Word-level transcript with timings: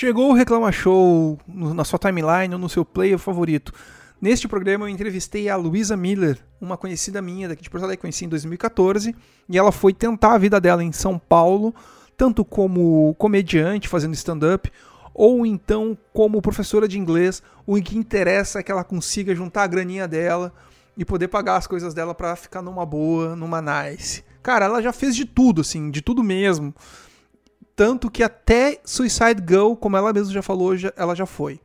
Chegou 0.00 0.30
o 0.30 0.32
Reclama 0.32 0.72
Show 0.72 1.38
na 1.46 1.84
sua 1.84 1.98
timeline 1.98 2.54
ou 2.54 2.58
no 2.58 2.70
seu 2.70 2.86
player 2.86 3.18
favorito. 3.18 3.70
Neste 4.18 4.48
programa 4.48 4.86
eu 4.86 4.88
entrevistei 4.88 5.46
a 5.46 5.56
Luísa 5.56 5.94
Miller, 5.94 6.38
uma 6.58 6.78
conhecida 6.78 7.20
minha 7.20 7.46
daqui 7.46 7.62
de 7.62 7.68
Porto 7.68 7.84
Alegre, 7.84 8.00
conheci 8.00 8.24
em 8.24 8.28
2014, 8.30 9.14
e 9.46 9.58
ela 9.58 9.70
foi 9.70 9.92
tentar 9.92 10.32
a 10.32 10.38
vida 10.38 10.58
dela 10.58 10.82
em 10.82 10.90
São 10.90 11.18
Paulo, 11.18 11.74
tanto 12.16 12.46
como 12.46 13.14
comediante 13.18 13.88
fazendo 13.88 14.14
stand-up, 14.14 14.72
ou 15.12 15.44
então 15.44 15.98
como 16.14 16.40
professora 16.40 16.88
de 16.88 16.98
inglês. 16.98 17.42
O 17.66 17.74
que 17.74 17.98
interessa 17.98 18.60
é 18.60 18.62
que 18.62 18.72
ela 18.72 18.82
consiga 18.82 19.34
juntar 19.34 19.64
a 19.64 19.66
graninha 19.66 20.08
dela 20.08 20.50
e 20.96 21.04
poder 21.04 21.28
pagar 21.28 21.56
as 21.56 21.66
coisas 21.66 21.92
dela 21.92 22.14
pra 22.14 22.34
ficar 22.36 22.62
numa 22.62 22.86
boa, 22.86 23.36
numa 23.36 23.60
nice. 23.60 24.24
Cara, 24.42 24.64
ela 24.64 24.80
já 24.80 24.94
fez 24.94 25.14
de 25.14 25.26
tudo, 25.26 25.60
assim, 25.60 25.90
de 25.90 26.00
tudo 26.00 26.24
mesmo. 26.24 26.74
Tanto 27.80 28.10
que 28.10 28.22
até 28.22 28.78
Suicide 28.84 29.42
Girl, 29.48 29.72
como 29.72 29.96
ela 29.96 30.12
mesma 30.12 30.30
já 30.34 30.42
falou, 30.42 30.76
já- 30.76 30.92
ela 30.98 31.14
já 31.14 31.24
foi. 31.24 31.58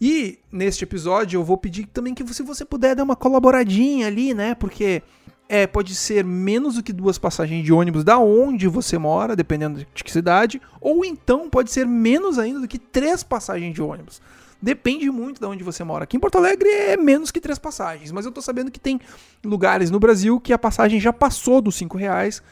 E 0.00 0.40
neste 0.50 0.82
episódio 0.82 1.38
eu 1.38 1.44
vou 1.44 1.56
pedir 1.56 1.86
também 1.86 2.12
que 2.12 2.26
se 2.34 2.42
você 2.42 2.64
puder 2.64 2.96
dar 2.96 3.04
uma 3.04 3.14
colaboradinha 3.14 4.08
ali, 4.08 4.34
né? 4.34 4.56
Porque 4.56 5.00
é, 5.48 5.64
pode 5.64 5.94
ser 5.94 6.24
menos 6.24 6.74
do 6.74 6.82
que 6.82 6.92
duas 6.92 7.18
passagens 7.18 7.64
de 7.64 7.72
ônibus 7.72 8.02
da 8.02 8.18
onde 8.18 8.66
você 8.66 8.98
mora, 8.98 9.36
dependendo 9.36 9.78
de 9.94 10.02
que 10.02 10.10
cidade, 10.10 10.60
ou 10.80 11.04
então 11.04 11.48
pode 11.48 11.70
ser 11.70 11.86
menos 11.86 12.36
ainda 12.36 12.58
do 12.58 12.66
que 12.66 12.76
três 12.76 13.22
passagens 13.22 13.72
de 13.72 13.80
ônibus. 13.80 14.20
Depende 14.60 15.08
muito 15.08 15.38
de 15.38 15.46
onde 15.46 15.62
você 15.62 15.84
mora. 15.84 16.02
Aqui 16.02 16.16
em 16.16 16.20
Porto 16.20 16.36
Alegre 16.38 16.68
é 16.68 16.96
menos 16.96 17.30
que 17.30 17.40
três 17.40 17.60
passagens, 17.60 18.10
mas 18.10 18.26
eu 18.26 18.32
tô 18.32 18.42
sabendo 18.42 18.72
que 18.72 18.80
tem 18.80 19.00
lugares 19.44 19.88
no 19.88 20.00
Brasil 20.00 20.40
que 20.40 20.52
a 20.52 20.58
passagem 20.58 20.98
já 20.98 21.12
passou 21.12 21.60
dos 21.60 21.76
cinco 21.76 21.96
reais, 21.96 22.42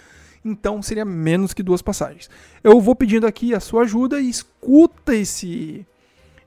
então 0.47 0.81
seria 0.83 1.05
menos 1.05 1.53
que 1.53 1.63
duas 1.63 1.83
passagens. 1.83 2.31
Eu 2.63 2.81
vou 2.81 2.95
pedindo 2.95 3.27
aqui 3.27 3.55
a 3.55 3.61
sua 3.61 3.83
ajuda 3.83 4.21
e 4.21 4.29
escuta 4.31 5.15
esse 5.15 5.87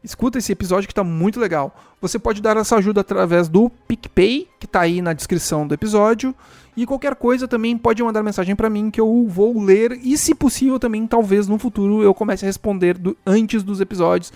Escuta 0.01 0.37
esse 0.37 0.49
episódio 0.53 0.87
que 0.87 0.93
tá 0.93 1.03
muito 1.03 1.41
legal. 1.41 1.75
Você 2.01 2.17
pode 2.17 2.41
dar 2.41 2.55
essa 2.55 2.77
ajuda 2.77 3.01
através 3.01 3.49
do 3.49 3.69
PicPay, 3.85 4.47
que 4.57 4.65
tá 4.65 4.79
aí 4.79 5.01
na 5.01 5.11
descrição 5.11 5.67
do 5.67 5.73
episódio. 5.73 6.33
E 6.77 6.85
qualquer 6.85 7.15
coisa 7.15 7.49
também 7.49 7.77
pode 7.77 8.01
mandar 8.01 8.23
mensagem 8.23 8.55
pra 8.55 8.69
mim 8.69 8.89
que 8.89 9.01
eu 9.01 9.25
vou 9.27 9.61
ler. 9.61 9.99
E 10.01 10.17
se 10.17 10.33
possível 10.33 10.79
também, 10.79 11.05
talvez 11.05 11.49
no 11.49 11.59
futuro 11.59 12.01
eu 12.01 12.13
comece 12.13 12.45
a 12.45 12.47
responder 12.47 12.97
do- 12.97 13.17
antes 13.25 13.61
dos 13.61 13.81
episódios, 13.81 14.31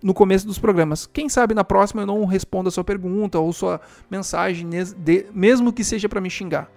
no 0.00 0.14
começo 0.14 0.46
dos 0.46 0.60
programas. 0.60 1.08
Quem 1.12 1.28
sabe 1.28 1.52
na 1.52 1.64
próxima 1.64 2.02
eu 2.02 2.06
não 2.06 2.24
responda 2.24 2.68
a 2.68 2.70
sua 2.70 2.84
pergunta 2.84 3.40
ou 3.40 3.52
sua 3.52 3.80
mensagem, 4.08 4.68
mesmo 5.34 5.72
que 5.72 5.82
seja 5.82 6.08
pra 6.08 6.20
me 6.20 6.30
xingar. 6.30 6.70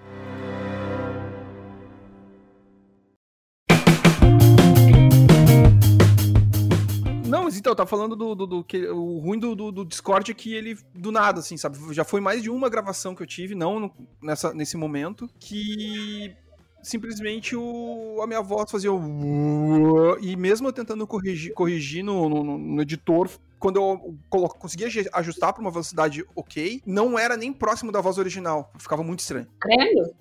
Não, 7.31 7.43
mas 7.45 7.57
então, 7.57 7.73
tá 7.73 7.85
falando 7.85 8.15
do, 8.15 8.35
do, 8.35 8.45
do 8.47 8.63
que 8.63 8.85
o 8.87 9.17
ruim 9.19 9.39
do, 9.39 9.55
do, 9.55 9.71
do 9.71 9.85
Discord 9.85 10.29
é 10.31 10.33
que 10.33 10.53
ele, 10.53 10.77
do 10.93 11.11
nada, 11.11 11.39
assim, 11.39 11.57
sabe? 11.57 11.77
Já 11.93 12.03
foi 12.03 12.19
mais 12.21 12.43
de 12.43 12.49
uma 12.49 12.69
gravação 12.69 13.15
que 13.15 13.23
eu 13.23 13.27
tive, 13.27 13.55
não 13.55 13.79
no- 13.79 13.91
nessa, 14.21 14.53
nesse 14.53 14.75
momento, 14.77 15.29
que 15.39 16.35
simplesmente 16.83 17.55
o, 17.55 18.19
a 18.21 18.27
minha 18.27 18.41
voz 18.41 18.69
fazia 18.71 18.91
o... 18.91 20.17
E 20.19 20.35
mesmo 20.35 20.67
eu 20.67 20.73
tentando 20.73 21.05
corrigir, 21.07 21.53
corrigir 21.53 22.03
no, 22.03 22.27
no, 22.27 22.57
no 22.57 22.81
editor, 22.81 23.29
quando 23.59 23.77
eu 23.77 24.15
conseguia 24.57 24.87
aju- 24.87 25.09
ajustar 25.13 25.53
pra 25.53 25.61
uma 25.61 25.69
velocidade 25.71 26.25
ok, 26.35 26.81
não 26.85 27.17
era 27.19 27.37
nem 27.37 27.53
próximo 27.53 27.91
da 27.91 28.01
voz 28.01 28.17
original. 28.17 28.71
Ficava 28.79 29.03
muito 29.03 29.19
estranho. 29.19 29.47
Credo? 29.59 30.13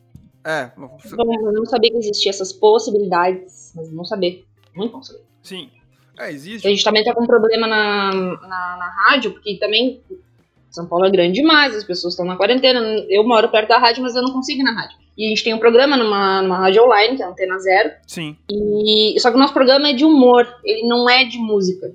É, 0.44 0.70
eu 0.76 1.52
não 1.52 1.66
sabia 1.66 1.90
que 1.90 1.98
existiam 1.98 2.30
essas 2.30 2.52
possibilidades, 2.52 3.72
mas 3.74 3.90
não 3.92 4.04
saber. 4.04 4.44
Muito 4.74 4.92
bom 4.92 5.02
saber. 5.02 5.22
sim. 5.42 5.70
É, 6.20 6.26
A 6.26 6.32
existe. 6.32 6.68
gente 6.68 6.84
também 6.84 7.04
tá 7.04 7.14
com 7.14 7.26
problema 7.26 7.66
na, 7.66 8.12
na, 8.12 8.76
na 8.76 8.92
rádio, 9.06 9.32
porque 9.32 9.56
também 9.56 10.00
São 10.70 10.86
Paulo 10.86 11.06
é 11.06 11.10
grande 11.10 11.40
demais, 11.40 11.74
as 11.74 11.84
pessoas 11.84 12.14
estão 12.14 12.26
na 12.26 12.36
quarentena. 12.36 12.80
Eu 13.08 13.26
moro 13.26 13.48
perto 13.48 13.68
da 13.68 13.78
rádio, 13.78 14.02
mas 14.02 14.14
eu 14.14 14.22
não 14.22 14.32
consigo 14.32 14.60
ir 14.60 14.64
na 14.64 14.72
rádio. 14.72 14.98
E 15.16 15.26
a 15.26 15.28
gente 15.28 15.44
tem 15.44 15.52
um 15.52 15.58
programa 15.58 15.96
numa, 15.96 16.42
numa 16.42 16.58
rádio 16.58 16.84
online, 16.84 17.16
que 17.16 17.22
é 17.22 17.26
a 17.26 17.28
Antena 17.28 17.58
Zero. 17.58 17.90
Sim. 18.06 18.36
E, 18.50 19.18
só 19.20 19.30
que 19.30 19.36
o 19.36 19.38
nosso 19.38 19.52
programa 19.52 19.88
é 19.88 19.92
de 19.92 20.04
humor, 20.04 20.46
ele 20.64 20.86
não 20.86 21.08
é 21.10 21.24
de 21.24 21.38
música. 21.38 21.92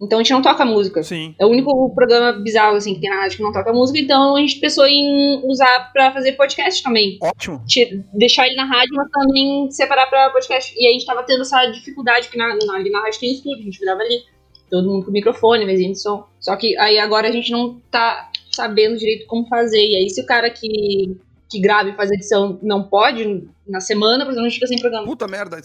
Então 0.00 0.18
a 0.18 0.22
gente 0.22 0.32
não 0.32 0.42
toca 0.42 0.64
música. 0.64 1.02
Sim. 1.02 1.34
É 1.38 1.46
o 1.46 1.48
único 1.48 1.94
programa 1.94 2.32
bizarro 2.32 2.76
assim 2.76 2.94
que 2.94 3.00
tem 3.00 3.08
na 3.08 3.16
rádio 3.16 3.38
que 3.38 3.42
não 3.42 3.52
toca 3.52 3.72
música, 3.72 3.98
então 3.98 4.36
a 4.36 4.40
gente 4.40 4.60
pensou 4.60 4.86
em 4.86 5.40
usar 5.46 5.90
pra 5.92 6.12
fazer 6.12 6.32
podcast 6.32 6.82
também. 6.82 7.18
Ótimo. 7.22 7.62
Ti- 7.66 8.04
Deixar 8.12 8.46
ele 8.46 8.56
na 8.56 8.64
rádio, 8.64 8.94
mas 8.94 9.08
também 9.10 9.70
separar 9.70 10.06
pra 10.08 10.30
podcast. 10.30 10.74
E 10.76 10.84
aí 10.84 10.90
a 10.90 10.92
gente 10.92 11.06
tava 11.06 11.22
tendo 11.22 11.40
essa 11.42 11.64
dificuldade, 11.66 12.28
que 12.28 12.36
na, 12.36 12.54
na, 12.66 12.74
ali 12.74 12.90
na 12.90 13.00
rádio 13.00 13.20
tem 13.20 13.32
estúdio, 13.32 13.60
a 13.60 13.64
gente 13.64 13.80
grava 13.80 14.00
ali. 14.02 14.22
Todo 14.70 14.90
mundo 14.90 15.06
com 15.06 15.12
microfone, 15.12 15.64
mesinha 15.64 15.92
de 15.92 15.98
som. 16.00 16.26
Só 16.40 16.56
que 16.56 16.76
aí 16.78 16.98
agora 16.98 17.28
a 17.28 17.32
gente 17.32 17.50
não 17.52 17.80
tá 17.90 18.30
sabendo 18.52 18.98
direito 18.98 19.24
como 19.26 19.46
fazer. 19.46 19.78
E 19.80 19.94
aí 19.96 20.10
se 20.10 20.20
o 20.20 20.26
cara 20.26 20.50
que, 20.50 21.16
que 21.48 21.60
grava 21.60 21.88
e 21.88 21.94
faz 21.94 22.10
edição 22.10 22.58
não 22.62 22.82
pode, 22.82 23.48
na 23.66 23.80
semana, 23.80 24.24
por 24.24 24.32
exemplo, 24.32 24.46
a 24.46 24.48
gente 24.50 24.54
fica 24.58 24.66
sem 24.66 24.78
programa. 24.80 25.06
Puta 25.06 25.26
merda. 25.28 25.58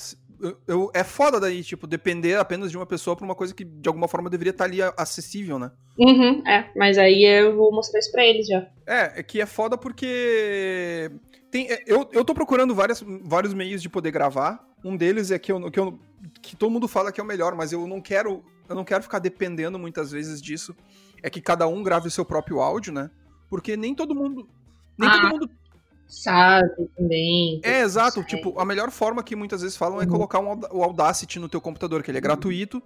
Eu, 0.68 0.90
é 0.94 1.03
foda 1.03 1.40
daí, 1.40 1.63
tipo, 1.63 1.85
depender 1.85 2.35
apenas 2.35 2.72
de 2.72 2.78
uma 2.78 2.85
pessoa 2.85 3.16
pra 3.16 3.24
uma 3.25 3.35
coisa 3.35 3.53
que 3.53 3.63
de 3.63 3.88
alguma 3.88 4.07
forma 4.07 4.29
deveria 4.29 4.52
estar 4.52 4.63
ali 4.66 4.81
a- 4.81 4.94
acessível, 4.97 5.59
né? 5.59 5.72
Uhum, 6.00 6.46
é. 6.47 6.72
Mas 6.75 6.97
aí 6.97 7.24
eu 7.24 7.56
vou 7.56 7.72
mostrar 7.72 8.00
isso 8.00 8.12
pra 8.12 8.25
eles 8.25 8.47
já. 8.47 8.66
É, 8.88 9.19
é 9.19 9.24
que 9.24 9.40
é 9.40 9.46
foda 9.46 9.78
porque. 9.78 11.12
Tem, 11.52 11.69
é, 11.72 11.84
eu, 11.85 12.09
eu 12.12 12.24
tô 12.25 12.34
procurando 12.34 12.74
várias, 12.74 13.03
vários 13.24 13.53
meios 13.53 13.81
de 13.81 13.90
poder 13.90 14.12
gravar. 14.12 14.66
Um 14.84 14.96
deles 14.97 15.29
é 15.31 15.38
que, 15.38 15.52
eu, 15.52 15.69
que, 15.69 15.79
eu, 15.79 16.00
que 16.41 16.56
todo 16.56 16.72
mundo 16.72 16.88
fala 16.88 17.12
que 17.12 17.19
é 17.19 17.23
o 17.23 17.28
melhor, 17.28 17.53
mas 17.56 17.72
eu 17.72 17.85
não 17.88 18.02
quero. 18.02 18.44
Eu 18.68 18.75
não 18.75 18.84
quero 18.85 19.03
ficar 19.03 19.19
dependendo 19.19 19.78
muitas 19.78 20.12
vezes 20.12 20.41
disso. 20.41 20.75
É 21.22 21.29
que 21.29 21.41
cada 21.41 21.68
um 21.68 21.84
grave 21.84 22.08
o 22.08 22.12
seu 22.12 22.25
próprio 22.25 22.62
áudio, 22.62 22.91
né? 22.94 23.12
Porque 23.50 23.75
nem 23.78 23.94
todo 23.94 24.16
mundo. 24.16 24.47
Nem 24.97 25.09
Ah, 25.09 25.12
todo 25.12 25.29
mundo. 25.29 25.50
Sabe, 26.11 26.69
também. 26.95 27.61
É, 27.63 27.81
exato. 27.81 28.16
Sei. 28.16 28.23
Tipo, 28.25 28.59
a 28.59 28.66
melhor 28.66 28.91
forma 28.91 29.23
que 29.23 29.35
muitas 29.35 29.61
vezes 29.61 29.77
falam 29.77 30.01
é 30.01 30.03
Uhum. 30.05 30.11
colocar 30.11 30.39
um, 30.39 30.59
o 30.72 30.83
Audacity 30.83 31.39
no 31.39 31.47
teu 31.49 31.61
computador, 31.61 32.03
que 32.03 32.11
ele 32.11 32.17
é 32.17 32.22
gratuito 32.22 32.83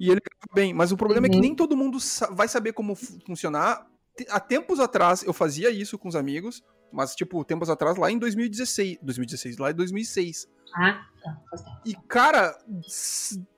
e 0.00 0.10
ele 0.10 0.20
grava 0.20 0.54
bem. 0.54 0.72
Mas 0.72 0.90
o 0.90 0.96
problema 0.96 1.26
é 1.26 1.30
que 1.30 1.36
Uhum. 1.36 1.42
nem 1.42 1.54
todo 1.54 1.76
mundo 1.76 1.98
vai 2.32 2.48
saber 2.48 2.72
como 2.72 2.94
fu- 2.94 3.18
funcionar. 3.26 3.86
Há 4.30 4.40
tempos 4.40 4.80
atrás 4.80 5.22
eu 5.22 5.32
fazia 5.32 5.70
isso 5.70 5.98
com 5.98 6.08
os 6.08 6.16
amigos, 6.16 6.62
mas, 6.92 7.14
tipo, 7.14 7.44
tempos 7.44 7.68
atrás, 7.70 7.96
lá 7.96 8.10
em 8.10 8.18
2016. 8.18 8.98
2016, 9.02 9.58
lá 9.58 9.70
em 9.70 9.74
2006. 9.74 10.46
Ah, 10.74 11.04
tá. 11.22 11.36
Faz 11.50 11.62
tempo. 11.62 11.76
E, 11.86 11.94
cara, 12.08 12.56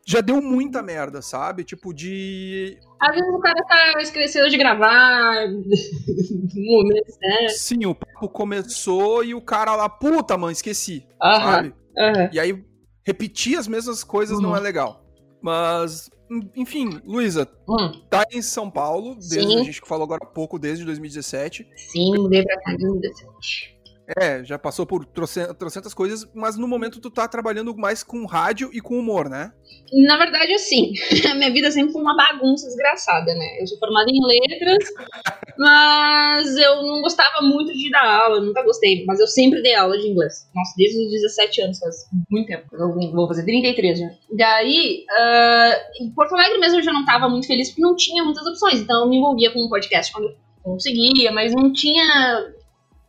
já 0.06 0.20
deu 0.20 0.40
muita 0.42 0.82
merda, 0.82 1.22
sabe? 1.22 1.64
Tipo, 1.64 1.92
de. 1.94 2.78
Às 3.00 3.14
vezes 3.14 3.34
o 3.34 3.40
cara 3.40 3.62
tá 3.66 4.00
esquecendo 4.00 4.48
de 4.50 4.56
gravar. 4.58 5.46
momento 6.54 7.10
certo. 7.12 7.50
Sim, 7.52 7.86
o 7.86 7.94
papo 7.94 8.28
começou 8.28 9.24
e 9.24 9.34
o 9.34 9.40
cara 9.40 9.74
lá, 9.76 9.88
puta, 9.88 10.36
mano, 10.36 10.52
esqueci. 10.52 11.06
Aham. 11.22 11.52
Sabe? 11.52 11.74
E 12.32 12.40
aí, 12.40 12.64
repetir 13.06 13.58
as 13.58 13.68
mesmas 13.68 14.02
coisas 14.02 14.40
não 14.40 14.50
Uhum. 14.50 14.56
é 14.56 14.60
legal. 14.60 15.04
Mas, 15.40 16.08
en- 16.30 16.50
enfim, 16.56 17.00
Luísa, 17.04 17.46
Hum, 17.68 18.02
tá 18.08 18.24
em 18.32 18.40
São 18.40 18.70
Paulo, 18.70 19.14
desde 19.14 19.42
Sim. 19.46 19.60
a 19.60 19.62
gente 19.64 19.82
que 19.82 19.86
falou 19.88 20.04
agora 20.04 20.20
há 20.24 20.26
pouco, 20.26 20.58
desde 20.58 20.84
2017. 20.84 21.68
sim, 21.76 22.16
mudei 22.16 22.42
pra 22.42 22.58
cá 22.62 22.72
em 22.72 22.78
2017. 22.78 23.73
É, 24.18 24.44
já 24.44 24.58
passou 24.58 24.84
por 24.84 25.06
troce- 25.06 25.54
trocentas 25.54 25.94
coisas, 25.94 26.28
mas 26.34 26.58
no 26.58 26.68
momento 26.68 27.00
tu 27.00 27.10
tá 27.10 27.26
trabalhando 27.26 27.74
mais 27.74 28.02
com 28.02 28.26
rádio 28.26 28.68
e 28.72 28.80
com 28.80 28.98
humor, 28.98 29.30
né? 29.30 29.50
Na 30.06 30.18
verdade, 30.18 30.52
assim, 30.52 30.92
a 31.30 31.34
minha 31.34 31.50
vida 31.50 31.70
sempre 31.70 31.92
foi 31.92 32.02
uma 32.02 32.14
bagunça 32.14 32.66
desgraçada, 32.66 33.34
né? 33.34 33.62
Eu 33.62 33.66
sou 33.66 33.78
formada 33.78 34.10
em 34.10 34.20
letras, 34.26 34.84
mas 35.58 36.54
eu 36.56 36.82
não 36.82 37.00
gostava 37.00 37.40
muito 37.42 37.72
de 37.72 37.90
dar 37.90 38.04
aula, 38.04 38.40
nunca 38.40 38.62
gostei, 38.62 39.04
mas 39.06 39.20
eu 39.20 39.26
sempre 39.26 39.62
dei 39.62 39.74
aula 39.74 39.96
de 39.98 40.06
inglês. 40.08 40.50
Nossa, 40.54 40.74
desde 40.76 40.98
os 41.06 41.10
17 41.10 41.62
anos, 41.62 41.78
faz 41.78 41.96
muito 42.30 42.46
tempo. 42.48 42.64
Eu 42.72 42.92
vou 43.12 43.26
fazer 43.26 43.44
33 43.44 43.98
já. 43.98 44.10
Daí, 44.36 45.04
ah, 45.10 45.78
em 46.00 46.10
Porto 46.10 46.34
Alegre 46.34 46.58
mesmo 46.58 46.78
eu 46.78 46.82
já 46.82 46.92
não 46.92 47.04
tava 47.06 47.28
muito 47.28 47.46
feliz 47.46 47.70
porque 47.70 47.82
não 47.82 47.96
tinha 47.96 48.22
muitas 48.22 48.46
opções, 48.46 48.80
então 48.80 49.04
eu 49.04 49.08
me 49.08 49.16
envolvia 49.16 49.50
com 49.50 49.64
um 49.64 49.68
podcast 49.68 50.12
quando 50.12 50.26
eu 50.28 50.36
conseguia, 50.62 51.32
mas 51.32 51.54
não 51.54 51.72
tinha 51.72 52.52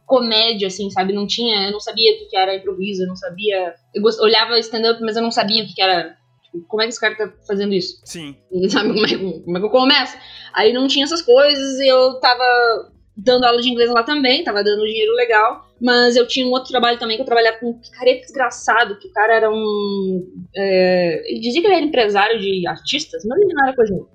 comédia, 0.05 0.67
assim, 0.67 0.89
sabe? 0.89 1.13
Não 1.13 1.25
tinha, 1.27 1.67
eu 1.67 1.71
não 1.71 1.79
sabia 1.79 2.11
o 2.13 2.29
que 2.29 2.37
era 2.37 2.55
improviso, 2.55 3.03
eu 3.03 3.07
não 3.07 3.15
sabia. 3.15 3.73
Eu 3.93 4.01
gost- 4.01 4.19
olhava 4.21 4.57
stand-up, 4.59 5.01
mas 5.01 5.15
eu 5.15 5.23
não 5.23 5.31
sabia 5.31 5.63
o 5.63 5.67
que 5.67 5.81
era. 5.81 6.15
Tipo, 6.43 6.65
como 6.67 6.81
é 6.81 6.85
que 6.85 6.91
esse 6.91 6.99
cara 7.01 7.15
tá 7.15 7.33
fazendo 7.47 7.73
isso? 7.73 7.99
Sim. 8.05 8.35
E 8.51 8.69
sabe 8.69 8.93
como 8.93 9.05
é, 9.05 9.17
como 9.41 9.57
é 9.57 9.59
que 9.59 9.65
eu 9.65 9.69
começo? 9.71 10.17
Aí 10.53 10.71
não 10.71 10.87
tinha 10.87 11.05
essas 11.05 11.21
coisas 11.21 11.79
e 11.79 11.87
eu 11.87 12.19
tava 12.19 12.91
dando 13.17 13.45
aula 13.45 13.61
de 13.61 13.69
inglês 13.69 13.89
lá 13.89 14.03
também, 14.03 14.43
tava 14.43 14.61
dando 14.63 14.83
dinheiro 14.85 15.13
legal, 15.13 15.65
mas 15.81 16.15
eu 16.17 16.27
tinha 16.27 16.45
um 16.45 16.51
outro 16.51 16.69
trabalho 16.69 16.99
também 16.99 17.15
que 17.15 17.21
eu 17.21 17.25
trabalhava 17.25 17.57
com 17.59 17.69
um 17.69 17.79
picareta 17.79 18.21
desgraçado, 18.21 18.99
que 18.99 19.07
o 19.07 19.11
cara 19.11 19.35
era 19.35 19.49
um. 19.49 20.45
é, 20.55 21.23
ele 21.31 21.39
dizia 21.39 21.61
que 21.61 21.67
ele 21.67 21.75
era 21.75 21.85
empresário 21.85 22.39
de 22.39 22.67
artistas, 22.67 23.23
mas 23.25 23.39
ele 23.41 23.53
não 23.53 23.65
era 23.65 23.75
coisa 23.75 23.91
nenhuma. 23.93 24.09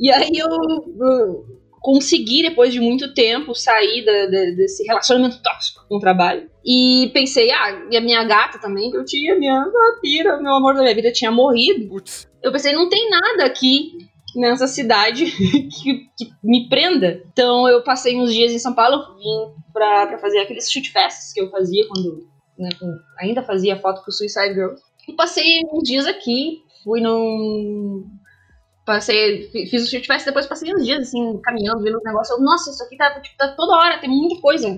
E 0.00 0.10
aí 0.12 0.30
eu, 0.36 0.46
eu 0.48 1.46
consegui, 1.80 2.42
depois 2.42 2.72
de 2.72 2.80
muito 2.80 3.14
tempo, 3.14 3.54
sair 3.54 4.04
da- 4.04 4.26
da- 4.26 4.50
desse 4.56 4.84
relacionamento 4.84 5.40
tóxico 5.42 5.84
com 5.88 5.96
o 5.96 6.00
trabalho. 6.00 6.50
E 6.64 7.10
pensei, 7.12 7.50
ah, 7.50 7.86
e 7.90 7.96
a 7.96 8.00
minha 8.00 8.22
gata 8.24 8.58
também, 8.58 8.90
que 8.90 8.96
eu 8.96 9.04
tinha, 9.04 9.38
minha 9.38 9.64
vampira, 9.64 10.40
meu 10.40 10.54
amor 10.54 10.74
da 10.74 10.82
minha 10.82 10.94
vida, 10.94 11.12
tinha 11.12 11.30
morrido. 11.30 11.88
Putz. 11.88 12.28
eu 12.42 12.52
pensei, 12.52 12.72
não 12.72 12.88
tem 12.88 13.08
nada 13.10 13.44
aqui 13.44 14.08
nessa 14.36 14.66
cidade 14.66 15.26
que, 15.32 16.08
que, 16.16 16.30
me 16.42 16.68
prenda. 16.68 17.22
Então 17.32 17.68
eu 17.68 17.82
passei 17.82 18.16
uns 18.16 18.32
dias 18.32 18.52
em 18.52 18.58
São 18.58 18.74
Paulo, 18.74 19.16
vim 19.16 19.54
pra, 19.72 20.06
pra 20.06 20.18
fazer 20.18 20.38
aqueles 20.40 20.70
shoot 20.70 20.90
fests 20.90 21.32
que 21.32 21.40
eu 21.40 21.50
fazia 21.50 21.86
quando 21.88 22.26
né, 22.58 22.68
ainda 23.18 23.42
fazia 23.42 23.78
foto 23.78 24.02
pro 24.02 24.12
Suicide 24.12 24.54
Girls. 24.54 24.82
E 25.08 25.12
passei 25.14 25.62
uns 25.72 25.84
dias 25.84 26.06
aqui, 26.06 26.62
fui 26.84 27.00
num. 27.00 28.04
Passei, 28.88 29.50
fiz 29.68 29.86
o 29.86 29.90
shoot 29.90 30.06
fest, 30.06 30.24
depois 30.24 30.46
passei 30.46 30.74
uns 30.74 30.82
dias 30.82 31.08
assim, 31.08 31.38
caminhando, 31.42 31.82
vendo 31.82 31.98
os 31.98 32.04
negócios. 32.04 32.40
Nossa, 32.40 32.70
isso 32.70 32.82
aqui 32.82 32.96
tá, 32.96 33.20
tipo, 33.20 33.36
tá 33.36 33.48
toda 33.48 33.76
hora, 33.76 33.98
tem 33.98 34.08
muita 34.08 34.40
coisa. 34.40 34.74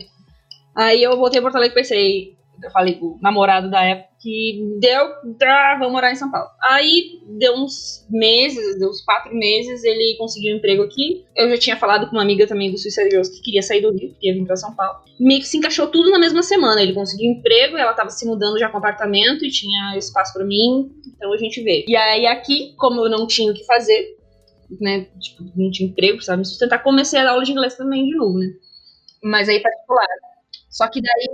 Aí 0.74 1.00
eu 1.00 1.16
voltei 1.16 1.38
a 1.38 1.42
Porto 1.42 1.54
Alegre 1.54 1.78
e 1.78 1.80
pensei, 1.80 2.36
eu 2.62 2.70
falei 2.70 2.94
com 2.94 3.06
o 3.06 3.18
namorado 3.20 3.70
da 3.70 3.82
época 3.82 4.10
que 4.20 4.76
deu, 4.78 5.08
tá, 5.38 5.76
vamos 5.78 5.92
morar 5.92 6.12
em 6.12 6.16
São 6.16 6.30
Paulo. 6.30 6.48
Aí 6.62 7.20
deu 7.38 7.54
uns 7.54 8.06
meses, 8.10 8.78
deu 8.78 8.90
uns 8.90 9.02
quatro 9.02 9.34
meses, 9.34 9.82
ele 9.82 10.16
conseguiu 10.18 10.54
um 10.54 10.58
emprego 10.58 10.82
aqui. 10.82 11.24
Eu 11.34 11.48
já 11.50 11.56
tinha 11.56 11.76
falado 11.76 12.06
com 12.06 12.12
uma 12.16 12.22
amiga 12.22 12.46
também 12.46 12.70
do 12.70 12.76
Suicide 12.76 13.08
Girls 13.08 13.32
que 13.32 13.42
queria 13.42 13.62
sair 13.62 13.80
do 13.80 13.90
Rio, 13.90 14.14
queria 14.20 14.38
vir 14.38 14.46
pra 14.46 14.56
São 14.56 14.74
Paulo. 14.74 15.00
Meio 15.18 15.40
que 15.40 15.48
se 15.48 15.56
encaixou 15.56 15.86
tudo 15.86 16.10
na 16.10 16.18
mesma 16.18 16.42
semana. 16.42 16.82
Ele 16.82 16.92
conseguiu 16.92 17.30
um 17.30 17.34
emprego, 17.38 17.78
ela 17.78 17.94
tava 17.94 18.10
se 18.10 18.26
mudando 18.26 18.58
já 18.58 18.68
com 18.68 18.76
apartamento 18.76 19.44
e 19.44 19.50
tinha 19.50 19.96
espaço 19.96 20.34
para 20.34 20.44
mim, 20.44 20.90
então 21.06 21.32
a 21.32 21.38
gente 21.38 21.62
veio. 21.62 21.84
E 21.88 21.96
aí 21.96 22.26
aqui, 22.26 22.74
como 22.76 23.00
eu 23.04 23.10
não 23.10 23.26
tinha 23.26 23.50
o 23.50 23.54
que 23.54 23.64
fazer, 23.64 24.18
né, 24.80 25.06
tipo, 25.18 25.44
não 25.56 25.70
tinha 25.70 25.88
emprego, 25.88 26.16
precisava 26.16 26.38
me 26.38 26.44
sustentar, 26.44 26.82
comecei 26.82 27.18
a 27.18 27.24
dar 27.24 27.30
aula 27.30 27.44
de 27.44 27.52
inglês 27.52 27.74
também 27.74 28.04
de 28.04 28.14
novo, 28.14 28.38
né. 28.38 28.48
Mas 29.22 29.48
aí 29.48 29.60
particular. 29.60 30.06
Só 30.68 30.88
que 30.88 31.00
daí 31.00 31.26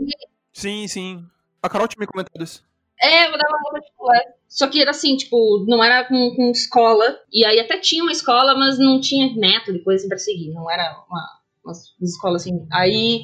Sim, 0.56 0.88
sim. 0.88 1.22
A 1.62 1.68
Carol 1.68 1.86
tinha 1.86 2.00
me 2.00 2.06
comentado 2.06 2.42
isso. 2.42 2.64
É, 2.98 3.26
eu 3.26 3.32
dava 3.32 3.58
aula 3.62 3.72
particular. 3.72 4.22
Só 4.48 4.66
que 4.66 4.80
era 4.80 4.90
assim, 4.90 5.14
tipo, 5.14 5.66
não 5.68 5.84
era 5.84 6.02
com, 6.04 6.34
com, 6.34 6.50
escola. 6.50 7.04
E 7.30 7.44
aí 7.44 7.60
até 7.60 7.76
tinha 7.76 8.02
uma 8.02 8.10
escola, 8.10 8.56
mas 8.56 8.78
não 8.78 8.98
tinha 8.98 9.34
método 9.36 9.76
e 9.76 9.84
coisa 9.84 10.08
pra 10.08 10.16
seguir. 10.16 10.54
Não 10.54 10.70
era 10.70 11.04
uma, 11.10 11.26
uma 11.62 11.72
escola 12.00 12.36
assim. 12.36 12.66
Aí. 12.72 13.20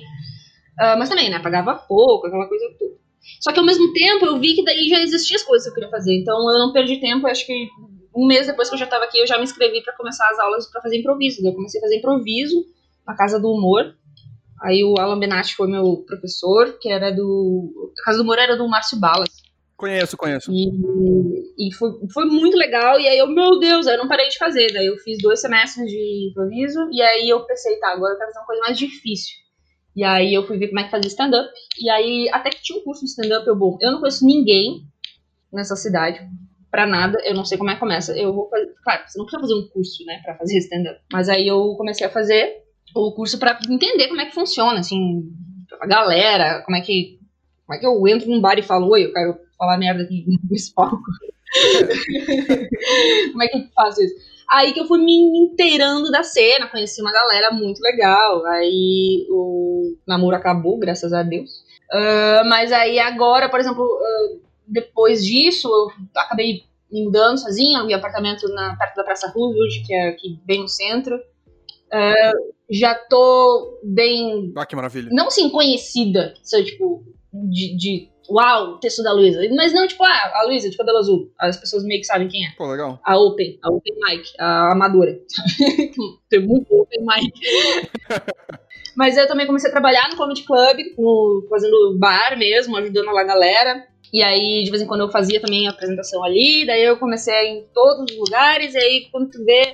Uh, 0.79 0.99
mas 0.99 1.09
também, 1.09 1.31
né? 1.31 1.39
Pagava 1.39 1.75
pouco, 1.75 2.27
aquela 2.27 2.47
coisa 2.47 2.67
toda. 2.79 2.97
Só 3.41 3.51
que 3.51 3.59
ao 3.59 3.65
mesmo 3.65 3.91
tempo 3.95 4.27
eu 4.27 4.39
vi 4.39 4.55
que 4.55 4.65
daí 4.65 4.87
já 4.89 5.01
existiam 5.01 5.37
as 5.37 5.43
coisas 5.43 5.65
que 5.65 5.71
eu 5.71 5.75
queria 5.75 5.91
fazer. 5.91 6.15
Então 6.15 6.37
eu 6.51 6.59
não 6.59 6.71
perdi 6.71 7.01
tempo. 7.01 7.27
acho 7.27 7.47
que 7.47 7.69
um 8.15 8.27
mês 8.27 8.47
depois 8.47 8.69
que 8.69 8.75
eu 8.75 8.79
já 8.79 8.87
tava 8.87 9.05
aqui, 9.05 9.19
eu 9.19 9.27
já 9.27 9.39
me 9.39 9.45
inscrevi 9.45 9.83
para 9.83 9.97
começar 9.97 10.29
as 10.29 10.39
aulas 10.39 10.71
para 10.71 10.83
fazer 10.83 10.99
improviso. 10.99 11.41
Eu 11.47 11.55
comecei 11.55 11.81
a 11.81 11.85
fazer 11.85 11.97
improviso 11.97 12.63
na 13.07 13.17
Casa 13.17 13.41
do 13.41 13.51
Humor. 13.51 13.95
Aí 14.63 14.85
o 14.85 14.95
Alan 14.99 15.19
Benatti 15.19 15.57
foi 15.57 15.69
meu 15.69 16.05
professor, 16.07 16.79
que 16.81 16.89
era 16.89 17.11
do. 17.11 17.93
A 18.01 18.05
Casa 18.05 18.19
do 18.19 18.23
Humor 18.23 18.39
era 18.39 18.57
do 18.57 18.69
Márcio 18.69 18.99
Balas. 19.01 19.31
Conheço, 19.77 20.17
conheço. 20.17 20.53
E, 20.53 20.69
e 21.59 21.75
foi, 21.75 21.91
foi 22.15 22.25
muito 22.27 22.57
legal. 22.57 23.01
E 23.01 23.09
aí 23.09 23.19
eu, 23.19 23.27
meu 23.27 23.59
Deus, 23.59 23.87
eu 23.87 23.99
não 23.99 24.07
parei 24.07 24.29
de 24.29 24.39
fazer. 24.39 24.73
Daí 24.73 24.87
eu 24.87 24.97
fiz 24.99 25.19
dois 25.21 25.41
semestres 25.41 25.91
de 25.91 26.29
improviso. 26.31 26.79
E 26.93 27.03
aí 27.03 27.29
eu 27.29 27.45
pensei, 27.45 27.77
tá, 27.81 27.89
agora 27.89 28.15
eu 28.15 28.19
quero 28.19 28.29
fazer 28.29 28.39
uma 28.39 28.47
coisa 28.47 28.63
mais 28.63 28.79
difícil. 28.79 29.43
E 29.97 30.05
aí 30.05 30.33
eu 30.33 30.47
fui 30.47 30.57
ver 30.57 30.69
como 30.69 30.79
é 30.79 30.85
que 30.85 30.91
fazia 30.91 31.09
stand-up. 31.09 31.51
E 31.79 31.91
aí, 31.91 32.29
até 32.33 32.51
que 32.51 32.63
tinha 32.63 32.79
um 32.79 32.85
curso 32.85 33.05
de 33.05 33.11
stand-up, 33.11 33.45
eu, 33.47 33.57
bom, 33.57 33.77
eu 33.81 33.91
não 33.91 33.99
conheço 33.99 34.25
ninguém 34.25 34.83
nessa 35.53 35.75
cidade 35.75 36.21
pra 36.71 36.87
nada, 36.87 37.19
eu 37.25 37.35
não 37.35 37.45
sei 37.45 37.59
como 37.59 37.69
é 37.69 37.75
que 37.75 37.81
começa. 37.81 38.17
Eu 38.17 38.33
vou 38.33 38.49
fazer. 38.49 38.73
Claro, 38.83 39.03
você 39.07 39.19
não 39.19 39.27
precisa 39.27 39.41
fazer 39.41 39.55
um 39.55 39.69
curso, 39.69 40.05
né, 40.07 40.21
pra 40.25 40.37
fazer 40.37 40.59
stand-up. 40.59 41.01
Mas 41.13 41.29
aí 41.29 41.49
eu 41.49 41.75
comecei 41.77 42.07
a 42.07 42.11
fazer 42.11 42.63
o 42.95 43.13
curso 43.13 43.39
para 43.39 43.59
entender 43.69 44.09
como 44.09 44.21
é 44.21 44.27
que 44.27 44.35
funciona, 44.35 44.81
assim, 44.81 45.23
a 45.81 45.87
galera, 45.87 46.63
como 46.65 46.77
é 46.77 46.81
que 46.81 47.21
como 47.67 47.77
é 47.77 47.81
que 47.81 47.87
eu 47.87 48.09
entro 48.09 48.29
num 48.29 48.41
bar 48.41 48.59
e 48.59 48.63
falo, 48.63 48.91
oi, 48.91 49.05
eu 49.05 49.13
quero 49.13 49.39
falar 49.57 49.79
merda 49.79 50.03
aqui 50.03 50.27
nesse 50.51 50.75
palco. 50.75 50.99
como 53.33 53.43
é 53.43 53.49
que 53.49 53.57
eu 53.57 53.65
faço 53.75 54.03
isso? 54.03 54.15
Aí 54.51 54.73
que 54.73 54.81
eu 54.81 54.87
fui 54.87 54.99
me 55.03 55.15
inteirando 55.39 56.11
da 56.11 56.23
cena, 56.23 56.69
conheci 56.69 57.01
uma 57.01 57.13
galera 57.13 57.51
muito 57.53 57.81
legal. 57.81 58.45
Aí 58.47 59.27
o 59.31 59.97
namoro 60.07 60.37
acabou, 60.37 60.79
graças 60.79 61.13
a 61.13 61.23
Deus. 61.23 61.51
Uh, 61.91 62.45
mas 62.47 62.73
aí 62.73 62.99
agora, 62.99 63.49
por 63.49 63.61
exemplo, 63.61 63.83
uh, 63.83 64.41
depois 64.67 65.25
disso, 65.25 65.69
eu 65.69 65.91
acabei 66.21 66.65
me 66.91 67.05
mudando 67.05 67.39
sozinha, 67.39 67.79
aluguei 67.79 67.97
apartamento 67.97 68.47
na, 68.49 68.77
perto 68.77 68.97
da 68.97 69.05
Praça 69.05 69.33
Roosevelt, 69.35 69.87
que 69.87 69.95
é 69.95 70.09
aqui 70.09 70.39
bem 70.45 70.61
no 70.61 70.69
centro. 70.69 71.19
Uh, 71.93 72.53
já 72.71 72.95
tô 72.95 73.81
bem. 73.83 74.53
Ah, 74.57 74.65
que 74.65 74.75
maravilha. 74.75 75.11
Não 75.13 75.29
assim, 75.29 75.51
conhecida, 75.51 76.33
sabe, 76.43 76.65
tipo, 76.65 77.05
de, 77.33 77.77
de 77.77 78.13
uau, 78.31 78.79
texto 78.79 79.03
da 79.03 79.13
Luísa. 79.13 79.41
Mas 79.55 79.73
não, 79.73 79.87
tipo, 79.87 80.03
ah, 80.05 80.33
a 80.35 80.47
Luísa 80.47 80.71
de 80.71 80.77
cabelo 80.77 80.99
azul. 80.99 81.31
As 81.39 81.57
pessoas 81.57 81.85
meio 81.85 82.01
que 82.01 82.07
sabem 82.07 82.29
quem 82.29 82.47
é. 82.47 82.51
Pô, 82.57 82.67
legal. 82.67 82.99
A 83.05 83.19
Open, 83.19 83.59
a 83.63 83.71
Open 83.71 83.95
Mic, 84.07 84.31
a 84.39 84.73
amadora. 84.73 85.19
Tem 86.31 86.41
muito 86.41 86.73
Open 86.75 87.01
Mic. 87.01 87.33
Mas 88.97 89.17
eu 89.17 89.27
também 89.27 89.47
comecei 89.47 89.71
a 89.71 89.73
trabalhar 89.73 90.09
no 90.11 90.17
Comedy 90.17 90.43
Club, 90.43 90.79
no, 90.99 91.47
fazendo 91.49 91.97
bar 91.99 92.39
mesmo, 92.39 92.77
ajudando 92.77 93.11
lá 93.11 93.23
a 93.23 93.25
galera. 93.25 93.87
E 94.13 94.23
aí, 94.23 94.63
de 94.63 94.71
vez 94.71 94.83
em 94.83 94.87
quando, 94.87 95.01
eu 95.01 95.11
fazia 95.11 95.41
também 95.41 95.67
a 95.67 95.71
apresentação 95.71 96.23
ali. 96.23 96.67
Daí 96.67 96.83
eu 96.83 96.99
comecei 96.99 97.33
a 97.33 97.45
ir 97.45 97.49
em 97.49 97.67
todos 97.73 98.13
os 98.13 98.19
lugares. 98.19 98.75
E 98.75 98.79
aí, 98.79 99.09
quando 99.11 99.31
tu 99.31 99.43
vê, 99.45 99.73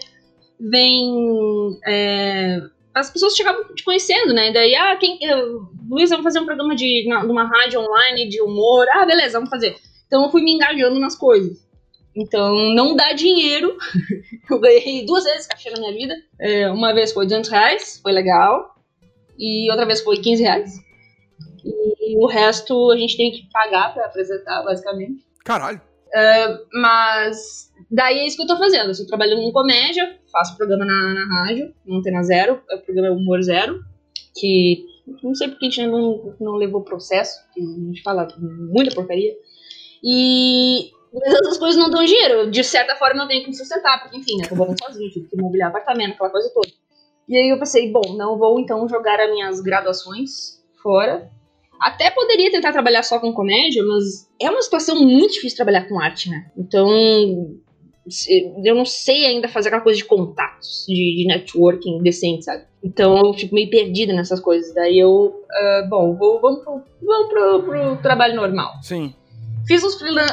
vem. 0.60 1.78
É, 1.86 2.60
as 2.94 3.10
pessoas 3.10 3.34
chegavam 3.34 3.74
te 3.74 3.84
conhecendo, 3.84 4.32
né? 4.32 4.52
Daí, 4.52 4.74
ah, 4.74 4.96
quem. 4.96 5.18
Uh, 5.32 5.68
Luiz, 5.88 6.10
vamos 6.10 6.24
fazer 6.24 6.40
um 6.40 6.44
programa 6.46 6.74
de, 6.74 7.06
na, 7.08 7.44
rádio 7.44 7.80
online 7.80 8.28
de 8.28 8.42
humor. 8.42 8.86
Ah, 8.92 9.06
beleza, 9.06 9.38
vamos 9.38 9.50
fazer. 9.50 9.76
Então 10.06 10.24
eu 10.24 10.30
fui 10.30 10.42
me 10.42 10.52
engajando 10.52 10.98
nas 10.98 11.16
coisas. 11.16 11.66
Então, 12.14 12.74
não 12.74 12.96
dá 12.96 13.12
dinheiro. 13.12 13.76
eu 14.50 14.58
ganhei 14.58 15.06
duas 15.06 15.24
vezes 15.24 15.46
cachê 15.46 15.70
na 15.70 15.78
minha 15.78 15.92
vida. 15.92 16.14
É, 16.40 16.70
uma 16.70 16.92
vez 16.92 17.12
foi 17.12 17.24
200 17.24 17.48
reais, 17.48 18.00
foi 18.02 18.12
legal. 18.12 18.74
E 19.38 19.70
outra 19.70 19.86
vez 19.86 20.00
foi 20.00 20.16
15 20.16 20.42
reais. 20.42 20.88
E 21.64 22.16
o 22.16 22.26
resto 22.26 22.90
a 22.90 22.96
gente 22.96 23.16
tem 23.16 23.30
que 23.30 23.48
pagar 23.52 23.94
para 23.94 24.06
apresentar, 24.06 24.62
basicamente. 24.64 25.24
Caralho. 25.44 25.80
Uh, 26.08 26.66
mas 26.72 27.70
daí 27.90 28.18
é 28.18 28.26
isso 28.26 28.36
que 28.36 28.42
eu 28.42 28.46
tô 28.46 28.56
fazendo. 28.56 28.86
Eu 28.86 28.92
estou 28.92 29.06
trabalhando 29.06 29.42
em 29.42 29.52
comédia, 29.52 30.18
faço 30.32 30.56
programa 30.56 30.84
na, 30.84 31.14
na 31.14 31.26
rádio, 31.26 31.74
não 31.86 32.02
tem 32.02 32.12
na 32.12 32.22
Zero, 32.22 32.62
é 32.70 32.76
o 32.76 32.80
programa 32.80 33.14
Humor 33.14 33.42
Zero, 33.42 33.80
que 34.38 34.84
não 35.22 35.34
sei 35.34 35.48
porque 35.48 35.66
a 35.66 35.70
gente 35.70 35.86
não, 35.86 36.34
não 36.40 36.56
levou 36.56 36.82
processo, 36.82 37.38
que 37.52 37.60
a 37.60 37.64
gente 37.64 38.02
fala 38.02 38.26
muita 38.38 38.94
porcaria. 38.94 39.34
E 40.02 40.90
essas 41.22 41.58
coisas 41.58 41.80
não 41.80 41.90
dão 41.90 42.04
dinheiro. 42.04 42.50
De 42.50 42.62
certa 42.64 42.96
forma 42.96 43.22
eu 43.22 43.28
tenho 43.28 43.42
que 43.42 43.48
me 43.48 43.56
sustentar, 43.56 44.02
porque 44.02 44.16
enfim, 44.16 44.36
né, 44.38 44.48
tô 44.48 44.54
morando 44.54 44.78
sozinho, 44.78 45.10
tive 45.10 45.28
que 45.28 45.36
mobiliar 45.36 45.70
apartamento, 45.70 46.14
aquela 46.14 46.30
coisa 46.30 46.50
toda. 46.54 46.68
E 47.28 47.36
aí 47.36 47.50
eu 47.50 47.58
pensei, 47.58 47.92
bom, 47.92 48.16
não 48.16 48.38
vou 48.38 48.58
então 48.58 48.88
jogar 48.88 49.20
as 49.20 49.30
minhas 49.30 49.60
graduações 49.60 50.62
fora 50.82 51.30
até 51.80 52.10
poderia 52.10 52.50
tentar 52.50 52.72
trabalhar 52.72 53.02
só 53.02 53.18
com 53.18 53.32
comédia, 53.32 53.82
mas 53.84 54.28
é 54.40 54.50
uma 54.50 54.62
situação 54.62 55.00
muito 55.00 55.34
difícil 55.34 55.56
trabalhar 55.56 55.88
com 55.88 56.00
arte, 56.00 56.30
né? 56.30 56.50
Então, 56.56 56.88
eu 58.64 58.74
não 58.74 58.84
sei 58.84 59.26
ainda 59.26 59.48
fazer 59.48 59.68
aquela 59.68 59.82
coisa 59.82 59.98
de 59.98 60.04
contatos, 60.04 60.84
de, 60.88 60.94
de 60.94 61.26
networking 61.26 62.02
decente, 62.02 62.44
sabe? 62.44 62.64
Então 62.82 63.18
eu 63.18 63.34
fico 63.34 63.54
meio 63.54 63.68
perdida 63.70 64.12
nessas 64.12 64.40
coisas. 64.40 64.74
Daí 64.74 64.98
eu, 64.98 65.10
uh, 65.12 65.88
bom, 65.88 66.16
vou, 66.16 66.40
vamos, 66.40 66.62
pro, 66.62 66.82
vamos 67.02 67.28
pro, 67.28 67.62
pro 67.62 67.96
trabalho 68.02 68.36
normal. 68.36 68.72
Sim. 68.82 69.14
Fiz 69.66 69.84
uns 69.84 69.96
freelan 69.96 70.26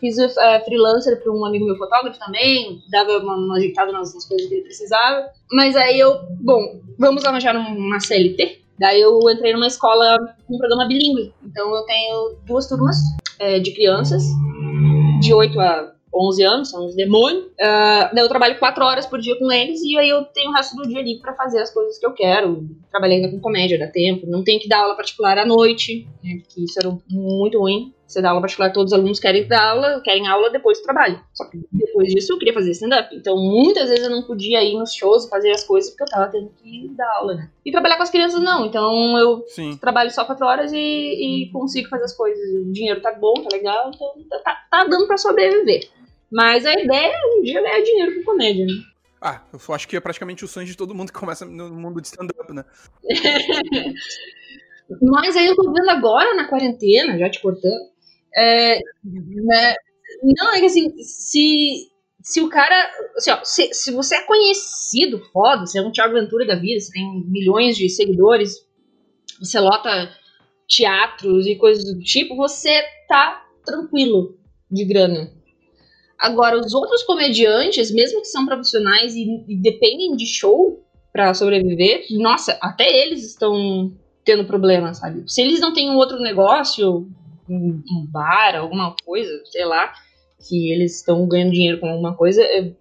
fiz 0.00 0.16
uh, 0.16 0.64
freelancer 0.64 1.22
para 1.22 1.30
um 1.30 1.44
amigo 1.44 1.66
meu 1.66 1.76
fotógrafo 1.76 2.18
também, 2.18 2.80
dava 2.90 3.18
uma, 3.18 3.36
uma 3.36 3.56
ajeitada 3.56 3.92
nas, 3.92 4.14
nas, 4.14 4.24
coisas 4.24 4.48
que 4.48 4.54
ele 4.54 4.62
precisava. 4.62 5.28
Mas 5.52 5.76
aí 5.76 6.00
eu, 6.00 6.20
bom, 6.40 6.80
vamos 6.98 7.24
arranjar 7.24 7.54
uma 7.54 8.00
CLT 8.00 8.67
Daí 8.78 9.00
eu 9.00 9.18
entrei 9.30 9.52
numa 9.52 9.66
escola 9.66 10.16
com 10.46 10.54
um 10.54 10.58
programa 10.58 10.86
bilíngue. 10.86 11.32
Então 11.44 11.74
eu 11.74 11.82
tenho 11.84 12.36
duas 12.46 12.68
turmas 12.68 12.96
é, 13.38 13.58
de 13.58 13.72
crianças, 13.72 14.22
de 15.20 15.34
8 15.34 15.58
a 15.60 15.92
11 16.14 16.42
anos, 16.42 16.70
são 16.70 16.86
uns 16.86 16.94
demônios. 16.94 17.44
Uh, 17.60 18.16
eu 18.16 18.28
trabalho 18.28 18.58
4 18.58 18.84
horas 18.84 19.06
por 19.06 19.20
dia 19.20 19.38
com 19.38 19.50
eles 19.52 19.80
e 19.82 19.96
aí 19.98 20.08
eu 20.08 20.24
tenho 20.24 20.50
o 20.50 20.54
resto 20.54 20.76
do 20.76 20.88
dia 20.88 21.02
livre 21.02 21.20
para 21.20 21.34
fazer 21.34 21.60
as 21.60 21.72
coisas 21.72 21.98
que 21.98 22.06
eu 22.06 22.12
quero. 22.12 22.68
Trabalhei 22.90 23.18
ainda 23.18 23.30
com 23.30 23.40
comédia, 23.40 23.78
dá 23.78 23.86
tempo. 23.86 24.26
Não 24.26 24.42
tenho 24.42 24.60
que 24.60 24.68
dar 24.68 24.80
aula 24.80 24.96
particular 24.96 25.38
à 25.38 25.46
noite, 25.46 26.08
né, 26.22 26.40
porque 26.42 26.64
isso 26.64 26.78
era 26.78 26.96
muito 27.10 27.58
ruim. 27.58 27.94
Você 28.08 28.22
dá 28.22 28.30
aula 28.30 28.40
particular, 28.40 28.72
todos 28.72 28.90
os 28.90 28.98
alunos 28.98 29.20
querem 29.20 29.46
dar 29.46 29.62
aula, 29.62 30.00
querem 30.00 30.26
aula 30.26 30.48
depois 30.48 30.78
do 30.78 30.84
trabalho. 30.84 31.22
Só 31.34 31.44
que 31.44 31.60
depois 31.70 32.08
disso 32.08 32.32
eu 32.32 32.38
queria 32.38 32.54
fazer 32.54 32.70
stand-up. 32.70 33.14
Então 33.14 33.36
muitas 33.36 33.90
vezes 33.90 34.04
eu 34.06 34.10
não 34.10 34.22
podia 34.22 34.64
ir 34.64 34.78
nos 34.78 34.94
shows 34.94 35.26
e 35.26 35.28
fazer 35.28 35.50
as 35.50 35.62
coisas 35.62 35.90
porque 35.90 36.04
eu 36.04 36.08
tava 36.08 36.32
tendo 36.32 36.48
que 36.62 36.88
dar 36.96 37.06
aula, 37.16 37.34
né? 37.34 37.50
E 37.66 37.70
trabalhar 37.70 37.98
com 37.98 38.02
as 38.02 38.10
crianças 38.10 38.40
não. 38.40 38.64
Então 38.64 39.18
eu 39.18 39.44
Sim. 39.48 39.76
trabalho 39.76 40.10
só 40.10 40.24
quatro 40.24 40.46
horas 40.46 40.72
e, 40.72 40.78
e, 40.78 41.50
consigo 41.52 41.90
fazer 41.90 42.04
as 42.04 42.16
coisas. 42.16 42.42
O 42.62 42.72
dinheiro 42.72 43.02
tá 43.02 43.12
bom, 43.12 43.34
tá 43.34 43.50
legal, 43.52 43.90
então 43.94 44.10
tá, 44.42 44.56
tá 44.70 44.84
dando 44.84 45.06
para 45.06 45.18
sobreviver. 45.18 45.90
Mas 46.32 46.64
a 46.64 46.72
ideia 46.72 47.12
é 47.12 47.36
um 47.36 47.42
dia 47.42 47.60
ganhar 47.60 47.82
dinheiro 47.82 48.14
com 48.16 48.32
comédia, 48.32 48.64
né? 48.64 48.72
Ah, 49.20 49.42
eu 49.52 49.74
acho 49.74 49.86
que 49.86 49.96
é 49.96 50.00
praticamente 50.00 50.46
o 50.46 50.48
sonho 50.48 50.66
de 50.66 50.76
todo 50.76 50.94
mundo 50.94 51.12
que 51.12 51.18
começa 51.18 51.44
no 51.44 51.70
mundo 51.70 52.00
de 52.00 52.06
stand-up, 52.06 52.52
né? 52.54 52.64
Mas 55.02 55.36
aí 55.36 55.46
eu 55.46 55.54
tô 55.54 55.70
vendo 55.70 55.90
agora 55.90 56.34
na 56.34 56.48
quarentena, 56.48 57.18
já 57.18 57.28
te 57.28 57.42
cortando, 57.42 57.90
é, 58.34 58.78
né, 59.04 59.74
Não, 60.22 60.54
é 60.54 60.60
que 60.60 60.66
assim, 60.66 60.90
se, 61.02 61.90
se 62.22 62.40
o 62.40 62.48
cara. 62.48 62.74
Assim, 63.16 63.30
ó, 63.30 63.44
se, 63.44 63.72
se 63.72 63.90
você 63.90 64.16
é 64.16 64.22
conhecido, 64.22 65.20
foda, 65.32 65.66
você 65.66 65.78
é 65.78 65.82
um 65.82 65.92
Thiago 65.92 66.14
Ventura 66.14 66.46
da 66.46 66.56
vida, 66.56 66.80
você 66.80 66.92
tem 66.92 67.24
milhões 67.26 67.76
de 67.76 67.88
seguidores, 67.88 68.54
você 69.40 69.58
lota 69.58 70.10
teatros 70.68 71.46
e 71.46 71.56
coisas 71.56 71.84
do 71.84 72.00
tipo, 72.00 72.36
você 72.36 72.82
tá 73.08 73.46
tranquilo 73.64 74.38
de 74.70 74.84
grana. 74.84 75.32
Agora, 76.18 76.58
os 76.58 76.74
outros 76.74 77.02
comediantes, 77.04 77.92
mesmo 77.92 78.20
que 78.20 78.26
são 78.26 78.44
profissionais 78.44 79.14
e, 79.14 79.44
e 79.48 79.56
dependem 79.56 80.16
de 80.16 80.26
show 80.26 80.84
para 81.12 81.32
sobreviver, 81.32 82.06
nossa, 82.10 82.58
até 82.60 82.88
eles 83.02 83.24
estão 83.24 83.92
tendo 84.24 84.44
problema, 84.44 84.92
sabe? 84.92 85.22
Se 85.26 85.40
eles 85.40 85.60
não 85.60 85.72
têm 85.72 85.90
um 85.90 85.96
outro 85.96 86.18
negócio, 86.18 87.08
um, 87.48 87.82
um 87.90 88.06
bar, 88.06 88.56
alguma 88.56 88.94
coisa, 89.04 89.30
sei 89.46 89.64
lá, 89.64 89.92
que 90.46 90.72
eles 90.72 90.96
estão 90.96 91.26
ganhando 91.26 91.52
dinheiro 91.52 91.80
com 91.80 91.88
alguma 91.88 92.14
coisa, 92.14 92.42
é, 92.42 92.72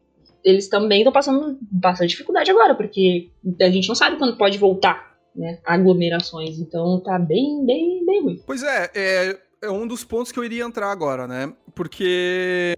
eles 0.44 0.68
também 0.68 1.00
estão 1.00 1.12
passando 1.12 1.58
bastante 1.62 2.12
dificuldade 2.12 2.52
agora, 2.52 2.76
porque 2.76 3.30
a 3.62 3.70
gente 3.70 3.88
não 3.88 3.96
sabe 3.96 4.18
quando 4.18 4.38
pode 4.38 4.58
voltar, 4.58 5.18
né? 5.36 5.60
Aglomerações. 5.66 6.60
Então 6.60 7.02
tá 7.02 7.20
bem, 7.20 7.66
bem, 7.66 8.06
bem 8.06 8.22
ruim. 8.24 8.42
Pois 8.46 8.64
é, 8.64 8.92
é, 8.96 9.40
é 9.64 9.70
um 9.70 9.88
dos 9.88 10.04
pontos 10.04 10.32
que 10.32 10.40
eu 10.40 10.44
iria 10.44 10.64
entrar 10.64 10.92
agora, 10.92 11.28
né? 11.28 11.52
Porque 11.76 12.78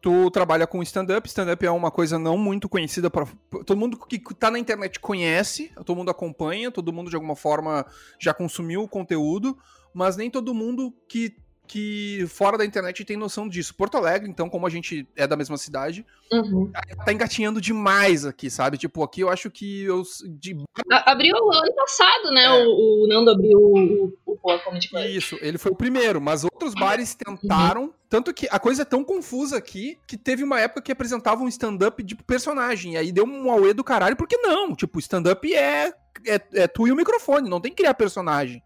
tu 0.00 0.30
trabalha 0.30 0.66
com 0.66 0.82
stand-up. 0.82 1.28
Stand-up 1.28 1.66
é 1.66 1.70
uma 1.70 1.90
coisa 1.90 2.18
não 2.18 2.38
muito 2.38 2.68
conhecida 2.68 3.10
para 3.10 3.26
todo 3.50 3.76
mundo 3.76 3.98
que 3.98 4.18
tá 4.34 4.50
na 4.50 4.58
internet 4.58 5.00
conhece, 5.00 5.72
todo 5.84 5.96
mundo 5.96 6.10
acompanha, 6.10 6.70
todo 6.70 6.92
mundo 6.92 7.10
de 7.10 7.16
alguma 7.16 7.34
forma 7.34 7.84
já 8.18 8.32
consumiu 8.32 8.82
o 8.82 8.88
conteúdo, 8.88 9.58
mas 9.96 10.14
nem 10.14 10.30
todo 10.30 10.52
mundo 10.52 10.92
que 11.08 11.34
que 11.66 12.24
fora 12.28 12.56
da 12.56 12.64
internet 12.64 13.04
tem 13.04 13.16
noção 13.16 13.48
disso. 13.48 13.74
Porto 13.74 13.96
Alegre, 13.96 14.30
então, 14.30 14.48
como 14.48 14.66
a 14.66 14.70
gente 14.70 15.06
é 15.16 15.26
da 15.26 15.36
mesma 15.36 15.56
cidade, 15.56 16.06
uhum. 16.32 16.70
tá 17.04 17.12
engatinhando 17.12 17.60
demais 17.60 18.24
aqui, 18.24 18.48
sabe? 18.48 18.78
Tipo, 18.78 19.02
aqui 19.02 19.20
eu 19.20 19.28
acho 19.28 19.50
que 19.50 19.82
eu. 19.82 20.02
De... 20.38 20.56
Abriu 20.90 21.34
ano 21.36 21.74
passado, 21.74 22.30
né? 22.30 22.44
É. 22.44 22.64
O, 22.64 23.04
o, 23.04 23.08
Nando 23.08 23.30
abriu 23.30 23.58
o, 23.58 24.12
o 24.24 24.36
Poa 24.36 24.58
Comedy 24.60 24.88
Club. 24.88 25.06
Isso, 25.06 25.36
ele 25.40 25.58
foi 25.58 25.72
o 25.72 25.76
primeiro, 25.76 26.20
mas 26.20 26.44
outros 26.44 26.72
bares 26.74 27.14
tentaram. 27.14 27.84
Uhum. 27.84 27.92
Tanto 28.08 28.32
que 28.32 28.46
a 28.50 28.60
coisa 28.60 28.82
é 28.82 28.84
tão 28.84 29.02
confusa 29.02 29.56
aqui 29.56 29.98
que 30.06 30.16
teve 30.16 30.44
uma 30.44 30.60
época 30.60 30.80
que 30.80 30.92
apresentava 30.92 31.42
um 31.42 31.48
stand-up 31.48 32.00
de 32.02 32.14
personagem. 32.14 32.92
E 32.92 32.96
aí 32.96 33.10
deu 33.10 33.24
um 33.24 33.50
auê 33.50 33.74
do 33.74 33.82
caralho, 33.82 34.14
porque 34.14 34.36
não? 34.36 34.76
Tipo, 34.76 35.00
stand-up 35.00 35.52
é, 35.52 35.92
é, 36.24 36.40
é 36.54 36.68
tu 36.68 36.86
e 36.86 36.92
o 36.92 36.96
microfone, 36.96 37.50
não 37.50 37.60
tem 37.60 37.72
que 37.72 37.78
criar 37.78 37.94
personagem. 37.94 38.62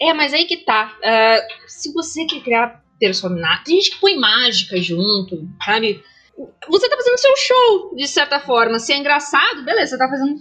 É, 0.00 0.12
mas 0.12 0.34
aí 0.34 0.44
que 0.44 0.58
tá. 0.58 0.96
Uh, 0.98 1.70
se 1.70 1.92
você 1.92 2.24
quer 2.24 2.40
criar 2.40 2.84
personagem. 2.98 3.64
Tem 3.64 3.76
gente 3.76 3.90
que 3.92 4.00
põe 4.00 4.16
mágica 4.16 4.80
junto, 4.80 5.48
sabe? 5.64 6.02
Você 6.68 6.88
tá 6.88 6.96
fazendo 6.96 7.18
seu 7.18 7.36
show, 7.36 7.94
de 7.94 8.08
certa 8.08 8.40
forma. 8.40 8.78
Se 8.78 8.92
é 8.92 8.96
engraçado, 8.96 9.64
beleza, 9.64 9.92
você 9.92 9.98
tá 9.98 10.08
fazendo. 10.08 10.36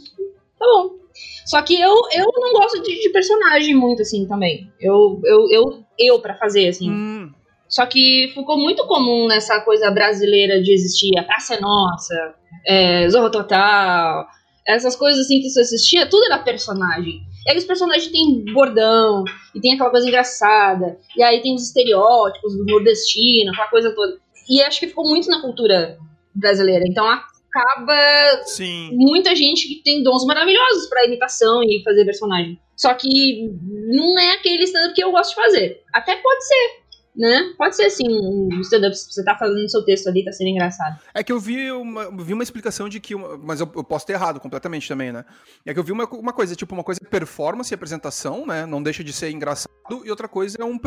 Tá 0.59 0.65
bom. 0.65 1.03
Só 1.45 1.61
que 1.61 1.79
eu, 1.79 1.93
eu 2.13 2.25
não 2.35 2.53
gosto 2.53 2.81
de, 2.81 3.01
de 3.01 3.09
personagem 3.09 3.75
muito, 3.75 4.01
assim, 4.01 4.25
também. 4.27 4.71
Eu, 4.79 5.21
eu, 5.25 5.51
eu, 5.51 5.83
eu 5.99 6.19
para 6.19 6.35
fazer, 6.35 6.69
assim. 6.69 6.89
Hum. 6.89 7.31
Só 7.67 7.85
que 7.85 8.31
ficou 8.33 8.57
muito 8.57 8.85
comum 8.85 9.27
nessa 9.27 9.59
coisa 9.61 9.91
brasileira 9.91 10.61
de 10.61 10.71
existir 10.71 11.17
a 11.17 11.23
Praça 11.23 11.55
é 11.55 11.59
Nossa, 11.59 12.35
é, 12.65 13.09
Zorro 13.09 13.31
Total, 13.31 14.27
essas 14.65 14.95
coisas 14.95 15.25
assim 15.25 15.41
que 15.41 15.49
você 15.49 15.61
assistia, 15.61 16.07
tudo 16.07 16.25
era 16.25 16.37
personagem. 16.39 17.21
E 17.45 17.51
aí 17.51 17.57
os 17.57 17.65
personagens 17.65 18.11
têm 18.11 18.43
bordão, 18.53 19.25
e 19.53 19.59
tem 19.59 19.73
aquela 19.73 19.89
coisa 19.89 20.07
engraçada, 20.07 20.97
e 21.15 21.23
aí 21.23 21.41
tem 21.41 21.55
os 21.55 21.67
estereótipos 21.67 22.55
do 22.55 22.65
nordestino, 22.65 23.51
aquela 23.51 23.67
coisa 23.67 23.93
toda. 23.93 24.17
E 24.49 24.61
acho 24.61 24.79
que 24.79 24.87
ficou 24.87 25.07
muito 25.07 25.29
na 25.29 25.41
cultura 25.41 25.97
brasileira. 26.33 26.85
Então 26.87 27.05
acaba 27.05 28.43
Sim. 28.45 28.89
muita 28.93 29.35
gente 29.35 29.67
que 29.67 29.83
tem 29.83 30.01
dons 30.01 30.25
maravilhosos 30.25 30.87
para 30.89 31.05
imitação 31.05 31.61
e 31.63 31.83
fazer 31.83 32.05
personagem. 32.05 32.59
Só 32.75 32.93
que 32.95 33.49
não 33.87 34.17
é 34.17 34.31
aquele 34.31 34.63
stand-up 34.63 34.95
que 34.95 35.03
eu 35.03 35.11
gosto 35.11 35.29
de 35.29 35.35
fazer. 35.35 35.83
Até 35.93 36.15
pode 36.15 36.47
ser, 36.47 36.82
né? 37.15 37.53
Pode 37.57 37.75
ser 37.75 37.83
assim, 37.83 38.05
um 38.07 38.59
stand-up, 38.61 38.95
você 38.95 39.23
tá 39.23 39.37
fazendo 39.37 39.69
seu 39.69 39.83
texto 39.83 40.07
ali, 40.07 40.23
tá 40.23 40.31
sendo 40.31 40.49
engraçado. 40.49 40.99
É 41.13 41.23
que 41.23 41.31
eu 41.31 41.39
vi 41.39 41.71
uma, 41.71 42.09
vi 42.23 42.33
uma 42.33 42.43
explicação 42.43 42.89
de 42.89 42.99
que. 42.99 43.15
Uma, 43.15 43.37
mas 43.37 43.59
eu, 43.59 43.71
eu, 43.75 43.83
posso 43.83 44.05
ter 44.05 44.13
errado 44.13 44.39
completamente 44.39 44.87
também, 44.87 45.11
né? 45.11 45.23
É 45.65 45.73
que 45.73 45.79
eu 45.79 45.83
vi 45.83 45.91
uma, 45.91 46.05
uma 46.05 46.33
coisa, 46.33 46.55
tipo, 46.55 46.73
uma 46.73 46.83
coisa 46.83 46.99
é 47.03 47.07
performance 47.07 47.73
e 47.73 47.75
apresentação, 47.75 48.45
né? 48.45 48.65
Não 48.65 48.81
deixa 48.81 49.03
de 49.03 49.13
ser 49.13 49.29
engraçado. 49.29 49.71
E 50.05 50.09
outra 50.09 50.27
coisa 50.27 50.57
é 50.59 50.65
um 50.65 50.79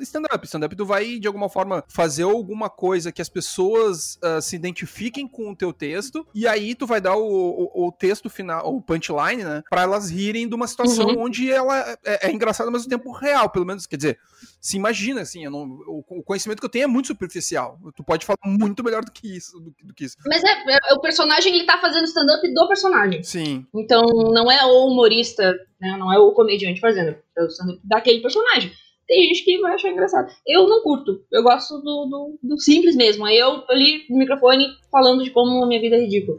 stand-up. 0.00 0.46
Stand-up, 0.46 0.76
tu 0.76 0.86
vai, 0.86 1.18
de 1.18 1.26
alguma 1.26 1.48
forma, 1.48 1.84
fazer 1.88 2.22
alguma 2.22 2.70
coisa 2.70 3.10
que 3.10 3.20
as 3.20 3.28
pessoas 3.28 4.16
uh, 4.16 4.40
se 4.40 4.54
identifiquem 4.56 5.26
com 5.26 5.50
o 5.50 5.56
teu 5.56 5.72
texto. 5.72 6.26
E 6.34 6.46
aí 6.46 6.74
tu 6.74 6.86
vai 6.86 7.00
dar 7.00 7.16
o, 7.16 7.24
o, 7.24 7.88
o 7.88 7.92
texto 7.92 8.30
final, 8.30 8.74
o 8.74 8.80
punchline, 8.80 9.42
né? 9.42 9.62
Pra 9.68 9.82
elas 9.82 10.10
rirem 10.10 10.48
de 10.48 10.54
uma 10.54 10.66
situação 10.66 11.08
uhum. 11.08 11.24
onde 11.24 11.50
ela 11.50 11.78
é, 12.04 12.28
é 12.28 12.32
engraçada 12.32 12.68
ao 12.68 12.72
mesmo 12.72 12.88
tempo 12.88 13.10
real, 13.12 13.50
pelo 13.50 13.66
menos. 13.66 13.86
Quer 13.86 13.96
dizer, 13.96 14.18
se 14.60 14.76
imagina, 14.76 15.22
assim, 15.22 15.44
eu 15.44 15.50
não 15.50 15.73
o, 15.86 16.22
conhecimento 16.22 16.60
que 16.60 16.66
eu 16.66 16.70
tenho 16.70 16.84
é 16.84 16.86
muito 16.86 17.08
superficial. 17.08 17.78
Tu 17.96 18.04
pode 18.04 18.24
falar 18.24 18.38
muito 18.44 18.82
melhor 18.84 19.04
do 19.04 19.12
que 19.12 19.36
isso. 19.36 19.58
Do, 19.58 19.74
do 19.82 19.94
que 19.94 20.04
isso. 20.04 20.16
Mas 20.26 20.42
é, 20.42 20.50
é, 20.50 20.94
o 20.94 21.00
personagem 21.00 21.54
ele 21.54 21.66
tá 21.66 21.78
fazendo 21.78 22.04
stand-up 22.04 22.52
do 22.52 22.68
personagem. 22.68 23.22
Sim. 23.22 23.66
Então 23.74 24.02
não 24.32 24.50
é 24.50 24.64
o 24.64 24.86
humorista, 24.86 25.54
né, 25.80 25.96
não 25.98 26.12
é 26.12 26.18
o 26.18 26.32
comediante 26.32 26.80
fazendo, 26.80 27.16
é 27.36 27.42
o 27.42 27.46
stand-up 27.46 27.80
daquele 27.84 28.20
personagem. 28.20 28.72
Tem 29.06 29.28
gente 29.28 29.44
que 29.44 29.60
vai 29.60 29.74
achar 29.74 29.90
engraçado. 29.90 30.32
Eu 30.46 30.66
não 30.66 30.82
curto. 30.82 31.22
Eu 31.30 31.42
gosto 31.42 31.76
do, 31.78 32.06
do, 32.06 32.38
do 32.42 32.58
simples 32.58 32.96
mesmo. 32.96 33.26
Aí 33.26 33.38
eu 33.38 33.62
ali 33.68 34.06
no 34.08 34.16
microfone 34.16 34.66
falando 34.90 35.22
de 35.22 35.30
como 35.30 35.62
a 35.62 35.66
minha 35.66 35.80
vida 35.80 35.96
é 35.96 36.00
ridícula. 36.00 36.38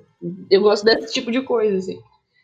Eu 0.50 0.62
gosto 0.62 0.84
desse 0.84 1.14
tipo 1.14 1.32
de 1.32 1.42
coisa, 1.42 1.78
assim. 1.78 2.00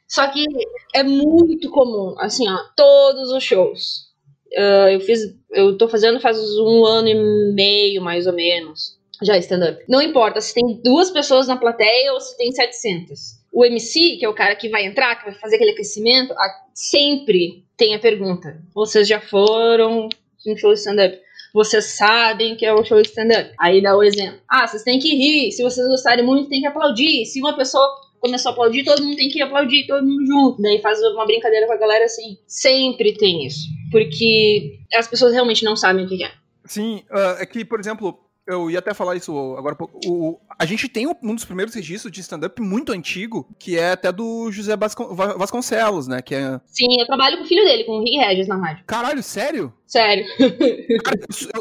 Só 0.08 0.28
que 0.28 0.46
é 0.94 1.04
muito 1.04 1.72
comum, 1.72 2.16
assim, 2.20 2.48
ó, 2.50 2.58
todos 2.76 3.32
os 3.32 3.42
shows 3.42 4.11
Uh, 4.58 4.90
eu 4.92 5.00
fiz, 5.00 5.20
eu 5.52 5.78
tô 5.78 5.88
fazendo 5.88 6.20
faz 6.20 6.38
um 6.60 6.86
ano 6.86 7.08
e 7.08 7.54
meio, 7.54 8.02
mais 8.02 8.28
ou 8.28 8.34
menos, 8.34 8.98
já 9.24 9.38
stand-up. 9.38 9.84
Não 9.88 10.02
importa 10.02 10.42
se 10.42 10.54
tem 10.54 10.82
duas 10.84 11.10
pessoas 11.10 11.48
na 11.48 11.56
plateia 11.56 12.12
ou 12.14 12.20
se 12.20 12.38
tem 12.38 12.52
700. 12.52 13.42
O 13.52 13.66
MC, 13.66 14.18
que 14.18 14.26
é 14.26 14.30
o 14.30 14.34
cara 14.34 14.56
que 14.56 14.70
vai 14.70 14.86
entrar, 14.86 15.16
que 15.16 15.26
vai 15.30 15.40
fazer 15.40 15.56
aquele 15.56 15.72
aquecimento, 15.72 16.34
sempre 16.74 17.64
tem 17.78 17.96
a 17.96 18.00
pergunta: 18.00 18.62
vocês 18.74 19.08
já 19.08 19.20
foram 19.22 20.10
em 20.46 20.58
show 20.58 20.74
stand-up? 20.74 21.18
Vocês 21.54 21.98
sabem 21.98 22.56
que 22.56 22.66
é 22.66 22.74
o 22.74 22.84
show 22.84 23.00
stand-up? 23.02 23.52
Aí 23.60 23.82
dá 23.82 23.96
o 23.96 24.04
exemplo: 24.04 24.40
ah, 24.50 24.68
vocês 24.68 24.84
têm 24.84 25.00
que 25.00 25.16
rir, 25.16 25.52
se 25.52 25.64
vocês 25.64 25.88
gostarem 25.88 26.26
muito, 26.26 26.50
tem 26.50 26.62
que 26.62 26.68
aplaudir. 26.68 27.26
Se 27.26 27.40
uma 27.40 27.56
pessoa 27.56 27.88
começou 28.20 28.50
a 28.50 28.54
aplaudir, 28.54 28.84
todo 28.84 29.04
mundo 29.04 29.18
tem 29.18 29.30
que 29.30 29.42
aplaudir, 29.42 29.88
todo 29.88 30.06
mundo 30.06 30.26
junto. 30.26 30.62
Daí 30.62 30.80
faz 30.82 31.02
uma 31.02 31.26
brincadeira 31.26 31.68
com 31.68 31.74
a 31.74 31.78
galera 31.78 32.06
assim. 32.06 32.38
Sempre 32.48 33.14
tem 33.14 33.46
isso. 33.46 33.68
Porque 33.92 34.80
as 34.96 35.08
pessoas 35.08 35.34
realmente 35.34 35.64
não 35.64 35.76
sabem 35.76 36.06
o 36.06 36.08
que 36.08 36.24
é. 36.24 36.32
Sim, 36.66 37.04
uh, 37.12 37.42
é 37.42 37.46
que, 37.46 37.66
por 37.66 37.80
exemplo, 37.80 38.18
eu 38.48 38.70
ia 38.70 38.80
até 38.80 38.94
falar 38.94 39.16
isso 39.16 39.56
agora. 39.58 39.76
O, 40.06 40.40
a 40.58 40.66
gente 40.66 40.88
tem 40.88 41.08
um 41.08 41.36
dos 41.36 41.46
primeiros 41.46 41.74
registros 41.74 42.12
de 42.12 42.22
stand-up 42.22 42.62
muito 42.62 42.92
antigo, 42.92 43.48
que 43.60 43.78
é 43.78 43.92
até 43.92 44.12
do 44.12 44.52
José 44.52 44.76
Vasconcelos, 44.76 46.08
né? 46.08 46.22
Que 46.22 46.36
é... 46.36 46.60
Sim, 46.66 47.00
eu 47.00 47.06
trabalho 47.06 47.38
com 47.38 47.44
o 47.44 47.48
filho 47.48 47.64
dele, 47.64 47.84
com 47.84 47.94
o 47.94 48.04
Rick 48.04 48.18
Regis 48.18 48.48
na 48.48 48.58
rádio. 48.58 48.84
Caralho, 48.86 49.22
sério? 49.22 49.74
Sério. 49.92 50.26
Cara, 51.04 51.20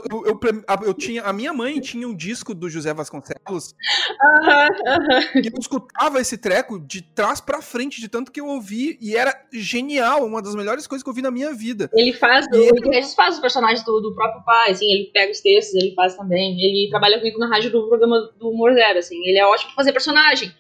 eu, 0.09 0.25
eu, 0.25 0.41
eu, 0.41 0.87
eu, 0.87 0.95
tinha, 0.95 1.23
a 1.23 1.33
minha 1.33 1.53
mãe 1.53 1.81
tinha 1.81 2.07
um 2.07 2.15
disco 2.15 2.55
do 2.55 2.71
José 2.71 2.95
Vasconcelos. 2.95 3.75
Uh 4.09 4.47
-huh, 4.47 4.69
uh 4.71 5.35
-huh. 5.35 5.45
E 5.45 5.49
eu 5.49 5.59
escutava 5.59 6.21
esse 6.21 6.39
treco 6.39 6.79
de 6.79 7.03
trás 7.03 7.41
para 7.41 7.61
frente, 7.61 8.01
de 8.01 8.09
tanto 8.09 8.31
que 8.31 8.41
eu 8.41 8.47
ouvi, 8.47 8.97
e 9.01 9.17
era 9.17 9.35
genial, 9.53 10.25
uma 10.25 10.41
das 10.41 10.55
melhores 10.55 10.87
coisas 10.87 11.03
que 11.03 11.11
eu 11.11 11.15
vi 11.15 11.23
na 11.23 11.31
minha 11.33 11.53
vida. 11.53 11.91
Ele 11.93 12.13
faz, 12.13 12.47
e 12.53 12.57
o 12.57 12.63
ele... 12.63 13.03
Faz 13.17 13.35
os 13.35 13.41
personagens 13.41 13.85
do, 13.85 14.01
do, 14.01 14.15
próprio 14.15 14.45
pai, 14.45 14.71
assim, 14.71 14.93
ele 14.93 15.11
pega 15.13 15.33
os 15.33 15.41
textos, 15.41 15.75
ele 15.75 15.93
faz 15.97 16.15
também. 16.15 16.53
Ele 16.53 16.89
trabalha 16.89 17.19
comigo 17.19 17.37
na 17.37 17.49
rádio 17.49 17.73
do 17.73 17.89
programa 17.89 18.31
do 18.39 18.51
Humor 18.51 18.73
Zero, 18.75 19.01
assim, 19.01 19.17
ele 19.27 19.39
é 19.39 19.45
ótimo 19.45 19.71
pra 19.71 19.83
fazer 19.83 19.93
personagem. 19.93 20.55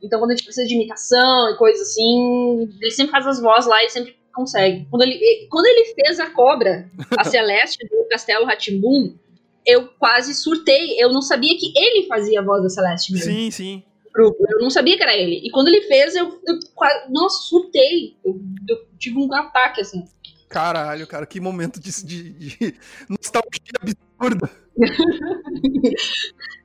Então, 0.00 0.20
quando 0.20 0.30
a 0.30 0.36
gente 0.36 0.44
precisa 0.44 0.64
de 0.64 0.74
imitação 0.74 1.50
e 1.50 1.56
coisas 1.56 1.88
assim, 1.88 2.68
ele 2.80 2.90
sempre 2.92 3.10
faz 3.10 3.26
as 3.26 3.40
vozes 3.40 3.68
lá 3.68 3.82
e 3.82 3.90
sempre 3.90 4.14
consegue. 4.36 4.86
Quando 4.90 5.02
ele, 5.02 5.48
quando 5.50 5.66
ele 5.66 5.94
fez 5.94 6.20
a 6.20 6.30
cobra, 6.30 6.88
a 7.16 7.24
Celeste 7.24 7.84
do 7.88 8.06
Castelo 8.10 8.44
Ratimbum, 8.44 9.16
eu 9.64 9.88
quase 9.98 10.34
surtei. 10.34 11.02
Eu 11.02 11.10
não 11.12 11.22
sabia 11.22 11.56
que 11.58 11.72
ele 11.74 12.06
fazia 12.06 12.40
a 12.40 12.44
voz 12.44 12.62
da 12.62 12.68
Celeste 12.68 13.12
mesmo. 13.12 13.32
Sim, 13.32 13.50
sim. 13.50 13.82
Eu 14.16 14.60
não 14.60 14.70
sabia 14.70 14.96
que 14.96 15.02
era 15.02 15.16
ele. 15.16 15.40
E 15.44 15.50
quando 15.50 15.68
ele 15.68 15.82
fez, 15.82 16.14
eu, 16.14 16.40
eu 16.46 16.58
quase. 16.74 17.10
Nossa, 17.10 17.48
surtei. 17.48 18.16
Eu, 18.24 18.40
eu, 18.68 18.86
tive 18.98 19.18
um 19.18 19.32
ataque, 19.34 19.80
assim. 19.80 20.04
Caralho, 20.48 21.06
cara, 21.06 21.26
que 21.26 21.40
momento 21.40 21.80
de, 21.80 21.90
de, 22.04 22.30
de 22.30 22.74
nostalgia 23.08 23.72
absurda. 23.82 24.50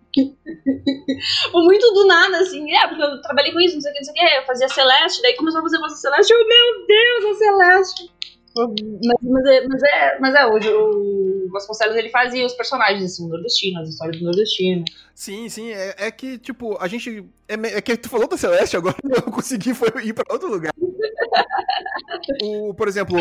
muito 1.54 1.94
do 1.94 2.06
nada, 2.08 2.40
assim, 2.40 2.72
é, 2.74 2.88
porque 2.88 3.04
eu 3.04 3.22
trabalhei 3.22 3.52
com 3.52 3.60
isso, 3.60 3.76
não 3.76 3.82
sei 3.82 3.92
o 3.92 3.94
que, 3.94 4.00
não 4.00 4.06
sei 4.06 4.14
o 4.14 4.16
que, 4.16 4.38
eu 4.38 4.46
fazia 4.46 4.70
Celeste, 4.70 5.22
daí 5.22 5.36
começou 5.36 5.60
a 5.60 5.64
fazer 5.64 5.80
voz 5.80 6.00
Celeste, 6.00 6.34
eu, 6.34 6.48
meu 6.48 6.88
Deus, 6.88 7.26
a 7.26 7.34
Celeste! 7.38 8.12
Mas, 8.54 9.16
mas, 9.22 9.46
é, 9.46 9.68
mas, 9.68 9.84
é, 9.84 10.20
mas 10.20 10.36
é, 10.36 10.46
hoje, 10.46 10.70
o, 10.70 11.50
Vasconcelos 11.52 11.96
ele 11.96 12.10
fazia 12.10 12.46
os 12.46 12.54
personagens, 12.54 13.04
assim, 13.04 13.28
nordestinos, 13.28 13.84
as 13.84 13.90
histórias 13.90 14.18
do 14.20 14.26
nordestino. 14.26 14.84
Sim, 15.14 15.48
sim, 15.50 15.72
é, 15.72 15.96
é 15.98 16.12
que, 16.12 16.38
tipo, 16.38 16.78
a 16.80 16.88
gente. 16.88 17.26
É, 17.48 17.54
é, 17.54 17.82
que 17.82 17.96
tu 17.98 18.10
falou 18.10 18.28
da 18.28 18.38
Celeste 18.38 18.76
agora, 18.76 18.96
eu 19.04 19.32
consegui 19.32 19.74
foi 19.74 19.90
ir 20.04 20.14
pra 20.14 20.26
outro 20.34 20.50
lugar. 20.50 20.74
o, 22.44 22.74
por 22.74 22.88
exemplo, 22.88 23.18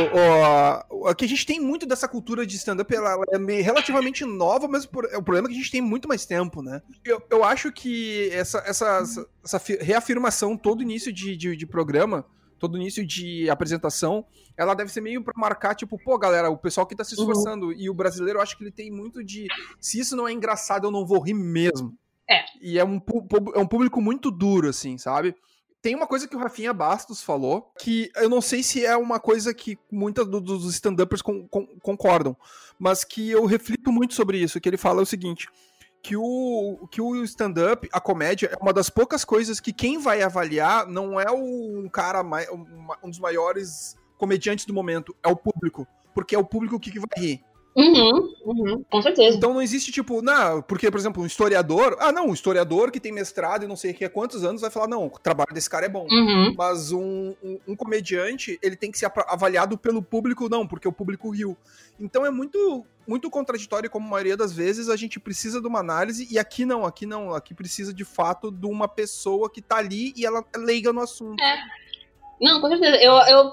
o, 0.91 1.07
aqui 1.07 1.25
a 1.25 1.29
gente 1.29 1.47
tem 1.47 1.61
muito 1.61 1.87
dessa 1.87 2.09
cultura 2.09 2.47
de 2.47 2.57
stand-up, 2.57 2.95
ela, 2.95 3.17
é 3.33 3.61
relativamente 3.61 4.25
nova, 4.25 4.69
mas 4.69 4.85
o 4.85 4.89
problema 4.89 5.47
é 5.47 5.51
que 5.51 5.55
a 5.55 5.61
gente 5.61 5.71
tem 5.71 5.81
muito 5.81 6.09
mais 6.09 6.25
tempo, 6.27 6.63
né? 6.63 6.83
Eu, 7.05 7.23
eu 7.31 7.45
acho 7.45 7.73
que 7.73 8.31
essa, 8.33 8.59
essa, 8.67 9.03
essa 9.45 9.63
reafirmação 9.81 10.57
todo 10.57 10.83
início 10.83 11.13
de, 11.13 11.37
de, 11.37 11.57
de 11.57 11.67
programa 11.67 12.25
todo 12.61 12.77
início 12.77 13.05
de 13.05 13.49
apresentação, 13.49 14.25
ela 14.55 14.75
deve 14.75 14.93
ser 14.93 15.01
meio 15.01 15.25
para 15.25 15.33
marcar, 15.35 15.75
tipo, 15.75 15.99
pô, 15.99 16.19
galera, 16.19 16.51
o 16.51 16.59
pessoal 16.59 16.87
que 16.87 16.95
tá 16.95 17.03
se 17.03 17.17
uhum. 17.17 17.23
esforçando. 17.23 17.67
Uhum. 17.69 17.73
E 17.73 17.89
o 17.89 17.95
brasileiro, 17.95 18.39
eu 18.39 18.43
acho 18.43 18.57
que 18.57 18.63
ele 18.63 18.71
tem 18.71 18.91
muito 18.91 19.25
de. 19.25 19.49
Se 19.81 19.99
isso 19.99 20.15
não 20.15 20.29
é 20.29 20.33
engraçado, 20.33 20.87
eu 20.87 20.91
não 20.91 21.07
vou 21.07 21.19
rir 21.19 21.33
mesmo. 21.33 21.97
É. 22.29 22.45
E 22.61 22.79
é 22.79 22.85
um, 22.85 23.01
é 23.55 23.59
um 23.59 23.67
público 23.67 24.01
muito 24.01 24.31
duro, 24.31 24.69
assim, 24.69 24.99
sabe? 24.99 25.35
Tem 25.83 25.95
uma 25.95 26.07
coisa 26.07 26.29
que 26.29 26.37
o 26.37 26.39
Rafinha 26.39 26.75
Bastos 26.75 27.23
falou, 27.23 27.73
que 27.79 28.11
eu 28.17 28.29
não 28.29 28.43
sei 28.43 28.63
se 28.63 28.85
é 28.85 28.95
uma 28.97 29.19
coisa 29.19 29.55
que 29.55 29.79
muitos 29.91 30.27
dos 30.27 30.75
stand-uppers 30.75 31.23
con 31.23 31.49
con 31.49 31.67
concordam, 31.83 32.37
mas 32.79 33.03
que 33.03 33.31
eu 33.31 33.47
reflito 33.47 33.91
muito 33.91 34.15
sobre 34.15 34.39
isso, 34.39 34.61
que 34.61 34.69
ele 34.69 34.77
fala 34.77 35.01
o 35.01 35.07
seguinte, 35.07 35.49
que 36.03 36.17
o, 36.17 36.87
que 36.91 37.01
o 37.01 37.23
stand-up, 37.25 37.89
a 37.93 38.01
comédia, 38.01 38.51
é 38.53 38.63
uma 38.63 38.73
das 38.73 38.91
poucas 38.91 39.25
coisas 39.25 39.59
que 39.59 39.73
quem 39.73 39.99
vai 39.99 40.23
avaliar 40.23 40.87
não 40.87 41.19
é 41.19 41.31
um 41.31 41.89
cara, 41.89 42.23
um 43.03 43.09
dos 43.09 43.19
maiores 43.19 43.97
comediantes 44.19 44.67
do 44.67 44.75
momento, 44.75 45.17
é 45.23 45.29
o 45.29 45.37
público. 45.37 45.87
Porque 46.15 46.35
é 46.35 46.39
o 46.39 46.45
público 46.45 46.79
que 46.79 46.99
vai 46.99 47.09
rir. 47.17 47.45
Uhum, 47.75 48.35
uhum, 48.45 48.85
com 48.91 49.03
certeza. 49.03 49.37
Então 49.37 49.55
não 49.55 49.63
existe 49.63 49.93
tipo, 49.93 50.21
não, 50.21 50.61
porque, 50.61 50.91
por 50.91 50.99
exemplo, 50.99 51.23
um 51.23 51.27
historiador, 51.27 51.97
ah, 52.01 52.11
não, 52.11 52.29
um 52.29 52.35
historiador 52.35 52.91
que 52.91 52.99
tem 52.99 53.13
mestrado 53.13 53.65
e 53.65 53.69
não 53.69 53.77
sei 53.77 53.93
o 53.93 53.95
que 53.95 54.05
há 54.05 54.11
quantos 54.11 54.45
anos 54.45 54.61
vai 54.61 54.71
falar, 54.71 54.89
não, 54.89 55.07
o 55.07 55.11
trabalho 55.11 55.55
desse 55.55 55.71
cara 55.71 55.87
é 55.87 55.89
bom. 55.89 56.07
Uhum. 56.11 56.55
Mas 56.57 56.91
um, 56.91 57.35
um, 57.43 57.59
um, 57.69 57.77
comediante, 57.77 58.59
ele 58.61 58.75
tem 58.75 58.91
que 58.91 58.99
ser 58.99 59.11
avaliado 59.29 59.79
pelo 59.79 60.03
público, 60.03 60.49
não, 60.49 60.67
porque 60.67 60.89
o 60.89 60.93
público 60.93 61.31
riu. 61.31 61.57
Então 61.99 62.27
é 62.27 62.31
muito, 62.31 62.85
muito 63.07 63.31
contraditório, 63.31 63.89
como 63.89 64.07
a 64.07 64.11
maioria 64.11 64.37
das 64.37 64.53
vezes, 64.53 64.89
a 64.89 64.97
gente 64.97 65.21
precisa 65.21 65.61
de 65.61 65.69
uma 65.69 65.79
análise, 65.79 66.27
e 66.29 66.39
aqui 66.39 66.65
não, 66.65 66.85
aqui 66.85 67.07
não, 67.07 67.35
aqui 67.35 67.55
precisa 67.55 67.95
de 67.95 68.05
fato 68.05 68.51
de 68.51 68.67
uma 68.67 68.89
pessoa 68.89 69.49
que 69.49 69.63
tá 69.63 69.77
ali 69.77 70.13
e 70.17 70.27
ela 70.27 70.45
é 70.53 70.59
leiga 70.59 70.93
no 70.93 71.01
assunto. 71.01 71.41
É. 71.41 71.57
Não, 72.41 72.61
com 72.61 72.69
certeza. 72.69 72.97
Eu, 72.97 73.13
eu, 73.13 73.53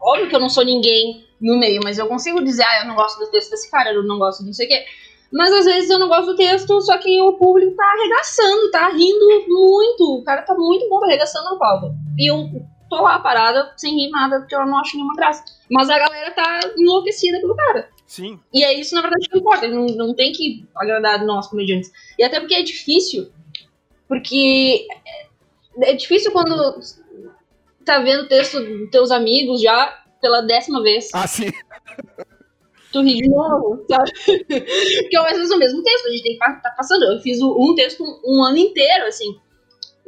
óbvio 0.00 0.28
que 0.28 0.36
eu 0.36 0.40
não 0.40 0.48
sou 0.48 0.64
ninguém 0.64 1.26
no 1.40 1.58
meio, 1.58 1.80
mas 1.82 1.98
eu 1.98 2.06
consigo 2.06 2.42
dizer, 2.44 2.64
ah, 2.64 2.80
eu 2.82 2.88
não 2.88 2.94
gosto 2.94 3.18
do 3.18 3.30
texto 3.30 3.50
desse 3.50 3.70
cara, 3.70 3.92
eu 3.92 4.02
não 4.02 4.18
gosto 4.18 4.40
de 4.40 4.46
não 4.46 4.52
sei 4.52 4.66
o 4.66 4.68
quê. 4.68 4.84
Mas 5.32 5.52
às 5.52 5.64
vezes 5.64 5.90
eu 5.90 5.98
não 5.98 6.08
gosto 6.08 6.26
do 6.26 6.36
texto, 6.36 6.80
só 6.80 6.98
que 6.98 7.20
o 7.20 7.32
público 7.34 7.74
tá 7.74 7.84
arregaçando, 7.84 8.70
tá 8.70 8.88
rindo 8.90 9.44
muito. 9.48 10.18
O 10.18 10.24
cara 10.24 10.42
tá 10.42 10.54
muito 10.54 10.88
bom, 10.88 11.00
tá 11.00 11.06
arregaçando 11.06 11.48
a 11.48 11.58
palma. 11.58 11.94
E 12.18 12.30
eu 12.30 12.48
tô 12.88 13.02
lá 13.02 13.18
parada, 13.18 13.72
sem 13.76 13.94
rir 13.94 14.10
nada, 14.10 14.40
porque 14.40 14.54
eu 14.54 14.64
não 14.66 14.78
acho 14.78 14.96
nenhuma 14.96 15.14
graça. 15.14 15.44
Mas 15.70 15.90
a 15.90 15.98
galera 15.98 16.30
tá 16.30 16.60
enlouquecida 16.76 17.40
pelo 17.40 17.56
cara. 17.56 17.88
Sim. 18.06 18.38
E 18.52 18.62
é 18.62 18.72
isso, 18.72 18.94
na 18.94 19.02
verdade, 19.02 19.28
que 19.28 19.38
importa. 19.38 19.66
Não, 19.66 19.86
não 19.86 20.14
tem 20.14 20.32
que 20.32 20.64
agradar 20.76 21.24
nós, 21.24 21.48
comediantes. 21.48 21.90
E 22.18 22.22
até 22.22 22.38
porque 22.38 22.54
é 22.54 22.62
difícil. 22.62 23.30
Porque 24.06 24.86
é, 25.82 25.90
é 25.90 25.94
difícil 25.94 26.30
quando 26.30 26.78
tá 27.86 28.00
vendo 28.00 28.24
o 28.24 28.28
texto 28.28 28.60
dos 28.60 28.90
teus 28.90 29.10
amigos 29.10 29.62
já 29.62 30.04
pela 30.20 30.42
décima 30.42 30.82
vez. 30.82 31.08
Ah, 31.14 31.26
sim. 31.26 31.50
Tu 32.92 33.00
ri 33.00 33.16
de 33.16 33.28
novo, 33.28 33.84
sabe? 33.88 34.10
Porque 34.46 35.16
às 35.16 35.36
vezes 35.36 35.50
é 35.50 35.54
o 35.54 35.58
mesmo 35.58 35.82
texto, 35.82 36.06
a 36.06 36.10
gente 36.10 36.22
tem 36.22 36.38
que 36.38 36.44
estar 36.44 36.60
tá 36.60 36.70
passando. 36.70 37.04
Eu 37.04 37.20
fiz 37.20 37.40
um 37.40 37.74
texto 37.74 38.04
um 38.24 38.44
ano 38.44 38.58
inteiro, 38.58 39.06
assim. 39.06 39.38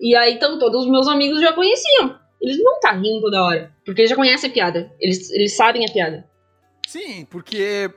E 0.01 0.15
aí, 0.15 0.35
então, 0.35 0.59
todos 0.59 0.85
os 0.85 0.91
meus 0.91 1.09
amigos 1.09 1.41
já 1.41 1.53
conheciam. 1.53 2.19
Eles 2.41 2.63
não 2.63 2.79
tá 2.79 2.93
rindo 2.93 3.21
toda 3.21 3.43
hora. 3.43 3.73
Porque 3.85 4.03
eles 4.03 4.11
já 4.11 4.17
conhecem 4.17 4.49
a 4.49 4.53
piada. 4.53 4.93
Eles, 5.01 5.31
eles 5.31 5.57
sabem 5.57 5.85
a 5.85 5.93
piada. 5.93 6.25
Sim, 6.87 7.27
porque 7.29 7.91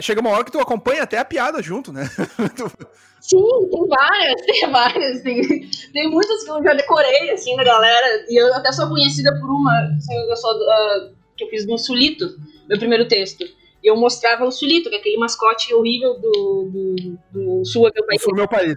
chega 0.00 0.20
uma 0.20 0.30
hora 0.30 0.44
que 0.44 0.52
tu 0.52 0.60
acompanha 0.60 1.02
até 1.02 1.18
a 1.18 1.24
piada 1.24 1.60
junto, 1.62 1.92
né? 1.92 2.08
Sim, 3.20 3.68
tem 3.70 3.86
várias, 3.86 4.40
tem 4.42 4.70
várias. 4.70 5.22
Tem, 5.22 5.70
tem 5.92 6.10
muitas 6.10 6.42
que 6.42 6.50
eu 6.50 6.62
já 6.62 6.74
decorei, 6.74 7.30
assim, 7.30 7.54
da 7.56 7.64
galera. 7.64 8.24
E 8.28 8.40
eu 8.40 8.52
até 8.54 8.72
sou 8.72 8.88
conhecida 8.88 9.32
por 9.38 9.50
uma, 9.50 9.94
assim, 9.96 10.14
eu 10.14 10.36
sou, 10.36 10.54
uh, 10.54 11.14
que 11.36 11.44
eu 11.44 11.48
fiz 11.48 11.66
no 11.66 11.78
Sulito, 11.78 12.26
meu 12.68 12.78
primeiro 12.78 13.06
texto. 13.06 13.44
E 13.82 13.86
eu 13.86 13.96
mostrava 13.96 14.44
o 14.44 14.50
Sulito, 14.50 14.90
que 14.90 14.96
é 14.96 14.98
aquele 14.98 15.16
mascote 15.16 15.72
horrível 15.74 16.18
do, 16.18 16.70
do, 16.70 17.18
do 17.32 17.64
Sul 17.64 17.88
é 17.88 17.92
meu 17.94 18.06
país. 18.06 18.22
Sul 18.22 18.34
meu 18.34 18.48
país. 18.48 18.76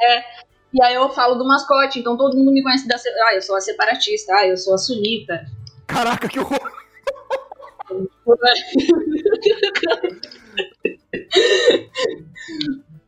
é. 0.00 0.24
E 0.72 0.82
aí 0.82 0.94
eu 0.94 1.08
falo 1.10 1.36
do 1.36 1.46
mascote, 1.46 2.00
então 2.00 2.16
todo 2.16 2.36
mundo 2.36 2.50
me 2.50 2.62
conhece 2.62 2.88
da. 2.88 2.96
Ah, 2.96 3.34
eu 3.34 3.42
sou 3.42 3.54
a 3.54 3.60
separatista, 3.60 4.34
ah, 4.34 4.48
eu 4.48 4.56
sou 4.56 4.74
a 4.74 4.78
sulita. 4.78 5.46
Caraca, 5.86 6.28
que 6.28 6.40
horror! 6.40 6.58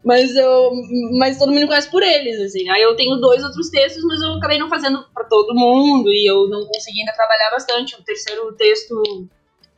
Mas 0.07 0.37
eu. 0.37 0.71
Mas 1.19 1.37
todo 1.37 1.51
mundo 1.51 1.66
conhece 1.66 1.90
por 1.90 2.01
eles, 2.01 2.40
assim. 2.40 2.69
Aí 2.71 2.81
eu 2.81 2.95
tenho 2.95 3.16
dois 3.16 3.42
outros 3.42 3.69
textos, 3.69 4.05
mas 4.05 4.23
eu 4.23 4.35
acabei 4.35 4.57
não 4.57 4.69
fazendo 4.69 5.05
para 5.12 5.25
todo 5.25 5.53
mundo 5.53 6.09
e 6.12 6.31
eu 6.31 6.49
não 6.49 6.64
consegui 6.64 7.01
ainda 7.01 7.12
trabalhar 7.12 7.51
bastante. 7.51 7.97
O 7.97 8.05
terceiro 8.05 8.53
texto. 8.53 9.29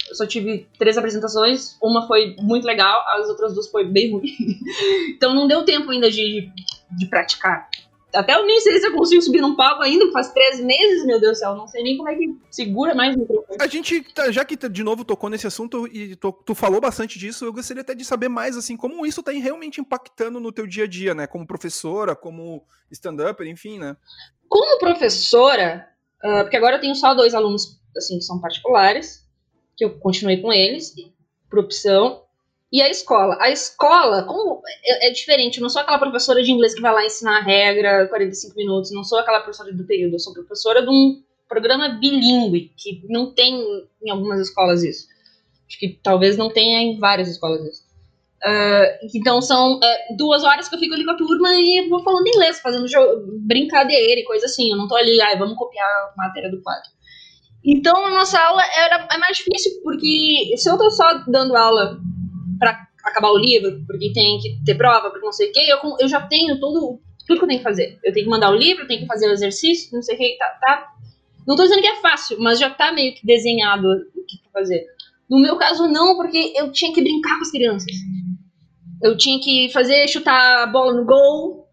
Eu 0.06 0.14
só 0.14 0.26
tive 0.26 0.66
três 0.78 0.96
apresentações, 0.96 1.76
uma 1.82 2.06
foi 2.06 2.34
muito 2.40 2.66
legal, 2.66 3.04
as 3.08 3.28
outras 3.28 3.52
duas 3.54 3.68
foi 3.68 3.84
bem 3.84 4.12
ruim. 4.12 4.24
então 5.14 5.34
não 5.34 5.46
deu 5.46 5.64
tempo 5.64 5.90
ainda 5.90 6.10
de, 6.10 6.50
de 6.90 7.06
praticar. 7.06 7.68
Até 8.14 8.34
eu 8.34 8.46
nem 8.46 8.58
sei 8.60 8.78
se 8.80 8.86
eu 8.86 8.94
consigo 8.94 9.20
subir 9.20 9.42
num 9.42 9.54
palco 9.54 9.82
ainda, 9.82 10.10
faz 10.12 10.32
três 10.32 10.60
meses, 10.60 11.04
meu 11.04 11.20
Deus 11.20 11.36
do 11.36 11.40
céu. 11.40 11.54
Não 11.54 11.68
sei 11.68 11.82
nem 11.82 11.96
como 11.96 12.08
é 12.08 12.14
que 12.14 12.34
segura 12.50 12.94
mais 12.94 13.14
o 13.14 13.18
microfone. 13.18 13.58
A 13.60 13.66
gente, 13.66 14.02
tá, 14.14 14.30
já 14.32 14.44
que 14.44 14.56
tá, 14.56 14.66
de 14.66 14.82
novo 14.82 15.04
tocou 15.04 15.28
nesse 15.28 15.46
assunto 15.46 15.86
e 15.86 16.16
tu, 16.16 16.32
tu, 16.32 16.54
falou 16.54 16.80
bastante 16.80 17.18
disso, 17.18 17.44
eu 17.44 17.52
gostaria 17.52 17.82
até 17.82 17.94
de 17.94 18.04
saber 18.04 18.28
mais, 18.28 18.56
assim, 18.56 18.76
como 18.76 19.04
isso 19.04 19.22
tá 19.22 19.30
realmente 19.32 19.80
impactando 19.80 20.40
no 20.40 20.50
teu 20.50 20.66
dia 20.66 20.84
a 20.84 20.86
dia, 20.86 21.14
né? 21.14 21.26
Como 21.26 21.46
professora, 21.46 22.16
como 22.16 22.64
stand-up, 22.90 23.44
enfim, 23.44 23.78
né? 23.78 23.94
Como 24.48 24.78
professora, 24.78 25.86
uh, 26.24 26.42
porque 26.42 26.56
agora 26.56 26.76
eu 26.76 26.80
tenho 26.80 26.94
só 26.94 27.12
dois 27.12 27.34
alunos, 27.34 27.78
assim, 27.94 28.18
que 28.18 28.24
são 28.24 28.40
particulares, 28.40 29.22
que 29.76 29.84
eu 29.84 29.98
continuei 29.98 30.40
com 30.40 30.50
eles, 30.50 30.94
por 31.50 31.58
opção, 31.58 32.22
e 32.70 32.82
a 32.82 32.88
escola? 32.88 33.36
A 33.40 33.50
escola, 33.50 34.24
como 34.24 34.62
é, 34.84 35.08
é, 35.08 35.10
diferente, 35.10 35.58
eu 35.58 35.62
não 35.62 35.70
sou 35.70 35.80
aquela 35.80 35.98
professora 35.98 36.42
de 36.42 36.52
inglês 36.52 36.74
que 36.74 36.82
vai 36.82 36.92
lá 36.92 37.04
ensinar 37.04 37.38
a 37.38 37.42
regra 37.42 38.06
45 38.08 38.54
minutos, 38.56 38.90
não 38.92 39.02
sou 39.02 39.18
aquela 39.18 39.40
professora 39.40 39.72
do 39.72 39.84
período, 39.84 40.14
eu 40.14 40.18
sou 40.18 40.34
professora 40.34 40.82
de 40.82 40.88
um 40.90 41.22
programa 41.48 41.88
bilíngue, 41.88 42.72
que 42.76 43.02
não 43.08 43.32
tem 43.32 43.58
em 44.02 44.10
algumas 44.10 44.40
escolas 44.40 44.82
isso. 44.82 45.06
Acho 45.66 45.78
que 45.78 45.98
talvez 46.02 46.36
não 46.36 46.50
tenha 46.50 46.80
em 46.80 46.98
várias 46.98 47.28
escolas 47.28 47.62
isso. 47.64 47.88
Uh, 48.44 49.08
então 49.14 49.42
são 49.42 49.78
uh, 49.78 50.16
duas 50.16 50.44
horas 50.44 50.68
que 50.68 50.74
eu 50.74 50.78
fico 50.78 50.94
ali 50.94 51.04
com 51.04 51.10
a 51.10 51.16
turma 51.16 51.48
e 51.54 51.88
vou 51.88 52.04
falando 52.04 52.28
inglês, 52.28 52.60
fazendo 52.60 52.86
brincadeira 53.40 54.20
e 54.20 54.24
coisa 54.24 54.46
assim. 54.46 54.70
Eu 54.70 54.76
não 54.76 54.86
tô 54.86 54.94
ali, 54.94 55.20
ah, 55.22 55.36
vamos 55.38 55.56
copiar 55.56 55.86
a 55.86 56.12
matéria 56.16 56.50
do 56.50 56.62
quadro. 56.62 56.88
Então 57.64 58.06
a 58.06 58.10
nossa 58.10 58.38
aula 58.38 58.62
era, 58.76 59.08
é 59.10 59.18
mais 59.18 59.38
difícil, 59.38 59.80
porque 59.82 60.54
se 60.56 60.70
eu 60.70 60.78
tô 60.78 60.88
só 60.90 61.24
dando 61.26 61.56
aula 61.56 61.98
para 62.58 62.88
acabar 63.04 63.30
o 63.30 63.38
livro, 63.38 63.82
porque 63.86 64.12
tem 64.12 64.38
que 64.38 64.62
ter 64.64 64.74
prova, 64.76 65.10
porque 65.10 65.24
não 65.24 65.32
sei 65.32 65.50
o 65.50 65.52
quê, 65.52 65.66
eu, 65.68 65.96
eu 66.00 66.08
já 66.08 66.20
tenho 66.20 66.58
todo, 66.58 67.00
tudo 67.26 67.38
que 67.38 67.44
eu 67.44 67.48
tenho 67.48 67.60
que 67.60 67.64
fazer. 67.64 67.98
Eu 68.04 68.12
tenho 68.12 68.26
que 68.26 68.30
mandar 68.30 68.50
o 68.50 68.56
livro, 68.56 68.86
tenho 68.86 69.00
que 69.00 69.06
fazer 69.06 69.28
o 69.28 69.32
exercício, 69.32 69.90
não 69.92 70.02
sei 70.02 70.14
o 70.14 70.18
que, 70.18 70.36
tá, 70.38 70.46
tá. 70.60 70.92
Não 71.46 71.56
tô 71.56 71.62
dizendo 71.62 71.80
que 71.80 71.88
é 71.88 72.00
fácil, 72.00 72.38
mas 72.40 72.58
já 72.58 72.70
tá 72.70 72.92
meio 72.92 73.14
que 73.14 73.26
desenhado 73.26 73.86
o 73.88 74.24
que 74.24 74.38
fazer. 74.52 74.84
No 75.28 75.40
meu 75.40 75.56
caso, 75.56 75.86
não, 75.88 76.16
porque 76.16 76.52
eu 76.56 76.72
tinha 76.72 76.92
que 76.92 77.02
brincar 77.02 77.36
com 77.36 77.42
as 77.42 77.50
crianças. 77.50 77.92
Eu 79.02 79.16
tinha 79.16 79.38
que 79.40 79.70
fazer, 79.72 80.08
chutar 80.08 80.62
a 80.62 80.66
bola 80.66 80.92
no 80.92 81.04
gol, 81.04 81.68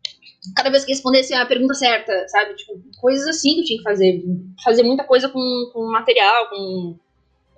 cada 0.56 0.70
vez 0.70 0.84
que 0.86 0.92
respondesse 0.92 1.34
a 1.34 1.46
pergunta 1.46 1.74
certa, 1.74 2.28
sabe? 2.28 2.56
Tipo, 2.56 2.80
coisas 3.00 3.28
assim 3.28 3.56
que 3.56 3.60
eu 3.62 3.66
tinha 3.66 3.78
que 3.78 3.84
fazer. 3.84 4.24
Fazer 4.64 4.84
muita 4.84 5.04
coisa 5.04 5.30
com, 5.30 5.70
com 5.74 5.92
material, 5.92 6.50
com 6.50 7.00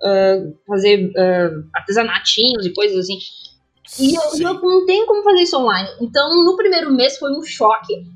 uh, 0.02 0.56
fazer 0.66 1.10
uh, 1.10 1.68
artesanatinhos 1.74 2.66
e 2.66 2.72
coisas 2.72 2.98
assim. 2.98 3.18
E 3.98 4.14
eu, 4.14 4.22
eu, 4.48 4.54
não 4.54 4.86
tenho 4.86 5.06
como 5.06 5.22
fazer 5.22 5.42
isso 5.42 5.58
online. 5.58 5.88
Então, 6.00 6.44
no 6.44 6.56
primeiro 6.56 6.90
mês 6.92 7.18
foi 7.18 7.32
um 7.32 7.42
choque. 7.42 8.06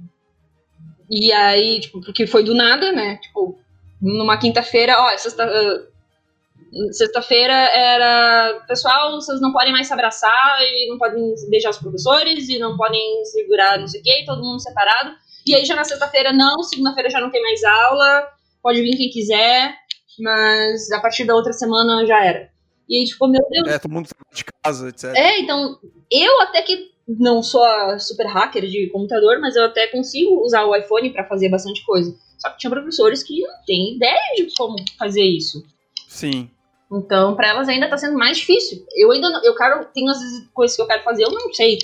E 1.11 1.33
aí, 1.33 1.81
tipo, 1.81 2.01
porque 2.01 2.27
foi 2.27 2.43
do 2.43 2.55
nada, 2.55 2.93
né? 2.93 3.17
Tipo, 3.17 3.59
numa 4.01 4.37
quinta-feira, 4.37 4.97
ó, 4.99 5.17
sexta, 5.17 5.47
uh, 5.47 6.93
sexta-feira 6.93 7.55
era. 7.55 8.65
Pessoal, 8.67 9.13
vocês 9.13 9.41
não 9.41 9.53
podem 9.53 9.73
mais 9.73 9.87
se 9.87 9.93
abraçar 9.93 10.59
e 10.61 10.89
não 10.89 10.99
podem 10.99 11.35
beijar 11.49 11.71
os 11.71 11.79
professores 11.79 12.49
e 12.49 12.59
não 12.59 12.77
podem 12.77 13.25
segurar 13.25 13.79
não 13.79 13.87
sei 13.87 14.01
o 14.01 14.05
quê, 14.05 14.25
todo 14.27 14.43
mundo 14.43 14.61
separado. 14.61 15.15
E 15.47 15.55
aí 15.55 15.65
já 15.65 15.75
na 15.75 15.85
sexta-feira 15.85 16.33
não, 16.33 16.63
segunda-feira 16.63 17.11
já 17.11 17.21
não 17.21 17.31
tem 17.31 17.43
mais 17.43 17.65
aula, 17.65 18.29
pode 18.63 18.81
vir 18.81 18.97
quem 18.97 19.11
quiser 19.11 19.75
mas 20.19 20.91
a 20.93 21.01
partir 21.01 21.25
da 21.25 21.35
outra 21.35 21.53
semana 21.53 22.07
já 22.07 22.25
era. 22.25 22.51
E 22.89 22.99
aí, 22.99 23.05
tipo, 23.05 23.27
meu 23.27 23.43
Deus. 23.51 23.69
É, 23.69 23.79
todo 23.79 23.93
mundo 23.93 24.09
de 24.35 24.45
casa, 24.63 24.89
etc. 24.89 25.13
É, 25.15 25.41
então, 25.41 25.79
eu 26.11 26.41
até 26.43 26.63
que 26.63 26.93
não 27.07 27.43
sou 27.43 27.65
a 27.65 27.99
super 27.99 28.27
hacker 28.27 28.67
de 28.67 28.89
computador, 28.91 29.39
mas 29.41 29.57
eu 29.57 29.65
até 29.65 29.87
consigo 29.87 30.45
usar 30.45 30.65
o 30.65 30.75
iPhone 30.75 31.11
para 31.11 31.27
fazer 31.27 31.49
bastante 31.49 31.85
coisa. 31.85 32.15
Só 32.39 32.51
que 32.51 32.59
tinha 32.59 32.71
professores 32.71 33.23
que 33.23 33.41
não 33.41 33.65
têm 33.67 33.97
ideia 33.97 34.21
de 34.37 34.53
como 34.57 34.77
fazer 34.99 35.23
isso. 35.23 35.63
Sim. 36.09 36.51
Então, 36.91 37.35
para 37.35 37.49
elas 37.49 37.69
ainda 37.69 37.89
tá 37.89 37.97
sendo 37.97 38.19
mais 38.19 38.37
difícil. 38.37 38.85
Eu 38.95 39.11
ainda 39.13 39.31
não, 39.31 39.43
eu 39.45 39.55
quero, 39.55 39.87
tem 39.95 40.09
as 40.11 40.19
coisas 40.53 40.77
que 40.77 40.83
eu 40.83 40.87
quero 40.87 41.03
fazer, 41.03 41.25
eu 41.25 41.31
não 41.31 41.53
sei 41.53 41.79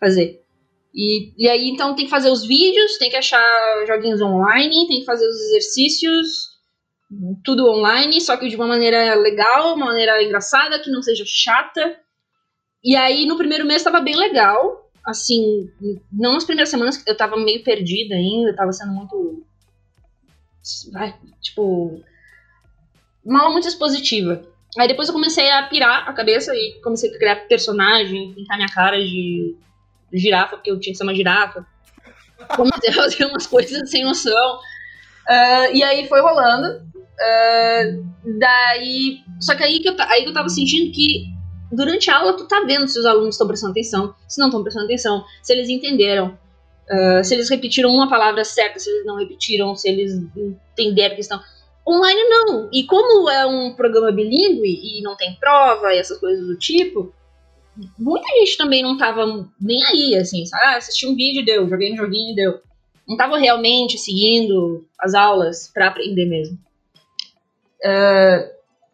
fazer. 0.00 0.42
E, 0.94 1.32
e 1.36 1.48
aí, 1.48 1.68
então, 1.68 1.94
tem 1.94 2.04
que 2.06 2.10
fazer 2.10 2.30
os 2.30 2.46
vídeos, 2.46 2.98
tem 2.98 3.10
que 3.10 3.16
achar 3.16 3.42
joguinhos 3.86 4.20
online, 4.20 4.86
tem 4.88 5.00
que 5.00 5.06
fazer 5.06 5.26
os 5.26 5.36
exercícios, 5.36 6.51
tudo 7.44 7.68
online, 7.68 8.20
só 8.20 8.36
que 8.36 8.48
de 8.48 8.56
uma 8.56 8.66
maneira 8.66 9.14
legal, 9.14 9.74
uma 9.74 9.86
maneira 9.86 10.22
engraçada, 10.22 10.78
que 10.78 10.90
não 10.90 11.02
seja 11.02 11.24
chata. 11.26 11.98
E 12.82 12.96
aí, 12.96 13.26
no 13.26 13.36
primeiro 13.36 13.66
mês, 13.66 13.82
tava 13.82 14.00
bem 14.00 14.16
legal. 14.16 14.90
Assim, 15.04 15.68
não 16.12 16.34
nas 16.34 16.44
primeiras 16.44 16.68
semanas, 16.68 17.02
eu 17.06 17.16
tava 17.16 17.36
meio 17.36 17.62
perdida 17.64 18.14
ainda, 18.14 18.54
tava 18.54 18.72
sendo 18.72 18.92
muito. 18.92 19.44
Tipo. 21.40 22.02
Aula 23.28 23.50
muito 23.50 23.68
expositiva. 23.68 24.42
Aí 24.78 24.88
depois 24.88 25.08
eu 25.08 25.14
comecei 25.14 25.50
a 25.50 25.64
pirar 25.64 26.08
a 26.08 26.12
cabeça 26.12 26.54
e 26.54 26.80
comecei 26.82 27.10
a 27.10 27.18
criar 27.18 27.36
personagem, 27.46 28.32
pintar 28.32 28.56
minha 28.56 28.68
cara 28.68 28.96
de 28.96 29.54
girafa, 30.12 30.56
porque 30.56 30.70
eu 30.70 30.80
tinha 30.80 30.92
que 30.92 30.96
ser 30.96 31.04
uma 31.04 31.14
girafa. 31.14 31.66
Comecei 32.56 32.90
a 32.90 32.94
fazer 32.94 33.26
umas 33.26 33.46
coisas 33.46 33.90
sem 33.90 34.04
noção. 34.04 34.58
Uh, 35.28 35.74
e 35.74 35.82
aí 35.82 36.08
foi 36.08 36.20
rolando. 36.20 36.91
Uh, 37.12 38.04
daí. 38.38 39.20
Só 39.40 39.54
que 39.54 39.62
aí 39.62 39.80
que, 39.80 39.88
eu, 39.88 39.94
aí 39.98 40.22
que 40.22 40.28
eu 40.28 40.34
tava 40.34 40.48
sentindo 40.48 40.92
que 40.92 41.26
durante 41.70 42.10
a 42.10 42.18
aula 42.18 42.36
tu 42.36 42.46
tá 42.46 42.62
vendo 42.66 42.86
se 42.86 42.98
os 42.98 43.06
alunos 43.06 43.34
estão 43.34 43.46
prestando 43.46 43.72
atenção, 43.72 44.14
se 44.28 44.38
não 44.38 44.48
estão 44.48 44.62
prestando 44.62 44.86
atenção, 44.86 45.24
se 45.42 45.52
eles 45.52 45.68
entenderam, 45.68 46.38
uh, 46.90 47.24
se 47.24 47.34
eles 47.34 47.48
repetiram 47.48 47.90
uma 47.90 48.08
palavra 48.08 48.44
certa, 48.44 48.78
se 48.78 48.90
eles 48.90 49.06
não 49.06 49.16
repetiram, 49.16 49.74
se 49.74 49.88
eles 49.88 50.12
entenderam 50.14 51.14
a 51.14 51.16
questão. 51.16 51.40
Online 51.86 52.22
não. 52.28 52.68
E 52.72 52.84
como 52.84 53.28
é 53.28 53.44
um 53.46 53.74
programa 53.74 54.12
bilíngue 54.12 54.98
e 54.98 55.02
não 55.02 55.16
tem 55.16 55.34
prova 55.36 55.92
e 55.92 55.98
essas 55.98 56.18
coisas 56.18 56.46
do 56.46 56.56
tipo, 56.56 57.12
muita 57.98 58.26
gente 58.38 58.56
também 58.56 58.82
não 58.82 58.96
tava 58.96 59.48
nem 59.60 59.84
aí, 59.84 60.16
assim, 60.16 60.44
sabe? 60.46 60.62
Ah, 60.64 60.76
assisti 60.76 61.06
um 61.06 61.16
vídeo 61.16 61.44
deu, 61.44 61.68
joguei 61.68 61.92
um 61.92 61.96
joguinho 61.96 62.36
deu. 62.36 62.60
Não 63.08 63.16
tava 63.16 63.36
realmente 63.36 63.98
seguindo 63.98 64.86
as 64.98 65.14
aulas 65.14 65.70
para 65.72 65.88
aprender 65.88 66.26
mesmo. 66.26 66.56
Uh, 67.84 68.50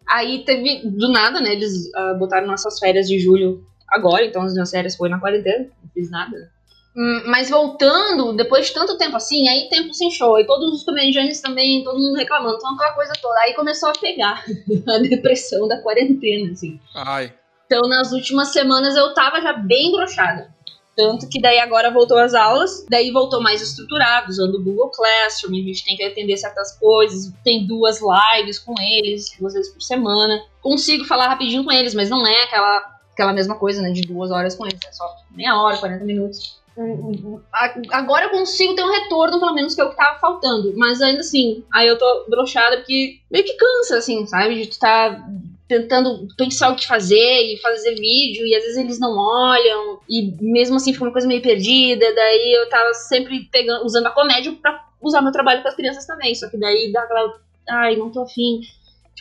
aí 0.08 0.44
teve, 0.44 0.82
do 0.88 1.10
nada, 1.12 1.40
né, 1.40 1.52
eles 1.52 1.90
uh, 1.94 2.18
botaram 2.18 2.46
nossas 2.46 2.78
férias 2.78 3.06
de 3.06 3.18
julho 3.18 3.62
agora, 3.88 4.24
então 4.24 4.42
as 4.42 4.52
minhas 4.52 4.70
férias 4.70 4.96
foi 4.96 5.08
na 5.08 5.20
quarentena, 5.20 5.66
não 5.82 5.90
fiz 5.92 6.10
nada. 6.10 6.50
Hum, 6.96 7.22
mas 7.26 7.48
voltando, 7.48 8.32
depois 8.32 8.66
de 8.66 8.74
tanto 8.74 8.98
tempo 8.98 9.16
assim, 9.16 9.46
aí 9.48 9.68
tempo 9.68 9.94
sem 9.94 10.10
show, 10.10 10.38
e 10.40 10.46
todos 10.46 10.74
os 10.74 10.84
comediantes 10.84 11.40
também, 11.40 11.84
todo 11.84 11.98
mundo 11.98 12.16
reclamando, 12.16 12.56
então 12.56 12.74
aquela 12.74 12.92
coisa 12.92 13.12
toda. 13.20 13.38
Aí 13.40 13.54
começou 13.54 13.90
a 13.90 13.92
pegar 13.92 14.44
a 14.88 14.98
depressão 14.98 15.68
da 15.68 15.80
quarentena, 15.80 16.52
assim. 16.52 16.80
Ai. 16.94 17.32
Então 17.66 17.82
nas 17.82 18.12
últimas 18.12 18.48
semanas 18.48 18.96
eu 18.96 19.12
tava 19.14 19.40
já 19.40 19.52
bem 19.52 19.92
brochada. 19.92 20.52
Tanto 20.98 21.28
que 21.28 21.40
daí 21.40 21.60
agora 21.60 21.92
voltou 21.92 22.18
as 22.18 22.34
aulas, 22.34 22.84
daí 22.90 23.12
voltou 23.12 23.40
mais 23.40 23.62
estruturado, 23.62 24.30
usando 24.30 24.56
o 24.56 24.64
Google 24.64 24.90
Classroom, 24.90 25.52
a 25.52 25.62
gente 25.62 25.84
tem 25.84 25.96
que 25.96 26.02
atender 26.02 26.36
certas 26.36 26.76
coisas, 26.76 27.32
tem 27.44 27.64
duas 27.68 28.00
lives 28.00 28.58
com 28.58 28.74
eles, 28.80 29.30
duas 29.38 29.54
vezes 29.54 29.72
por 29.72 29.80
semana. 29.80 30.42
Consigo 30.60 31.04
falar 31.04 31.28
rapidinho 31.28 31.64
com 31.64 31.70
eles, 31.70 31.94
mas 31.94 32.10
não 32.10 32.26
é 32.26 32.42
aquela, 32.42 32.98
aquela 33.12 33.32
mesma 33.32 33.54
coisa, 33.54 33.80
né, 33.80 33.92
de 33.92 34.00
duas 34.00 34.32
horas 34.32 34.56
com 34.56 34.66
eles, 34.66 34.80
é 34.88 34.90
só 34.90 35.04
meia 35.30 35.56
hora, 35.62 35.78
40 35.78 36.04
minutos. 36.04 36.58
Agora 37.92 38.24
eu 38.24 38.30
consigo 38.30 38.74
ter 38.74 38.82
um 38.82 38.90
retorno, 38.90 39.38
pelo 39.38 39.54
menos, 39.54 39.76
que 39.76 39.80
é 39.80 39.84
o 39.84 39.90
que 39.90 39.96
tava 39.96 40.18
faltando. 40.18 40.72
Mas 40.76 41.00
ainda 41.00 41.20
assim, 41.20 41.64
aí 41.72 41.86
eu 41.86 41.96
tô 41.96 42.26
brochada 42.28 42.78
porque 42.78 43.20
meio 43.30 43.44
que 43.44 43.54
cansa, 43.54 43.98
assim, 43.98 44.26
sabe? 44.26 44.56
De 44.56 44.66
tu 44.66 44.80
tá 44.80 45.28
tentando 45.68 46.26
pensar 46.36 46.72
o 46.72 46.76
que 46.76 46.86
fazer 46.86 47.52
e 47.52 47.58
fazer 47.58 47.94
vídeo, 47.94 48.46
e 48.46 48.56
às 48.56 48.62
vezes 48.62 48.78
eles 48.78 48.98
não 48.98 49.16
olham, 49.16 50.00
e 50.08 50.32
mesmo 50.40 50.76
assim 50.76 50.92
fica 50.92 51.04
uma 51.04 51.12
coisa 51.12 51.28
meio 51.28 51.42
perdida, 51.42 52.14
daí 52.14 52.52
eu 52.54 52.68
tava 52.70 52.94
sempre 52.94 53.48
pegando, 53.52 53.84
usando 53.84 54.06
a 54.06 54.10
comédia 54.10 54.52
pra 54.60 54.88
usar 55.00 55.20
meu 55.20 55.30
trabalho 55.30 55.62
com 55.62 55.68
as 55.68 55.76
crianças 55.76 56.06
também, 56.06 56.34
só 56.34 56.48
que 56.48 56.56
daí 56.56 56.90
dá 56.90 57.02
aquela, 57.02 57.38
ai, 57.68 57.96
não 57.96 58.10
tô 58.10 58.22
afim. 58.22 58.62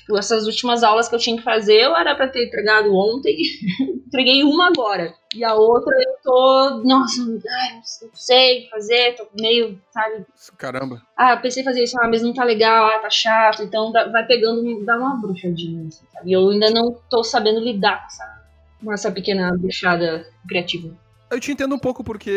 Tipo, 0.08 0.17
essas 0.17 0.46
últimas 0.46 0.84
aulas 0.84 1.10
que 1.10 1.15
eu 1.15 1.20
tinha 1.20 1.36
que 1.36 1.43
fazer, 1.43 1.82
eu 1.82 1.93
era 1.93 2.15
pra 2.15 2.30
ter 2.30 2.46
entregado 2.46 2.96
ontem, 2.96 3.36
entreguei 4.08 4.41
uma 4.41 4.67
agora. 4.67 5.13
E 5.36 5.43
a 5.43 5.54
outra 5.54 5.93
eu 6.02 6.15
tô, 6.24 6.82
nossa, 6.86 7.22
ai, 7.24 7.76
não 7.76 7.84
sei 8.13 8.70
fazer, 8.70 9.17
tô 9.17 9.28
meio, 9.38 9.78
sabe? 9.91 10.26
Caramba. 10.58 11.02
Ah, 11.17 11.36
pensei 11.36 11.62
em 11.62 11.65
fazer 11.65 11.84
isso, 11.84 12.00
ah, 12.00 12.08
mas 12.08 12.22
não 12.22 12.34
tá 12.34 12.46
legal, 12.46 12.88
ah, 12.88 13.00
tá 13.00 13.10
chato, 13.10 13.63
então 13.63 13.91
vai 13.91 14.26
pegando, 14.26 14.86
dá 14.86 14.98
uma 14.98 15.20
bruxadinha, 15.20 15.86
assim, 15.89 16.06
sabe? 16.13 16.30
E 16.30 16.34
eu 16.34 16.50
ainda 16.50 16.72
não 16.72 16.98
tô 17.10 17.22
sabendo 17.22 17.60
lidar 17.60 18.00
com 18.00 18.06
essa, 18.06 18.41
com 18.86 18.93
essa 18.93 19.12
pequena 19.12 19.58
bruxada 19.58 20.26
criativa. 20.48 20.96
Eu 21.30 21.42
te 21.42 21.52
entendo 21.52 21.76
um 21.76 21.80
pouco 21.80 22.04
porque 22.04 22.30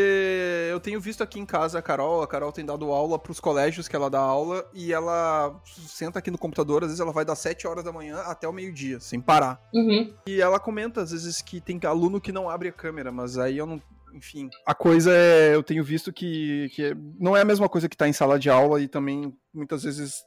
eu 0.68 0.80
tenho 0.80 1.00
visto 1.00 1.22
aqui 1.22 1.38
em 1.38 1.46
casa 1.46 1.78
a 1.78 1.82
Carol, 1.82 2.22
a 2.22 2.26
Carol 2.26 2.50
tem 2.50 2.64
dado 2.64 2.90
aula 2.90 3.18
para 3.18 3.30
os 3.30 3.38
colégios 3.38 3.86
que 3.86 3.94
ela 3.94 4.10
dá 4.10 4.18
aula 4.18 4.68
e 4.74 4.92
ela 4.92 5.60
senta 5.64 6.18
aqui 6.18 6.30
no 6.30 6.38
computador, 6.38 6.82
às 6.82 6.88
vezes 6.88 7.00
ela 7.00 7.12
vai 7.12 7.24
das 7.24 7.38
7 7.38 7.68
horas 7.68 7.84
da 7.84 7.92
manhã 7.92 8.18
até 8.22 8.48
o 8.48 8.52
meio-dia, 8.52 8.98
sem 8.98 9.20
parar. 9.20 9.62
Uhum. 9.72 10.12
E 10.26 10.40
ela 10.40 10.58
comenta 10.58 11.02
às 11.02 11.12
vezes 11.12 11.40
que 11.40 11.60
tem 11.60 11.78
aluno 11.84 12.20
que 12.20 12.32
não 12.32 12.50
abre 12.50 12.68
a 12.68 12.72
câmera, 12.72 13.12
mas 13.12 13.38
aí 13.38 13.58
eu 13.58 13.66
não, 13.66 13.80
enfim, 14.12 14.50
a 14.66 14.74
coisa 14.74 15.12
é, 15.12 15.54
eu 15.54 15.62
tenho 15.62 15.84
visto 15.84 16.12
que, 16.12 16.68
que 16.74 16.92
não 17.18 17.36
é 17.36 17.42
a 17.42 17.44
mesma 17.44 17.68
coisa 17.68 17.88
que 17.88 17.96
tá 17.96 18.08
em 18.08 18.12
sala 18.12 18.40
de 18.40 18.50
aula 18.50 18.80
e 18.80 18.88
também 18.88 19.32
muitas 19.54 19.84
vezes 19.84 20.24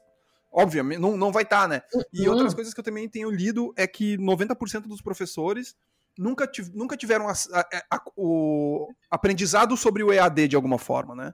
obviamente 0.54 0.99
não, 0.99 1.17
não 1.17 1.32
vai 1.34 1.43
estar, 1.43 1.63
tá, 1.63 1.67
né? 1.67 1.82
E 2.13 2.23
Uhum. 2.23 2.32
outras 2.32 2.54
coisas 2.54 2.73
que 2.73 2.80
eu 2.80 2.84
também 2.84 3.10
tenho 3.10 3.30
lido 3.30 3.73
é 3.76 3.86
que 3.86 4.17
90% 4.17 4.88
dos 4.88 5.02
professores 5.02 5.76
nunca, 6.17 6.49
nunca 6.73 6.95
tiveram 6.97 7.28
a- 7.28 7.34
a- 7.54 7.84
a- 7.97 8.02
o 8.15 8.88
aprendizado 9.10 9.76
sobre 9.78 10.04
o 10.04 10.12
EAD 10.12 10.47
de 10.49 10.56
alguma 10.56 10.78
forma, 10.78 11.15
né? 11.15 11.34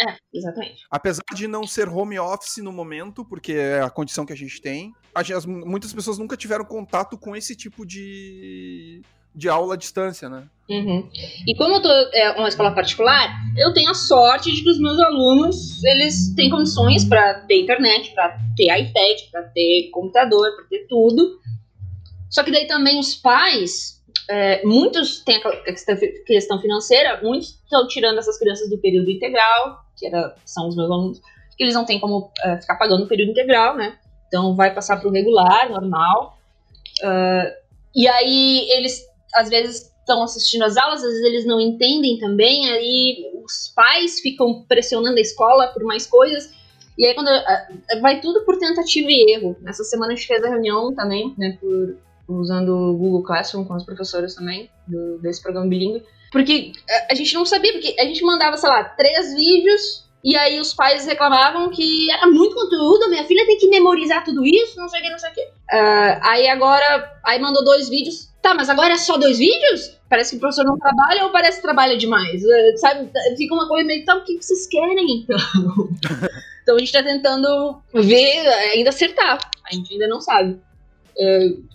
É, 0.00 0.16
exatamente. 0.34 0.82
Apesar 0.90 1.22
de 1.34 1.48
não 1.48 1.66
ser 1.66 1.88
home 1.88 2.18
office 2.18 2.58
no 2.58 2.70
momento, 2.72 3.24
porque 3.24 3.52
é 3.52 3.80
a 3.80 3.88
condição 3.90 4.26
que 4.26 4.32
a 4.32 4.36
gente 4.36 4.60
tem, 4.60 4.94
as- 5.14 5.46
muitas 5.46 5.92
pessoas 5.92 6.18
nunca 6.18 6.36
tiveram 6.36 6.64
contato 6.64 7.16
com 7.16 7.34
esse 7.34 7.56
tipo 7.56 7.86
de, 7.86 9.00
de 9.34 9.48
aula 9.48 9.74
à 9.74 9.76
distância, 9.76 10.28
né? 10.28 10.44
Uhum. 10.68 11.08
E 11.46 11.54
como 11.56 11.74
eu 11.76 11.82
tô 11.82 11.88
é, 11.90 12.32
uma 12.38 12.48
escola 12.48 12.74
particular, 12.74 13.30
eu 13.56 13.72
tenho 13.72 13.90
a 13.90 13.94
sorte 13.94 14.52
de 14.52 14.62
que 14.62 14.70
os 14.70 14.78
meus 14.78 14.98
alunos 14.98 15.82
eles 15.84 16.34
têm 16.34 16.50
condições 16.50 17.04
para 17.04 17.40
ter 17.46 17.62
internet, 17.62 18.12
para 18.14 18.38
ter 18.56 18.64
iPad, 18.64 19.30
para 19.30 19.42
ter 19.44 19.88
computador, 19.90 20.54
para 20.56 20.64
ter 20.66 20.86
tudo. 20.86 21.40
Só 22.30 22.42
que 22.42 22.50
daí 22.50 22.66
também 22.66 22.98
os 22.98 23.14
pais, 23.14 24.01
é, 24.28 24.64
muitos 24.64 25.20
têm 25.20 25.36
a 25.36 25.50
questão- 26.24 26.60
financeira, 26.60 27.20
muitos 27.22 27.60
estão 27.64 27.86
tirando 27.86 28.18
essas 28.18 28.38
crianças 28.38 28.68
do 28.70 28.78
período 28.78 29.10
integral, 29.10 29.84
que 29.96 30.06
era, 30.06 30.34
são 30.44 30.68
os 30.68 30.76
meus 30.76 30.90
alunos, 30.90 31.20
que 31.56 31.64
eles 31.64 31.74
não 31.74 31.84
têm 31.84 32.00
como 32.00 32.30
é, 32.44 32.60
ficar 32.60 32.76
pagando 32.76 33.04
o 33.04 33.08
período 33.08 33.30
integral, 33.30 33.76
né? 33.76 33.98
Então 34.28 34.54
vai 34.54 34.74
passar 34.74 34.98
para 34.98 35.08
o 35.08 35.12
regular, 35.12 35.70
normal. 35.70 36.38
Ah, 37.02 37.54
e 37.94 38.08
aí 38.08 38.70
eles 38.70 39.06
às 39.34 39.48
vezes 39.48 39.92
estão 40.00 40.22
assistindo 40.22 40.62
as 40.62 40.76
aulas, 40.76 41.02
às 41.02 41.08
vezes 41.08 41.24
eles 41.24 41.46
não 41.46 41.60
entendem 41.60 42.18
também, 42.18 42.68
aí 42.70 43.30
os 43.44 43.72
pais 43.74 44.20
ficam 44.20 44.64
pressionando 44.64 45.16
a 45.16 45.20
escola 45.20 45.68
por 45.68 45.84
mais 45.84 46.06
coisas, 46.06 46.52
e 46.98 47.06
aí 47.06 47.14
quando 47.14 47.28
ah, 47.28 47.68
vai 48.00 48.20
tudo 48.20 48.44
por 48.44 48.58
tentativa 48.58 49.08
e 49.10 49.34
erro. 49.34 49.56
Nessa 49.60 49.84
semana 49.84 50.12
a 50.12 50.16
gente 50.16 50.26
fez 50.26 50.42
a 50.42 50.48
reunião 50.48 50.94
também, 50.94 51.34
né, 51.38 51.56
por, 51.60 51.96
usando 52.28 52.68
o 52.70 52.96
Google 52.96 53.22
Classroom 53.22 53.64
com 53.64 53.74
os 53.74 53.84
professores 53.84 54.34
também, 54.34 54.70
do- 54.86 55.18
desse 55.18 55.42
programa 55.42 55.68
bilíngue, 55.68 56.02
porque 56.30 56.72
a, 57.10 57.14
gente 57.14 57.34
não 57.34 57.44
sabia, 57.44 57.72
porque 57.72 57.94
a 57.98 58.04
gente 58.04 58.24
mandava, 58.24 58.56
sei 58.56 58.68
lá, 58.68 58.84
três 58.84 59.34
vídeos, 59.34 60.08
e 60.24 60.36
aí 60.36 60.58
os 60.60 60.72
pais 60.72 61.04
reclamavam 61.04 61.68
que 61.70 62.10
era 62.10 62.26
muito 62.28 62.54
conteúdo, 62.54 63.10
minha 63.10 63.24
filha 63.24 63.44
tem 63.44 63.58
que 63.58 63.68
memorizar 63.68 64.24
tudo 64.24 64.44
isso, 64.46 64.78
não 64.78 64.88
sei 64.88 65.00
o 65.00 65.02
que, 65.02 65.10
não 65.10 65.18
sei 65.18 65.30
o 65.30 65.34
que. 65.34 65.48
Ah, 65.70 66.20
aí 66.30 66.48
agora, 66.48 67.12
aí 67.24 67.40
mandou 67.40 67.62
dois 67.64 67.88
vídeos. 67.88 68.30
Tá, 68.40 68.54
mas 68.54 68.68
agora 68.68 68.94
é 68.94 68.96
só 68.96 69.16
dois 69.18 69.38
vídeos? 69.38 69.96
Parece 70.08 70.30
que 70.32 70.36
o 70.36 70.40
professor 70.40 70.64
não 70.64 70.76
trabalha 70.78 71.24
ou 71.24 71.30
parece 71.30 71.58
que 71.58 71.62
trabalha 71.62 71.96
demais? 71.96 72.42
Eh, 72.44 72.76
Sabe, 72.76 73.08
fica 73.36 73.54
uma 73.54 73.68
coisa 73.68 73.86
meio, 73.86 74.04
tá, 74.04 74.16
o 74.16 74.24
que 74.24 74.40
vocês 74.40 74.66
querem 74.66 75.22
então? 75.22 75.38
então 76.62 76.76
a 76.76 76.78
gente 76.78 76.92
tá 76.92 77.02
tentando 77.02 77.80
ver, 77.94 78.46
ainda 78.74 78.90
acertar. 78.90 79.38
A 79.70 79.74
gente 79.74 79.92
ainda 79.92 80.08
não 80.08 80.20
sabe. 80.20 80.58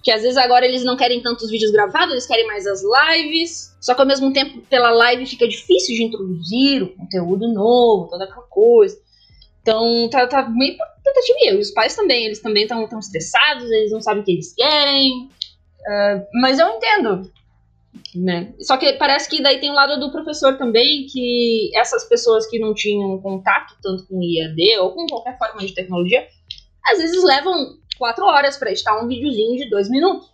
Que 0.04 0.12
às 0.12 0.21
vezes 0.21 0.38
agora 0.38 0.65
eles 0.65 0.84
não 0.84 0.97
querem 0.97 1.21
tantos 1.21 1.50
vídeos 1.50 1.71
gravados, 1.71 2.12
eles 2.12 2.26
querem 2.26 2.47
mais 2.47 2.65
as 2.65 2.82
lives. 2.82 3.76
Só 3.80 3.93
que 3.93 4.02
ao 4.02 4.08
mesmo 4.08 4.34
tempo, 4.34 4.62
pela 4.69 4.91
live 4.91 5.26
fica 5.26 5.47
difícil 5.47 5.95
de 5.95 6.04
introduzir 6.04 6.84
o 6.84 6.95
conteúdo 6.95 7.47
novo, 7.54 8.10
toda 8.10 8.23
aquela 8.23 8.45
coisa. 8.47 8.97
Então 9.62 10.10
tá, 10.10 10.26
tá 10.28 10.50
meio 10.50 10.78
tentativa. 11.04 11.56
E 11.56 11.60
os 11.60 11.71
pais 11.71 11.95
também, 11.95 12.26
eles 12.26 12.39
também 12.39 12.63
estão 12.63 12.88
tão 12.88 13.00
estressados, 13.00 13.69
eles 13.69 13.91
não 13.91 14.02
sabem 14.02 14.21
o 14.21 14.26
que 14.26 14.32
eles 14.32 14.54
querem. 14.54 15.30
Uh, 15.82 16.26
mas 16.41 16.60
eu 16.60 16.67
entendo. 16.69 17.32
Né? 18.15 18.54
Só 18.60 18.78
que 18.78 18.93
parece 18.93 19.30
que 19.30 19.41
daí 19.41 19.60
tem 19.60 19.69
o 19.69 19.73
lado 19.73 20.00
do 20.00 20.12
professor 20.12 20.58
também, 20.58 21.06
que 21.08 21.71
essas 21.76 22.04
pessoas 22.06 22.47
que 22.47 22.60
não 22.60 22.73
tinham 22.73 23.19
contato 23.19 23.76
tanto 23.82 24.08
com 24.08 24.21
IAD 24.21 24.78
ou 24.80 24.91
com 24.93 25.06
qualquer 25.08 25.38
forma 25.38 25.62
de 25.62 25.73
tecnologia, 25.73 26.28
às 26.91 26.97
vezes 26.97 27.23
levam 27.23 27.78
quatro 27.97 28.26
horas 28.26 28.58
para 28.58 28.71
editar 28.71 28.97
um 29.02 29.08
videozinho 29.08 29.58
de 29.58 29.69
dois 29.69 29.89
minutos. 29.89 30.32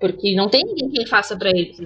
Porque 0.00 0.34
não 0.34 0.48
tem 0.48 0.64
ninguém 0.64 0.90
que 0.90 1.06
faça 1.06 1.36
para 1.36 1.50
eles. 1.50 1.80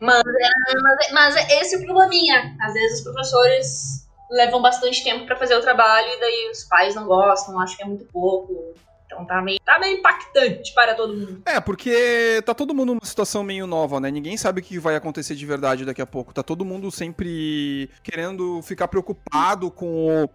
Mas, 0.00 0.20
é, 0.20 0.80
mas, 0.80 1.12
mas 1.12 1.36
é 1.36 1.60
esse 1.60 1.74
é 1.74 1.78
o 1.78 1.84
probleminha. 1.84 2.56
Às 2.60 2.74
vezes 2.74 2.98
os 2.98 3.04
professores 3.04 4.06
levam 4.30 4.60
bastante 4.60 5.02
tempo 5.02 5.26
para 5.26 5.36
fazer 5.36 5.56
o 5.56 5.62
trabalho 5.62 6.08
e 6.08 6.20
daí 6.20 6.50
os 6.50 6.64
pais 6.64 6.94
não 6.94 7.06
gostam, 7.06 7.58
acham 7.60 7.76
que 7.76 7.82
é 7.82 7.86
muito 7.86 8.04
pouco. 8.06 8.74
Então 9.06 9.24
tá 9.24 9.40
meio, 9.40 9.58
tá 9.64 9.78
meio 9.78 9.98
impactante 9.98 10.74
para 10.74 10.94
todo 10.94 11.16
mundo. 11.16 11.42
É, 11.46 11.60
porque 11.60 12.42
tá 12.44 12.52
todo 12.52 12.74
mundo 12.74 12.94
numa 12.94 13.04
situação 13.04 13.42
meio 13.42 13.66
nova, 13.66 14.00
né? 14.00 14.10
Ninguém 14.10 14.36
sabe 14.36 14.60
o 14.60 14.64
que 14.64 14.78
vai 14.78 14.96
acontecer 14.96 15.34
de 15.34 15.46
verdade 15.46 15.84
daqui 15.84 16.02
a 16.02 16.06
pouco. 16.06 16.34
Tá 16.34 16.42
todo 16.42 16.64
mundo 16.64 16.90
sempre 16.90 17.88
querendo 18.02 18.60
ficar 18.62 18.88
preocupado 18.88 19.70
com, 19.70 20.28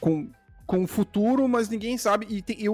com 0.00 0.28
com 0.66 0.82
o 0.82 0.86
futuro, 0.86 1.46
mas 1.48 1.68
ninguém 1.68 1.96
sabe. 1.96 2.26
E, 2.28 2.42
tem, 2.42 2.56
e 2.58 2.66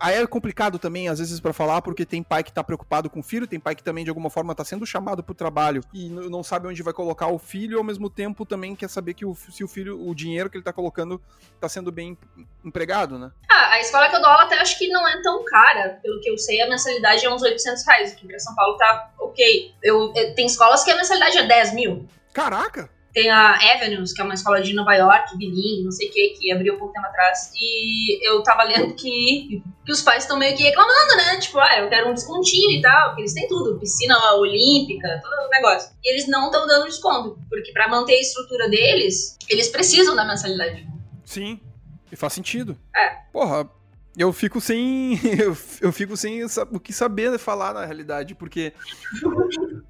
aí 0.00 0.16
é 0.16 0.26
complicado 0.26 0.78
também, 0.78 1.08
às 1.08 1.18
vezes, 1.18 1.38
para 1.38 1.52
falar, 1.52 1.80
porque 1.80 2.04
tem 2.04 2.22
pai 2.22 2.42
que 2.42 2.52
tá 2.52 2.64
preocupado 2.64 3.08
com 3.08 3.20
o 3.20 3.22
filho, 3.22 3.46
tem 3.46 3.60
pai 3.60 3.74
que 3.74 3.82
também, 3.82 4.02
de 4.02 4.10
alguma 4.10 4.28
forma, 4.28 4.54
tá 4.54 4.64
sendo 4.64 4.84
chamado 4.84 5.22
pro 5.22 5.34
trabalho 5.34 5.82
e 5.94 6.08
não 6.08 6.42
sabe 6.42 6.66
onde 6.66 6.82
vai 6.82 6.92
colocar 6.92 7.28
o 7.28 7.38
filho, 7.38 7.76
e 7.76 7.78
ao 7.78 7.84
mesmo 7.84 8.10
tempo 8.10 8.44
também 8.44 8.74
quer 8.74 8.90
saber 8.90 9.14
que 9.14 9.24
o, 9.24 9.34
se 9.34 9.62
o 9.62 9.68
filho, 9.68 10.08
o 10.08 10.14
dinheiro 10.14 10.50
que 10.50 10.56
ele 10.56 10.64
tá 10.64 10.72
colocando, 10.72 11.22
tá 11.60 11.68
sendo 11.68 11.92
bem 11.92 12.18
empregado, 12.64 13.18
né? 13.18 13.30
Ah, 13.48 13.74
a 13.74 13.80
escola 13.80 14.08
que 14.08 14.16
eu 14.16 14.20
dou 14.20 14.30
aula 14.30 14.44
até 14.44 14.58
acho 14.60 14.76
que 14.78 14.88
não 14.88 15.06
é 15.06 15.22
tão 15.22 15.44
cara. 15.44 16.00
Pelo 16.02 16.20
que 16.20 16.28
eu 16.28 16.36
sei, 16.36 16.60
a 16.60 16.68
mensalidade 16.68 17.24
é 17.24 17.32
uns 17.32 17.42
800 17.42 17.86
reais. 17.86 18.12
Aqui 18.12 18.26
pra 18.26 18.38
São 18.38 18.54
Paulo 18.54 18.76
tá 18.76 19.12
ok. 19.18 19.72
Eu, 19.82 20.12
eu 20.14 20.34
tem 20.34 20.46
escolas 20.46 20.82
que 20.82 20.90
a 20.90 20.96
mensalidade 20.96 21.38
é 21.38 21.46
10 21.46 21.74
mil. 21.74 22.08
Caraca! 22.32 22.95
Tem 23.16 23.30
a 23.30 23.54
Avenues, 23.72 24.12
que 24.12 24.20
é 24.20 24.24
uma 24.26 24.34
escola 24.34 24.60
de 24.60 24.74
Nova 24.74 24.94
York, 24.94 25.38
bilingue, 25.38 25.84
não 25.84 25.90
sei 25.90 26.10
o 26.10 26.12
que, 26.12 26.28
que 26.38 26.52
abriu 26.52 26.74
um 26.74 26.78
pouco 26.78 26.92
tempo 26.92 27.06
atrás. 27.06 27.50
E 27.58 28.28
eu 28.28 28.42
tava 28.42 28.62
lendo 28.64 28.94
que, 28.94 29.62
que 29.86 29.90
os 29.90 30.02
pais 30.02 30.24
estão 30.24 30.38
meio 30.38 30.54
que 30.54 30.62
reclamando, 30.62 31.16
né? 31.16 31.38
Tipo, 31.38 31.58
ah, 31.58 31.78
eu 31.78 31.88
quero 31.88 32.10
um 32.10 32.12
descontinho 32.12 32.78
e 32.78 32.82
tal, 32.82 33.06
porque 33.06 33.22
eles 33.22 33.32
têm 33.32 33.48
tudo, 33.48 33.78
piscina 33.78 34.18
olímpica, 34.34 35.18
todo 35.22 35.46
o 35.46 35.48
negócio. 35.48 35.96
E 36.04 36.12
eles 36.12 36.28
não 36.28 36.48
estão 36.48 36.66
dando 36.66 36.84
desconto, 36.84 37.38
porque 37.48 37.72
para 37.72 37.88
manter 37.88 38.16
a 38.16 38.20
estrutura 38.20 38.68
deles, 38.68 39.38
eles 39.48 39.68
precisam 39.68 40.14
da 40.14 40.26
mensalidade. 40.26 40.86
Sim, 41.24 41.58
e 42.12 42.16
faz 42.16 42.34
sentido. 42.34 42.76
É. 42.94 43.14
Porra, 43.32 43.66
eu 44.16 44.32
fico 44.32 44.60
sem. 44.60 45.18
Eu, 45.38 45.56
eu 45.80 45.92
fico 45.92 46.16
sem 46.16 46.42
o 46.44 46.80
que 46.80 46.92
saber 46.92 47.38
falar 47.38 47.74
na 47.74 47.84
realidade, 47.84 48.34
porque. 48.34 48.72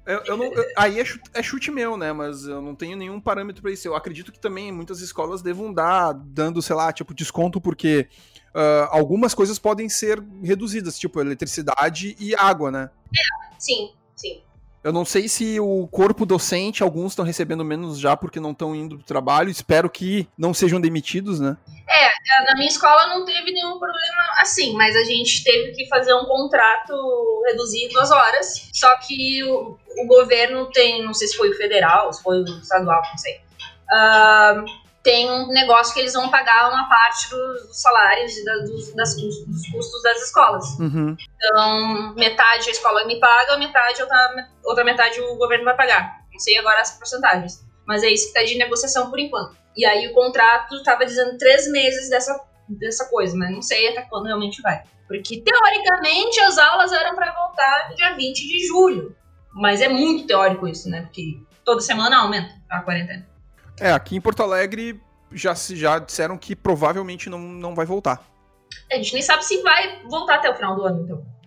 Eu, 0.05 0.23
eu 0.25 0.37
não, 0.37 0.45
eu, 0.45 0.65
aí 0.75 0.99
é 0.99 1.05
chute, 1.05 1.29
é 1.33 1.41
chute, 1.41 1.71
meu, 1.71 1.95
né? 1.95 2.11
Mas 2.11 2.45
eu 2.45 2.61
não 2.61 2.75
tenho 2.75 2.97
nenhum 2.97 3.19
parâmetro 3.19 3.61
para 3.61 3.71
isso. 3.71 3.87
Eu 3.87 3.95
acredito 3.95 4.31
que 4.31 4.39
também 4.39 4.71
muitas 4.71 4.99
escolas 4.99 5.41
devam 5.41 5.73
dar, 5.73 6.13
dando, 6.13 6.61
sei 6.61 6.75
lá, 6.75 6.91
tipo, 6.91 7.13
desconto, 7.13 7.61
porque 7.61 8.07
uh, 8.53 8.87
algumas 8.89 9.33
coisas 9.33 9.57
podem 9.57 9.87
ser 9.87 10.21
reduzidas, 10.43 10.99
tipo 10.99 11.21
eletricidade 11.21 12.15
e 12.19 12.35
água, 12.35 12.71
né? 12.71 12.89
É, 13.15 13.55
sim, 13.57 13.93
sim. 14.15 14.41
Eu 14.87 14.93
não 14.93 15.03
sei 15.03 15.27
se 15.27 15.59
o 15.59 15.85
corpo 15.91 16.25
docente, 16.25 16.81
alguns 16.81 17.11
estão 17.11 17.25
recebendo 17.25 17.65
menos 17.65 17.99
já 17.99 18.15
porque 18.15 18.39
não 18.39 18.51
estão 18.51 18.73
indo 18.73 18.95
pro 18.95 19.05
trabalho. 19.05 19.49
Espero 19.49 19.89
que 19.89 20.25
não 20.37 20.53
sejam 20.53 20.79
demitidos, 20.79 21.41
né? 21.41 21.57
É, 21.89 22.45
na 22.45 22.55
minha 22.55 22.69
escola 22.69 23.07
não 23.07 23.25
teve 23.25 23.51
nenhum 23.51 23.77
problema 23.77 24.23
assim, 24.37 24.71
mas 24.77 24.95
a 24.95 25.03
gente 25.03 25.43
teve 25.43 25.73
que 25.73 25.89
fazer 25.89 26.13
um 26.13 26.23
contrato 26.23 26.93
reduzido 27.47 27.95
duas 27.95 28.11
horas. 28.11 28.69
Só 28.71 28.95
que 28.99 29.43
o, 29.43 29.77
o 29.97 30.07
governo 30.07 30.67
tem, 30.67 31.03
não 31.03 31.13
sei 31.13 31.27
se 31.27 31.35
foi 31.35 31.49
o 31.49 31.57
federal, 31.57 32.13
se 32.13 32.23
foi 32.23 32.39
o 32.39 32.45
estadual, 32.45 33.01
não 33.11 33.17
sei. 33.17 33.41
Uh, 33.91 34.86
tem 35.07 35.31
um 35.31 35.47
negócio 35.53 35.93
que 35.93 36.01
eles 36.01 36.11
vão 36.11 36.29
pagar 36.29 36.69
uma 36.69 36.89
parte 36.89 37.29
dos 37.29 37.81
salários 37.81 38.35
e 38.35 38.43
da, 38.43 38.57
dos, 38.57 38.93
das, 38.93 39.15
dos 39.15 39.69
custos 39.71 40.03
das 40.03 40.21
escolas. 40.23 40.77
Uhum. 40.77 41.15
Então, 41.33 42.13
metade 42.15 42.67
a 42.67 42.71
escola 42.73 43.07
me 43.07 43.17
paga, 43.17 43.57
metade 43.57 44.01
outra, 44.01 44.49
outra 44.65 44.83
metade 44.83 45.21
o 45.21 45.37
governo 45.37 45.63
vai 45.63 45.77
pagar. 45.77 46.25
Não 46.29 46.37
sei 46.37 46.57
agora 46.57 46.81
as 46.81 46.91
porcentagens. 46.97 47.65
Mas 47.85 48.03
é 48.03 48.09
isso 48.09 48.23
que 48.23 48.37
está 48.37 48.43
de 48.43 48.57
negociação 48.57 49.09
por 49.09 49.17
enquanto. 49.17 49.55
E 49.77 49.85
aí 49.85 50.09
o 50.09 50.13
contrato 50.13 50.75
estava 50.75 51.05
dizendo 51.05 51.37
três 51.37 51.71
meses 51.71 52.09
dessa, 52.09 52.37
dessa 52.67 53.05
coisa, 53.05 53.33
mas 53.37 53.49
não 53.49 53.61
sei 53.61 53.87
até 53.87 54.01
quando 54.01 54.25
realmente 54.25 54.61
vai. 54.61 54.83
Porque, 55.07 55.39
teoricamente, 55.39 56.37
as 56.41 56.57
aulas 56.57 56.91
eram 56.91 57.15
para 57.15 57.31
voltar 57.31 57.93
dia 57.95 58.13
20 58.13 58.45
de 58.45 58.67
julho. 58.67 59.15
Mas 59.53 59.79
é 59.79 59.87
muito 59.87 60.27
teórico 60.27 60.67
isso, 60.67 60.89
né? 60.89 61.03
Porque 61.03 61.39
toda 61.63 61.79
semana 61.79 62.17
aumenta 62.17 62.53
a 62.69 62.81
quarentena. 62.81 63.36
É, 63.79 63.91
aqui 63.91 64.15
em 64.15 64.21
Porto 64.21 64.41
Alegre 64.41 65.01
já, 65.31 65.53
já 65.53 65.99
disseram 65.99 66.37
que 66.37 66.55
provavelmente 66.55 67.29
não, 67.29 67.39
não 67.39 67.75
vai 67.75 67.85
voltar. 67.85 68.25
A 68.91 68.95
gente 68.95 69.13
nem 69.13 69.21
sabe 69.21 69.45
se 69.45 69.61
vai 69.61 70.01
voltar 70.09 70.35
até 70.35 70.49
o 70.49 70.55
final 70.55 70.75
do 70.75 70.83
ano, 70.83 71.03
então. 71.03 71.37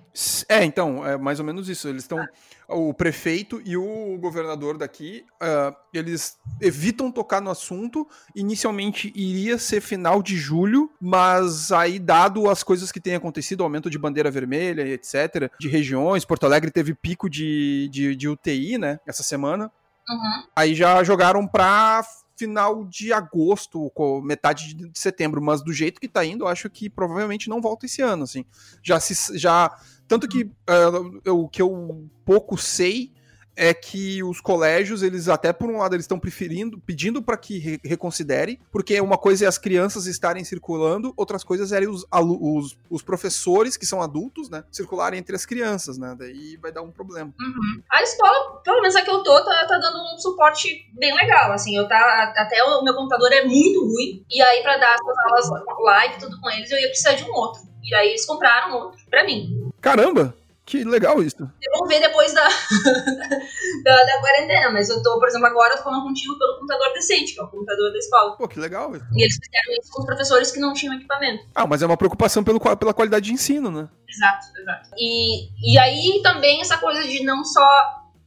É, 0.49 0.64
então, 0.64 1.07
é 1.07 1.16
mais 1.16 1.38
ou 1.38 1.47
menos 1.47 1.69
isso. 1.69 1.88
Eles 1.88 2.03
estão. 2.03 2.27
O 2.69 2.95
prefeito 2.95 3.61
e 3.64 3.77
o 3.77 4.16
governador 4.19 4.79
daqui, 4.79 5.25
uh, 5.43 5.75
eles 5.93 6.38
evitam 6.61 7.11
tocar 7.11 7.40
no 7.40 7.51
assunto. 7.51 8.07
Inicialmente 8.35 9.12
iria 9.14 9.59
ser 9.59 9.81
final 9.81 10.23
de 10.23 10.37
julho, 10.37 10.88
mas 11.01 11.73
aí, 11.73 11.99
dado 11.99 12.49
as 12.49 12.62
coisas 12.62 12.93
que 12.93 13.01
têm 13.01 13.16
acontecido, 13.16 13.64
aumento 13.64 13.90
de 13.90 13.99
bandeira 13.99 14.31
vermelha, 14.31 14.83
etc., 14.83 15.51
de 15.59 15.69
regiões, 15.69 16.25
Porto 16.25 16.47
Alegre 16.47 16.71
teve 16.71 16.95
pico 16.95 17.29
de, 17.29 17.88
de, 17.90 18.14
de 18.14 18.29
UTI, 18.29 18.79
né, 18.79 19.01
essa 19.05 19.25
semana. 19.25 19.71
Uhum. 20.11 20.42
Aí 20.57 20.75
já 20.75 21.03
jogaram 21.05 21.46
pra 21.46 22.03
final 22.37 22.85
de 22.87 23.12
agosto, 23.12 23.92
metade 24.23 24.75
de 24.75 24.99
setembro, 24.99 25.42
mas 25.42 25.62
do 25.62 25.73
jeito 25.73 26.01
que 26.01 26.09
tá 26.09 26.25
indo, 26.25 26.44
eu 26.44 26.49
acho 26.49 26.70
que 26.70 26.88
provavelmente 26.88 27.51
não 27.51 27.61
volta 27.61 27.85
esse 27.85 28.01
ano, 28.01 28.25
assim. 28.25 28.44
Já 28.83 28.99
se 28.99 29.38
já 29.38 29.70
tanto 30.09 30.27
que 30.27 30.44
uh, 30.44 31.31
o 31.31 31.49
que 31.49 31.62
eu 31.62 32.09
pouco 32.25 32.57
sei 32.57 33.12
é 33.61 33.75
que 33.75 34.23
os 34.23 34.40
colégios, 34.40 35.03
eles 35.03 35.29
até 35.29 35.53
por 35.53 35.68
um 35.68 35.77
lado 35.77 35.94
eles 35.94 36.05
estão 36.05 36.18
preferindo, 36.18 36.79
pedindo 36.79 37.23
para 37.23 37.37
que 37.37 37.59
re 37.59 37.81
reconsidere, 37.85 38.59
porque 38.73 38.99
uma 39.03 39.18
coisa 39.18 39.44
é 39.44 39.49
as 39.49 39.59
crianças 39.59 40.07
estarem 40.07 40.42
circulando, 40.42 41.12
outras 41.14 41.44
coisas 41.44 41.70
é 41.70 41.81
os, 41.81 42.07
os, 42.11 42.79
os, 42.88 43.03
professores, 43.03 43.77
que 43.77 43.85
são 43.85 44.01
adultos, 44.01 44.49
né, 44.49 44.64
circularem 44.73 45.20
entre 45.20 45.37
as 45.37 45.44
crianças, 45.44 45.99
né, 45.99 46.16
daí 46.18 46.57
vai 46.57 46.73
dar 46.73 46.81
um 46.81 46.90
problema. 46.90 47.35
Uhum. 47.38 47.83
A 47.92 48.03
escola, 48.03 48.62
pelo 48.64 48.81
menos 48.81 48.96
a 48.96 49.03
que 49.03 49.11
eu 49.11 49.23
tô, 49.23 49.44
tá, 49.44 49.66
tá, 49.66 49.79
dando 49.79 49.99
um 50.14 50.18
suporte 50.18 50.90
bem 50.94 51.14
legal, 51.14 51.53
assim, 51.53 51.77
eu 51.77 51.87
tá, 51.87 52.33
até 52.38 52.64
o 52.64 52.83
meu 52.83 52.94
computador 52.94 53.31
é 53.31 53.44
muito 53.44 53.85
ruim, 53.85 54.25
e 54.31 54.40
aí 54.40 54.62
para 54.62 54.79
dar 54.79 54.94
as 54.94 55.51
aulas 55.51 55.64
live, 55.85 56.18
tudo 56.18 56.40
com 56.40 56.49
eles, 56.49 56.70
eu 56.70 56.79
ia 56.79 56.88
precisar 56.88 57.12
de 57.12 57.25
um 57.25 57.35
outro, 57.35 57.61
e 57.83 57.94
aí 57.94 58.09
eles 58.09 58.25
compraram 58.25 58.75
outro 58.75 58.99
para 59.11 59.23
mim. 59.23 59.70
Caramba! 59.83 60.39
Que 60.70 60.85
legal 60.85 61.20
isso. 61.20 61.37
Vamos 61.72 61.88
ver 61.88 61.98
depois 61.98 62.33
da, 62.33 62.46
da, 63.85 64.04
da, 64.04 64.20
quarentena, 64.20 64.70
mas 64.70 64.88
eu 64.88 65.02
tô, 65.02 65.18
por 65.18 65.26
exemplo, 65.26 65.48
agora 65.48 65.76
falando 65.78 66.04
contigo 66.04 66.38
pelo 66.38 66.61
computador 66.61 66.92
decente, 66.92 67.35
que 67.35 67.40
é 67.40 67.42
o 67.42 67.48
computador 67.48 67.90
da 67.90 67.98
escola. 67.98 68.37
Pô, 68.37 68.46
que 68.46 68.61
legal 68.61 68.94
isso. 68.94 69.04
E 69.16 69.22
eles 69.22 69.35
fizeram 69.35 69.83
isso 69.83 69.90
com 69.90 69.98
os 69.98 70.06
professores 70.06 70.52
que 70.52 70.61
não 70.61 70.72
tinham 70.72 70.94
equipamento. 70.94 71.44
Ah, 71.56 71.66
mas 71.66 71.83
é 71.83 71.87
uma 71.87 71.96
preocupação 71.96 72.44
pelo, 72.44 72.61
pela 72.61 72.94
qualidade 72.94 73.26
de 73.26 73.33
ensino, 73.33 73.68
né? 73.68 73.88
Exato, 74.09 74.46
exato. 74.61 74.90
E, 74.96 75.72
e 75.72 75.76
aí 75.76 76.20
também 76.22 76.61
essa 76.61 76.78
coisa 76.78 77.02
de 77.02 77.24
não 77.24 77.44
só 77.44 77.66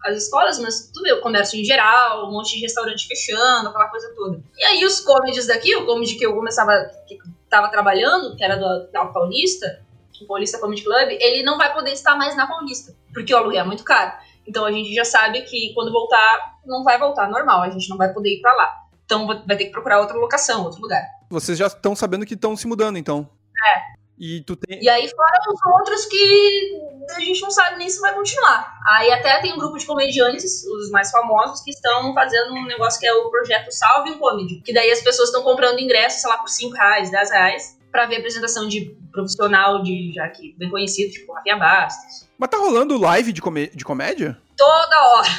as 0.03 0.17
escolas, 0.17 0.59
mas 0.59 0.91
tudo 0.93 1.07
o 1.15 1.21
comércio 1.21 1.57
em 1.57 1.63
geral, 1.63 2.27
um 2.27 2.31
monte 2.33 2.55
de 2.55 2.61
restaurante 2.61 3.07
fechando, 3.07 3.69
aquela 3.69 3.87
coisa 3.87 4.13
toda. 4.13 4.43
E 4.57 4.65
aí 4.65 4.83
os 4.83 4.99
comedies 4.99 5.47
daqui, 5.47 5.73
o 5.77 5.85
comedy 5.85 6.15
que 6.15 6.25
eu 6.25 6.35
começava, 6.35 6.73
que 7.07 7.17
tava 7.49 7.69
trabalhando, 7.69 8.35
que 8.35 8.43
era 8.43 8.57
do, 8.57 8.91
da 8.91 9.05
Paulista, 9.05 9.81
Paulista 10.27 10.59
Comedy 10.59 10.83
Club, 10.83 11.09
ele 11.19 11.43
não 11.43 11.57
vai 11.57 11.73
poder 11.73 11.91
estar 11.91 12.15
mais 12.15 12.35
na 12.35 12.47
Paulista, 12.47 12.95
porque 13.13 13.33
o 13.33 13.37
aluguel 13.37 13.61
é 13.61 13.65
muito 13.65 13.83
caro. 13.83 14.11
Então 14.45 14.65
a 14.65 14.71
gente 14.71 14.93
já 14.93 15.05
sabe 15.05 15.41
que 15.41 15.73
quando 15.73 15.91
voltar, 15.91 16.57
não 16.65 16.83
vai 16.83 16.97
voltar 16.97 17.29
normal, 17.29 17.61
a 17.61 17.69
gente 17.69 17.89
não 17.89 17.97
vai 17.97 18.13
poder 18.13 18.37
ir 18.37 18.41
para 18.41 18.53
lá. 18.53 18.83
Então 19.05 19.27
vai 19.27 19.57
ter 19.57 19.65
que 19.65 19.71
procurar 19.71 19.99
outra 19.99 20.17
locação, 20.17 20.63
outro 20.63 20.81
lugar. 20.81 21.03
Vocês 21.29 21.57
já 21.57 21.67
estão 21.67 21.95
sabendo 21.95 22.25
que 22.25 22.33
estão 22.33 22.55
se 22.55 22.67
mudando, 22.67 22.97
então. 22.97 23.29
É. 23.65 23.93
E 24.19 24.41
tu 24.41 24.55
tem. 24.55 24.81
E 24.81 24.87
aí, 24.87 25.09
fora 25.09 25.39
os 25.51 25.65
outros 25.73 26.05
que 26.05 26.81
a 27.09 27.19
gente 27.19 27.41
não 27.41 27.51
sabe 27.51 27.77
nem 27.77 27.89
se 27.89 27.99
vai 27.99 28.13
continuar. 28.13 28.79
Aí 28.95 29.11
até 29.11 29.41
tem 29.41 29.53
um 29.53 29.57
grupo 29.57 29.77
de 29.77 29.85
comediantes, 29.85 30.63
os 30.65 30.91
mais 30.91 31.11
famosos, 31.11 31.61
que 31.61 31.71
estão 31.71 32.13
fazendo 32.13 32.53
um 32.53 32.65
negócio 32.65 32.99
que 32.99 33.07
é 33.07 33.13
o 33.13 33.29
projeto 33.29 33.71
Salve 33.71 34.11
o 34.11 34.19
Comedy. 34.19 34.61
Que 34.61 34.73
daí 34.73 34.91
as 34.91 35.01
pessoas 35.01 35.29
estão 35.29 35.43
comprando 35.43 35.79
ingressos, 35.79 36.21
sei 36.21 36.29
lá, 36.29 36.37
por 36.37 36.47
5 36.47 36.73
reais, 36.73 37.11
10 37.11 37.31
reais 37.31 37.82
para 37.93 38.07
ver 38.07 38.17
apresentação 38.17 38.67
de 38.67 38.97
profissional 39.11 39.83
de 39.83 40.11
já 40.15 40.27
que 40.27 40.55
bem 40.57 40.67
conhecido, 40.67 41.13
tipo 41.13 41.31
Rafinha 41.31 41.57
Bastos. 41.57 42.27
Mas 42.39 42.49
tá 42.49 42.57
rolando 42.57 42.97
live 42.97 43.31
de, 43.31 43.39
comé 43.39 43.67
de 43.67 43.85
comédia? 43.85 44.35
Toda 44.57 45.01
hora. 45.09 45.29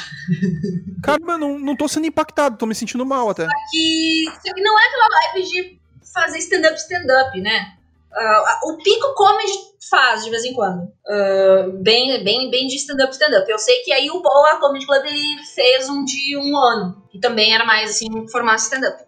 Caramba, 1.03 1.33
eu 1.33 1.37
não, 1.37 1.59
não 1.59 1.75
tô 1.75 1.85
sendo 1.89 2.07
impactado, 2.07 2.57
tô 2.57 2.65
me 2.65 2.73
sentindo 2.73 3.05
mal 3.05 3.29
até. 3.29 3.43
Aqui, 3.43 4.23
não 4.55 4.79
é 4.79 4.87
aquela 4.87 5.07
live 5.09 5.49
de 5.49 5.79
fazer 6.13 6.37
stand-up, 6.39 6.77
stand-up, 6.77 7.41
né? 7.41 7.73
Uh, 8.13 8.71
o 8.71 8.77
Pico 8.77 9.13
Comedy 9.15 9.51
faz 9.89 10.23
de 10.23 10.29
vez 10.29 10.45
em 10.45 10.53
quando. 10.53 10.83
Uh, 11.05 11.73
bem, 11.83 12.23
bem, 12.23 12.49
bem 12.49 12.67
de 12.67 12.77
stand-up, 12.77 13.11
stand-up. 13.11 13.51
Eu 13.51 13.59
sei 13.59 13.81
que 13.81 13.91
aí 13.91 14.09
o 14.09 14.21
Boa 14.21 14.55
Comedy 14.61 14.85
Club 14.85 15.05
ele 15.05 15.43
fez 15.53 15.89
um 15.89 16.05
de 16.05 16.37
um 16.37 16.57
ano, 16.57 17.03
que 17.11 17.19
também 17.19 17.53
era 17.53 17.65
mais 17.65 17.91
assim, 17.91 18.07
formato 18.29 18.61
stand-up. 18.61 19.03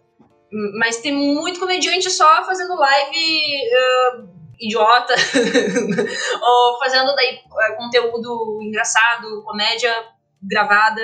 Mas 0.78 0.98
tem 0.98 1.12
muito 1.12 1.60
comediante 1.60 2.10
só 2.10 2.44
fazendo 2.44 2.74
live 2.74 3.56
uh, 4.16 4.28
idiota, 4.60 5.14
ou 6.42 6.78
fazendo 6.78 7.14
daí 7.14 7.36
uh, 7.36 7.76
conteúdo 7.76 8.58
engraçado, 8.62 9.42
comédia 9.44 9.92
gravada. 10.42 11.02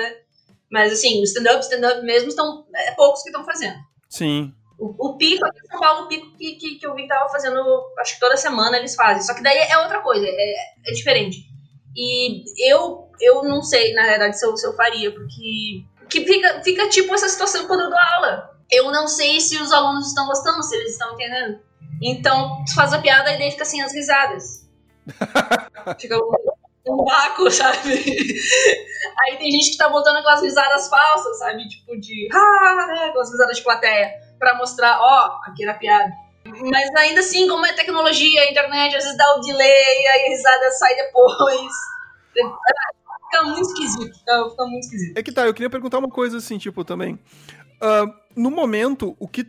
Mas 0.71 0.91
assim, 0.91 1.21
stand-up, 1.23 1.61
stand-up 1.61 2.01
mesmo, 2.03 2.29
estão, 2.29 2.65
é 2.75 2.91
poucos 2.91 3.21
que 3.21 3.29
estão 3.29 3.45
fazendo. 3.45 3.77
Sim. 4.09 4.53
O, 4.77 5.09
o 5.09 5.17
Pico, 5.17 5.45
aqui 5.45 5.59
em 5.59 5.69
São 5.69 5.79
Paulo, 5.79 6.05
o 6.05 6.07
Pico 6.07 6.35
que, 6.37 6.55
que, 6.55 6.75
que 6.75 6.87
eu 6.87 6.95
vi 6.95 7.03
que 7.03 7.07
tava 7.07 7.29
fazendo, 7.29 7.61
acho 7.99 8.15
que 8.15 8.19
toda 8.19 8.35
semana 8.35 8.77
eles 8.77 8.95
fazem. 8.95 9.21
Só 9.21 9.33
que 9.33 9.43
daí 9.43 9.57
é 9.57 9.77
outra 9.77 10.01
coisa, 10.01 10.25
é, 10.27 10.55
é 10.87 10.91
diferente. 10.91 11.37
E 11.95 12.43
eu, 12.69 13.09
eu 13.21 13.43
não 13.43 13.61
sei, 13.61 13.93
na 13.93 14.03
verdade, 14.03 14.37
se 14.37 14.45
eu, 14.45 14.57
se 14.57 14.67
eu 14.67 14.75
faria, 14.75 15.11
porque 15.11 15.85
que 16.09 16.25
fica, 16.25 16.61
fica 16.61 16.89
tipo 16.89 17.13
essa 17.13 17.29
situação 17.29 17.67
quando 17.67 17.81
eu 17.81 17.89
dou 17.89 17.99
aula. 17.99 18.54
Eu 18.71 18.91
não 18.91 19.07
sei 19.07 19.39
se 19.39 19.57
os 19.61 19.71
alunos 19.71 20.07
estão 20.07 20.25
gostando, 20.27 20.63
se 20.63 20.75
eles 20.75 20.93
estão 20.93 21.13
entendendo. 21.13 21.59
Então, 22.01 22.63
tu 22.65 22.73
faz 22.73 22.93
a 22.93 22.99
piada 22.99 23.31
e 23.31 23.37
daí 23.37 23.51
fica 23.51 23.63
assim 23.63 23.81
as 23.81 23.93
risadas. 23.93 24.67
fica 25.99 26.17
um, 26.17 26.93
um 26.93 27.05
vácuo, 27.05 27.49
sabe? 27.51 27.93
Aí 29.19 29.37
tem 29.37 29.51
gente 29.51 29.71
que 29.71 29.77
tá 29.77 29.89
botando 29.89 30.17
aquelas 30.17 30.41
risadas 30.41 30.89
falsas, 30.89 31.39
sabe? 31.39 31.67
Tipo 31.67 31.99
de. 31.99 32.27
Ah, 32.33 33.07
aquelas 33.09 33.31
risadas 33.31 33.57
de 33.57 33.63
plateia 33.63 34.13
para 34.39 34.57
mostrar, 34.57 34.99
ó, 34.99 35.27
oh, 35.27 35.49
aqui 35.49 35.63
era 35.63 35.73
piada. 35.75 36.11
Mas 36.45 36.95
ainda 36.95 37.21
assim, 37.21 37.47
como 37.47 37.65
é 37.65 37.73
tecnologia, 37.73 38.41
a 38.41 38.51
internet, 38.51 38.95
às 38.95 39.03
vezes 39.03 39.17
dá 39.17 39.35
o 39.35 39.41
delay, 39.41 40.07
aí 40.07 40.25
a 40.25 40.29
risada 40.29 40.71
sai 40.71 40.95
depois. 40.95 41.71
Fica 42.33 43.43
muito 43.43 43.61
esquisito, 43.61 44.17
fica, 44.19 44.49
fica 44.49 44.65
muito 44.65 44.83
esquisito. 44.83 45.17
É 45.17 45.23
que 45.23 45.31
tá, 45.31 45.47
eu 45.47 45.53
queria 45.53 45.69
perguntar 45.69 45.97
uma 45.97 46.09
coisa 46.09 46.37
assim, 46.37 46.57
tipo, 46.57 46.83
também. 46.83 47.19
Uh, 47.81 48.13
no 48.35 48.51
momento, 48.51 49.15
o 49.19 49.27
que, 49.27 49.41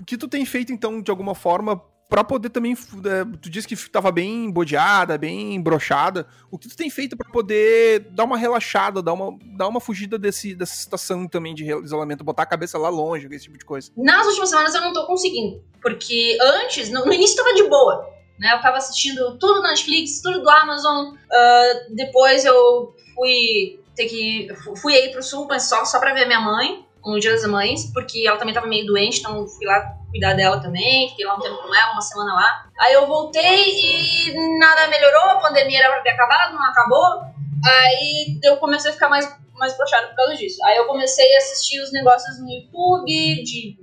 o 0.00 0.04
que 0.04 0.16
tu 0.16 0.28
tem 0.28 0.44
feito, 0.44 0.72
então, 0.72 1.00
de 1.00 1.10
alguma 1.10 1.34
forma, 1.34 1.80
para 2.08 2.22
poder 2.22 2.50
também. 2.50 2.72
É, 2.72 3.24
tu 3.40 3.50
disse 3.50 3.66
que 3.66 3.74
estava 3.74 4.12
bem 4.12 4.50
bodeada, 4.50 5.18
bem 5.18 5.60
brochada. 5.60 6.26
O 6.50 6.58
que 6.58 6.68
tu 6.68 6.76
tem 6.76 6.90
feito 6.90 7.16
para 7.16 7.28
poder 7.30 8.00
dar 8.10 8.24
uma 8.24 8.36
relaxada, 8.36 9.02
dar 9.02 9.12
uma, 9.12 9.36
dar 9.56 9.68
uma 9.68 9.80
fugida 9.80 10.18
desse, 10.18 10.54
dessa 10.54 10.74
situação 10.74 11.26
também 11.26 11.54
de 11.54 11.64
isolamento, 11.64 12.22
botar 12.22 12.42
a 12.42 12.46
cabeça 12.46 12.78
lá 12.78 12.88
longe, 12.88 13.26
esse 13.32 13.44
tipo 13.44 13.58
de 13.58 13.64
coisa? 13.64 13.90
Nas 13.96 14.26
últimas 14.26 14.50
semanas 14.50 14.74
eu 14.74 14.80
não 14.80 14.92
tô 14.92 15.06
conseguindo. 15.06 15.62
Porque 15.80 16.38
antes, 16.40 16.90
no, 16.90 17.04
no 17.04 17.12
início 17.12 17.36
tava 17.36 17.54
de 17.54 17.64
boa. 17.64 18.08
Né? 18.38 18.52
Eu 18.52 18.60
tava 18.60 18.76
assistindo 18.76 19.38
tudo 19.38 19.62
na 19.62 19.70
Netflix, 19.70 20.20
tudo 20.20 20.42
do 20.42 20.50
Amazon. 20.50 21.14
Uh, 21.14 21.94
depois 21.94 22.44
eu 22.44 22.94
fui 23.14 23.80
ter 23.96 24.06
que. 24.06 24.48
Fui 24.80 24.94
aí 24.94 25.10
pro 25.10 25.22
sul, 25.22 25.46
mas 25.48 25.64
só, 25.64 25.84
só 25.84 25.98
pra 25.98 26.14
ver 26.14 26.26
minha 26.26 26.40
mãe 26.40 26.83
no 27.04 27.20
Dia 27.20 27.32
das 27.32 27.44
Mães, 27.46 27.90
porque 27.92 28.26
ela 28.26 28.38
também 28.38 28.54
tava 28.54 28.66
meio 28.66 28.86
doente, 28.86 29.20
então 29.20 29.46
fui 29.46 29.66
lá 29.66 29.96
cuidar 30.10 30.34
dela 30.34 30.60
também, 30.60 31.08
fiquei 31.10 31.26
lá 31.26 31.34
um 31.34 31.40
tempo 31.40 31.56
com 31.56 31.74
ela, 31.74 31.92
uma 31.92 32.00
semana 32.00 32.34
lá. 32.34 32.66
Aí 32.80 32.94
eu 32.94 33.06
voltei 33.06 33.64
e 33.68 34.58
nada 34.58 34.86
melhorou, 34.86 35.30
a 35.30 35.40
pandemia 35.40 35.80
era 35.80 35.92
pra 35.92 36.02
ter 36.02 36.10
acabado, 36.10 36.54
não 36.54 36.62
acabou. 36.62 37.22
Aí 37.66 38.38
eu 38.42 38.56
comecei 38.58 38.90
a 38.90 38.94
ficar 38.94 39.08
mais, 39.08 39.28
mais 39.54 39.76
broxado 39.76 40.08
por 40.08 40.16
causa 40.16 40.36
disso. 40.36 40.62
Aí 40.64 40.76
eu 40.76 40.86
comecei 40.86 41.34
a 41.34 41.38
assistir 41.38 41.80
os 41.80 41.92
negócios 41.92 42.38
no 42.38 42.48
YouTube 42.48 43.06
de 43.42 43.76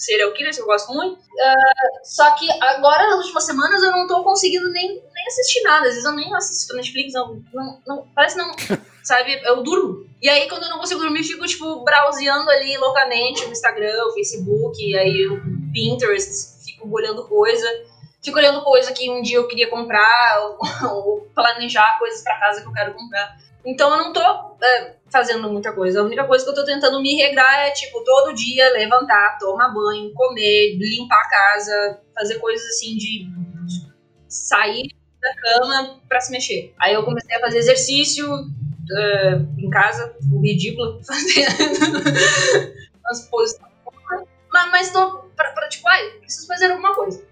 serial 0.00 0.32
killers, 0.32 0.56
que 0.56 0.62
eu 0.62 0.66
gosto 0.66 0.92
muito. 0.92 1.18
Uh, 1.18 2.04
só 2.04 2.30
que 2.32 2.50
agora, 2.60 3.08
nas 3.08 3.20
últimas 3.20 3.44
semanas, 3.44 3.82
eu 3.82 3.92
não 3.92 4.06
tô 4.06 4.24
conseguindo 4.24 4.70
nem, 4.70 4.88
nem 4.88 5.26
assistir 5.26 5.62
nada. 5.62 5.86
Às 5.86 5.94
vezes 5.94 6.04
eu 6.04 6.12
nem 6.12 6.34
assisto 6.34 6.74
Netflix, 6.74 7.12
não, 7.12 7.42
não, 7.52 7.82
não 7.86 8.08
parece 8.14 8.36
não, 8.36 8.50
sabe? 9.02 9.40
Eu 9.44 9.62
durmo. 9.62 10.06
E 10.20 10.28
aí, 10.28 10.48
quando 10.48 10.64
eu 10.64 10.70
não 10.70 10.78
consigo 10.78 11.00
dormir, 11.00 11.24
fico, 11.24 11.46
tipo, 11.46 11.82
browseando 11.82 12.50
ali 12.50 12.76
loucamente 12.76 13.44
no 13.46 13.52
Instagram, 13.52 14.04
o 14.06 14.12
Facebook, 14.12 14.98
aí 14.98 15.26
o 15.26 15.40
Pinterest, 15.72 16.64
fico 16.64 16.88
olhando 16.90 17.26
coisa. 17.26 17.66
Fico 18.22 18.38
olhando 18.38 18.62
coisa 18.62 18.92
que 18.92 19.10
um 19.10 19.22
dia 19.22 19.38
eu 19.38 19.48
queria 19.48 19.70
comprar, 19.70 20.40
ou, 20.42 20.58
ou 20.94 21.20
planejar 21.34 21.98
coisas 21.98 22.22
para 22.22 22.38
casa 22.38 22.60
que 22.60 22.68
eu 22.68 22.72
quero 22.72 22.92
comprar. 22.92 23.38
Então 23.64 23.90
eu 23.90 23.98
não 23.98 24.12
tô 24.12 24.20
é, 24.62 24.96
fazendo 25.10 25.50
muita 25.50 25.72
coisa. 25.72 26.00
A 26.00 26.04
única 26.04 26.24
coisa 26.24 26.44
que 26.44 26.50
eu 26.50 26.54
tô 26.54 26.64
tentando 26.64 27.00
me 27.00 27.14
regrar 27.14 27.66
é, 27.66 27.70
tipo, 27.70 28.02
todo 28.04 28.34
dia 28.34 28.72
levantar, 28.72 29.38
tomar 29.38 29.72
banho, 29.72 30.12
comer, 30.14 30.76
limpar 30.78 31.18
a 31.18 31.28
casa, 31.28 32.00
fazer 32.14 32.38
coisas 32.38 32.66
assim 32.68 32.96
de, 32.96 33.24
de 33.24 33.86
sair 34.28 34.88
da 35.20 35.34
cama 35.36 36.00
para 36.08 36.20
se 36.20 36.30
mexer. 36.30 36.74
Aí 36.78 36.94
eu 36.94 37.04
comecei 37.04 37.36
a 37.36 37.40
fazer 37.40 37.58
exercício 37.58 38.26
uh, 38.90 39.60
em 39.60 39.70
casa, 39.70 40.14
o 40.32 40.40
ridículo, 40.40 41.00
fazendo 41.04 42.02
as 43.06 43.28
poses. 43.28 43.58
Mas, 44.52 44.70
mas 44.70 44.90
tô 44.90 45.24
pra, 45.36 45.52
pra, 45.52 45.68
tipo, 45.68 45.88
ai, 45.88 46.10
preciso 46.20 46.46
fazer 46.46 46.70
alguma 46.70 46.94
coisa. 46.94 47.24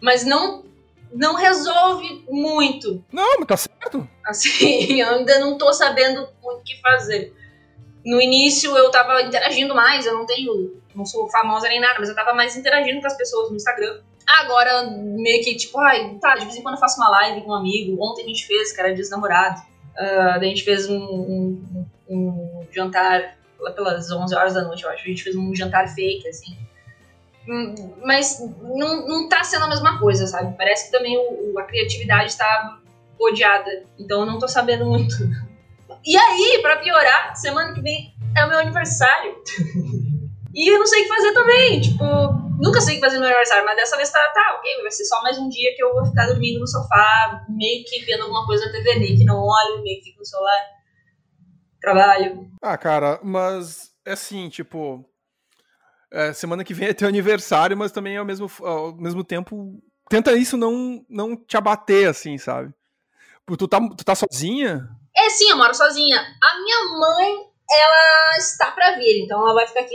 Mas 0.00 0.24
não 0.24 0.64
não 1.12 1.34
resolve 1.34 2.24
muito. 2.28 3.02
Não, 3.10 3.38
mas 3.38 3.46
tá 3.46 3.56
certo. 3.56 4.08
Assim, 4.26 4.94
eu 5.00 5.08
ainda 5.08 5.38
não 5.40 5.56
tô 5.56 5.72
sabendo 5.72 6.28
muito 6.42 6.60
o 6.60 6.62
que 6.62 6.80
fazer. 6.80 7.34
No 8.04 8.20
início 8.20 8.76
eu 8.76 8.90
tava 8.90 9.22
interagindo 9.22 9.74
mais, 9.74 10.06
eu 10.06 10.14
não 10.14 10.26
tenho. 10.26 10.80
não 10.94 11.04
sou 11.04 11.28
famosa 11.30 11.68
nem 11.68 11.80
nada, 11.80 11.96
mas 11.98 12.08
eu 12.08 12.14
tava 12.14 12.34
mais 12.34 12.56
interagindo 12.56 13.00
com 13.00 13.06
as 13.06 13.16
pessoas 13.16 13.50
no 13.50 13.56
Instagram. 13.56 14.00
Agora, 14.26 14.82
meio 14.90 15.42
que 15.42 15.56
tipo, 15.56 15.78
ai, 15.78 16.16
tá, 16.20 16.34
de 16.34 16.44
vez 16.44 16.56
em 16.56 16.62
quando 16.62 16.74
eu 16.74 16.80
faço 16.80 17.00
uma 17.00 17.08
live 17.08 17.40
com 17.42 17.50
um 17.50 17.54
amigo. 17.54 17.96
Ontem 18.02 18.24
a 18.24 18.26
gente 18.26 18.46
fez, 18.46 18.72
que 18.72 18.80
era 18.80 18.92
dia 18.92 19.02
dos 19.02 19.10
namorados. 19.10 19.62
Uh, 19.98 20.30
a 20.36 20.44
gente 20.44 20.62
fez 20.62 20.88
um, 20.88 20.96
um, 20.96 21.86
um 22.08 22.66
jantar 22.70 23.36
lá 23.58 23.72
pelas 23.72 24.10
11 24.10 24.34
horas 24.34 24.54
da 24.54 24.62
noite, 24.62 24.84
eu 24.84 24.90
acho. 24.90 25.02
A 25.02 25.08
gente 25.08 25.22
fez 25.22 25.34
um 25.34 25.54
jantar 25.54 25.88
fake, 25.88 26.28
assim 26.28 26.56
mas 28.04 28.40
não, 28.62 29.08
não 29.08 29.28
tá 29.28 29.42
sendo 29.42 29.64
a 29.64 29.68
mesma 29.68 29.98
coisa, 29.98 30.26
sabe? 30.26 30.54
Parece 30.56 30.86
que 30.86 30.92
também 30.92 31.16
o, 31.16 31.58
a 31.58 31.64
criatividade 31.64 32.30
está 32.30 32.78
odiada. 33.18 33.84
Então 33.98 34.20
eu 34.20 34.26
não 34.26 34.38
tô 34.38 34.46
sabendo 34.46 34.84
muito. 34.84 35.14
E 36.04 36.16
aí, 36.16 36.58
para 36.62 36.76
piorar, 36.76 37.34
semana 37.36 37.72
que 37.72 37.80
vem 37.80 38.14
é 38.36 38.44
o 38.44 38.48
meu 38.48 38.58
aniversário. 38.58 39.36
e 40.54 40.70
eu 40.70 40.78
não 40.78 40.86
sei 40.86 41.00
o 41.00 41.02
que 41.04 41.08
fazer 41.08 41.32
também. 41.32 41.80
Tipo, 41.80 42.04
nunca 42.58 42.80
sei 42.80 42.94
o 42.94 42.96
que 42.96 43.04
fazer 43.04 43.16
no 43.16 43.20
meu 43.20 43.30
aniversário, 43.30 43.64
mas 43.64 43.76
dessa 43.76 43.96
vez 43.96 44.10
tá, 44.10 44.18
tá, 44.34 44.56
ok, 44.58 44.82
vai 44.82 44.90
ser 44.90 45.04
só 45.04 45.22
mais 45.22 45.38
um 45.38 45.48
dia 45.48 45.74
que 45.74 45.82
eu 45.82 45.94
vou 45.94 46.04
ficar 46.04 46.26
dormindo 46.26 46.60
no 46.60 46.66
sofá, 46.66 47.44
meio 47.48 47.84
que 47.84 48.04
vendo 48.04 48.22
alguma 48.22 48.44
coisa 48.44 48.66
na 48.66 48.72
TV, 48.72 48.98
meio 48.98 49.16
que 49.16 49.24
não 49.24 49.38
olho, 49.38 49.82
meio 49.82 49.98
que 49.98 50.10
fico 50.10 50.18
no 50.18 50.26
celular. 50.26 50.60
Trabalho. 51.80 52.50
Ah, 52.60 52.76
cara, 52.76 53.20
mas 53.22 53.92
é 54.04 54.12
assim, 54.12 54.48
tipo, 54.48 55.08
é, 56.10 56.32
semana 56.32 56.64
que 56.64 56.74
vem 56.74 56.88
é 56.88 56.94
teu 56.94 57.08
aniversário, 57.08 57.76
mas 57.76 57.92
também 57.92 58.16
ao 58.16 58.24
mesmo, 58.24 58.50
ao 58.60 58.94
mesmo 58.96 59.22
tempo 59.22 59.80
tenta 60.08 60.32
isso 60.32 60.56
não, 60.56 61.04
não 61.08 61.36
te 61.36 61.56
abater, 61.56 62.08
assim, 62.08 62.36
sabe? 62.36 62.74
Tu 63.46 63.68
tá, 63.68 63.80
tu 63.80 64.04
tá 64.04 64.14
sozinha? 64.14 64.88
É, 65.16 65.30
sim, 65.30 65.50
eu 65.50 65.56
moro 65.56 65.74
sozinha. 65.74 66.20
A 66.20 66.60
minha 66.60 66.98
mãe, 66.98 67.47
ela 67.70 68.36
está 68.38 68.70
para 68.70 68.96
vir, 68.96 69.22
então 69.24 69.40
ela 69.40 69.54
vai 69.54 69.66
ficar 69.66 69.80
aqui, 69.80 69.94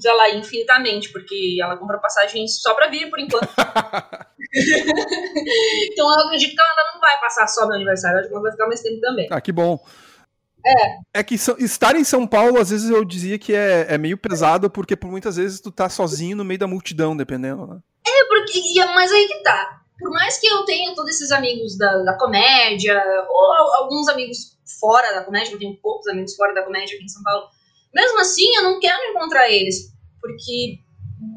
sei 0.00 0.12
lá, 0.14 0.30
infinitamente, 0.30 1.10
porque 1.10 1.58
ela 1.60 1.76
comprou 1.76 2.00
passagem 2.00 2.46
só 2.48 2.74
pra 2.74 2.88
vir, 2.88 3.08
por 3.08 3.20
enquanto. 3.20 3.48
então 5.92 6.12
eu 6.12 6.26
acredito 6.26 6.54
que 6.54 6.60
ela 6.60 6.92
não 6.92 7.00
vai 7.00 7.20
passar 7.20 7.46
só 7.46 7.66
meu 7.66 7.76
aniversário, 7.76 8.18
acho 8.18 8.28
que 8.28 8.34
ela 8.34 8.42
vai 8.42 8.52
ficar 8.52 8.66
mais 8.66 8.80
tempo 8.80 9.00
também. 9.00 9.28
Ah, 9.30 9.40
que 9.40 9.52
bom. 9.52 9.78
É. 10.64 11.20
É 11.20 11.22
que 11.22 11.34
estar 11.34 11.96
em 11.96 12.04
São 12.04 12.26
Paulo, 12.26 12.58
às 12.58 12.70
vezes 12.70 12.88
eu 12.88 13.04
dizia 13.04 13.38
que 13.38 13.54
é, 13.54 13.86
é 13.88 13.98
meio 13.98 14.16
pesado, 14.16 14.70
porque 14.70 14.96
por 14.96 15.10
muitas 15.10 15.36
vezes 15.36 15.60
tu 15.60 15.72
tá 15.72 15.88
sozinho 15.88 16.36
no 16.36 16.44
meio 16.44 16.60
da 16.60 16.66
multidão, 16.66 17.16
dependendo, 17.16 17.66
né? 17.66 17.78
É, 18.06 18.24
porque. 18.26 18.84
Mas 18.94 19.10
aí 19.10 19.26
que 19.26 19.42
tá. 19.42 19.80
Por 19.98 20.10
mais 20.10 20.38
que 20.38 20.46
eu 20.46 20.64
tenha 20.64 20.94
todos 20.94 21.10
esses 21.10 21.30
amigos 21.30 21.76
da, 21.78 22.02
da 22.02 22.18
comédia, 22.18 23.00
ou 23.28 23.52
alguns 23.76 24.08
amigos 24.08 24.51
fora 24.80 25.12
da 25.14 25.24
comédia, 25.24 25.52
eu 25.52 25.58
tenho 25.58 25.76
poucos 25.76 26.06
amigos 26.08 26.34
fora 26.34 26.54
da 26.54 26.62
comédia 26.62 26.94
aqui 26.94 27.04
em 27.04 27.08
São 27.08 27.22
Paulo, 27.22 27.48
mesmo 27.94 28.18
assim 28.20 28.54
eu 28.56 28.62
não 28.62 28.80
quero 28.80 29.02
encontrar 29.10 29.50
eles. 29.50 29.92
Porque. 30.20 30.78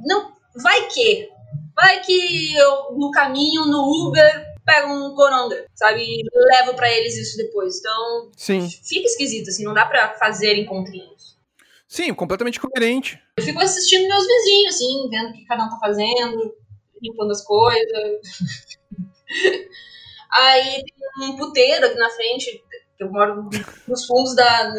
Não. 0.06 0.36
Vai 0.56 0.88
que. 0.88 1.30
Vai 1.76 2.02
que 2.02 2.56
eu, 2.56 2.94
no 2.98 3.12
caminho, 3.12 3.66
no 3.66 4.08
Uber, 4.08 4.56
pego 4.66 4.94
um 4.94 5.14
coronga, 5.14 5.66
sabe? 5.76 6.02
E 6.02 6.24
levo 6.34 6.74
para 6.74 6.90
eles 6.90 7.18
isso 7.18 7.36
depois. 7.38 7.80
Então, 7.80 8.32
Sim. 8.38 8.70
fica 8.70 9.06
esquisito, 9.06 9.50
assim, 9.50 9.66
não 9.66 9.74
dá 9.74 9.86
para 9.86 10.14
fazer 10.14 10.56
encontrinhos. 10.56 11.38
Sim, 11.88 12.14
completamente 12.14 12.60
coerente. 12.60 13.22
Eu 13.38 13.44
fico 13.44 13.60
assistindo 13.60 14.08
meus 14.08 14.26
vizinhos, 14.26 14.76
assim, 14.76 15.10
vendo 15.10 15.30
o 15.30 15.34
que 15.34 15.46
cada 15.46 15.66
um 15.66 15.70
tá 15.70 15.78
fazendo, 15.80 16.56
limpando 17.02 17.32
as 17.32 17.44
coisas. 17.44 18.22
Aí 20.32 20.84
tem 20.84 21.30
um 21.30 21.36
puteiro 21.38 21.86
aqui 21.86 21.96
na 21.96 22.10
frente, 22.10 22.64
eu 23.00 23.12
moro 23.12 23.50
nos 23.88 24.06
fundos 24.06 24.36
da, 24.36 24.74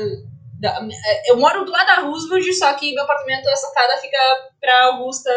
da, 0.60 0.88
Eu 1.26 1.36
moro 1.36 1.64
do 1.64 1.70
lado 1.70 1.86
da 1.86 2.00
Roosevelt, 2.00 2.52
só 2.54 2.72
que 2.74 2.94
meu 2.94 3.04
apartamento, 3.04 3.48
a 3.48 3.56
sacada 3.56 3.98
fica 3.98 4.18
pra 4.60 4.84
Augusta, 4.86 5.30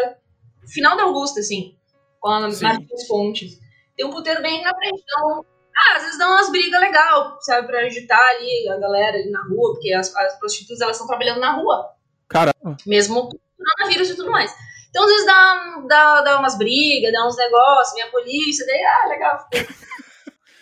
final 0.66 0.96
da 0.96 1.04
Augusta, 1.04 1.40
assim, 1.40 1.76
com 2.18 2.28
a 2.28 2.40
Martins 2.40 3.06
Fontes. 3.06 3.58
tem 3.96 4.06
um 4.06 4.10
puteiro 4.10 4.42
bem 4.42 4.62
na 4.62 4.74
frente. 4.74 5.02
Então, 5.02 5.44
ah, 5.76 5.96
às 5.96 6.02
vezes 6.02 6.18
dá 6.18 6.28
umas 6.28 6.50
brigas 6.50 6.80
legal, 6.80 7.38
sabe, 7.40 7.66
pra 7.66 7.80
agitar 7.80 8.20
ali 8.36 8.68
a 8.68 8.76
galera 8.78 9.18
ali 9.18 9.30
na 9.30 9.42
rua, 9.42 9.72
porque 9.72 9.92
as, 9.92 10.14
as 10.16 10.38
prostitutas 10.38 10.80
elas 10.80 10.96
estão 10.96 11.06
trabalhando 11.06 11.40
na 11.40 11.52
rua. 11.52 11.94
Cara. 12.28 12.54
Mesmo 12.86 13.28
com 13.28 13.38
coronavírus 13.56 14.10
e 14.10 14.16
tudo 14.16 14.30
mais. 14.30 14.54
Então, 14.88 15.04
às 15.04 15.10
vezes 15.10 15.26
dá, 15.26 15.84
dá, 15.86 16.20
dá 16.22 16.38
umas 16.38 16.58
brigas, 16.58 17.12
dá 17.12 17.26
uns 17.26 17.36
negócios, 17.36 17.94
vem 17.94 18.02
a 18.02 18.10
polícia, 18.10 18.66
daí, 18.66 18.82
ah, 18.84 19.08
legal. 19.08 19.48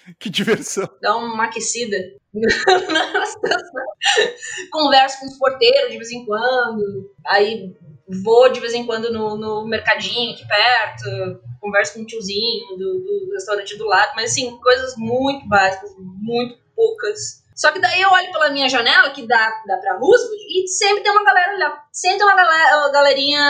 que 0.18 0.30
diversão. 0.30 0.88
Dá 1.00 1.16
uma 1.16 1.44
aquecida. 1.44 1.96
Converso 4.70 5.20
com 5.20 5.26
os 5.26 5.38
porteiros 5.38 5.90
de 5.90 5.98
vez 5.98 6.11
em 6.11 6.24
quando. 6.24 7.14
Aí 7.26 7.76
vou 8.22 8.50
de 8.50 8.61
vez 8.61 8.72
em 8.74 8.86
quando 8.86 9.12
no, 9.12 9.36
no 9.36 9.66
mercadinho 9.66 10.32
aqui 10.32 10.46
perto, 10.46 11.42
converso 11.61 11.94
com 11.94 12.00
o 12.00 12.06
tiozinho 12.06 12.76
do, 12.76 13.00
do 13.00 13.30
restaurante 13.32 13.76
do 13.76 13.84
lado, 13.84 14.12
mas 14.16 14.30
assim, 14.30 14.56
coisas 14.59 14.94
muito 14.96 15.46
básicas, 15.46 15.90
muito 15.98 16.59
poucas. 16.74 17.46
Só 17.54 17.72
que 17.72 17.80
daí 17.80 18.00
eu 18.00 18.11
olho 18.11 18.30
pela 18.30 18.50
minha 18.50 18.68
janela, 18.68 19.11
que 19.11 19.26
dá, 19.26 19.50
dá 19.66 19.76
pra 19.78 19.98
Roosevelt, 19.98 20.40
e 20.48 20.68
sempre 20.68 21.02
tem 21.02 21.11
uma 21.11 21.24
galera 21.24 21.59
lá. 21.59 21.84
Sempre 21.92 22.18
tem 22.18 22.26
uma 22.26 22.36
galera, 22.36 22.88
galerinha 22.92 23.40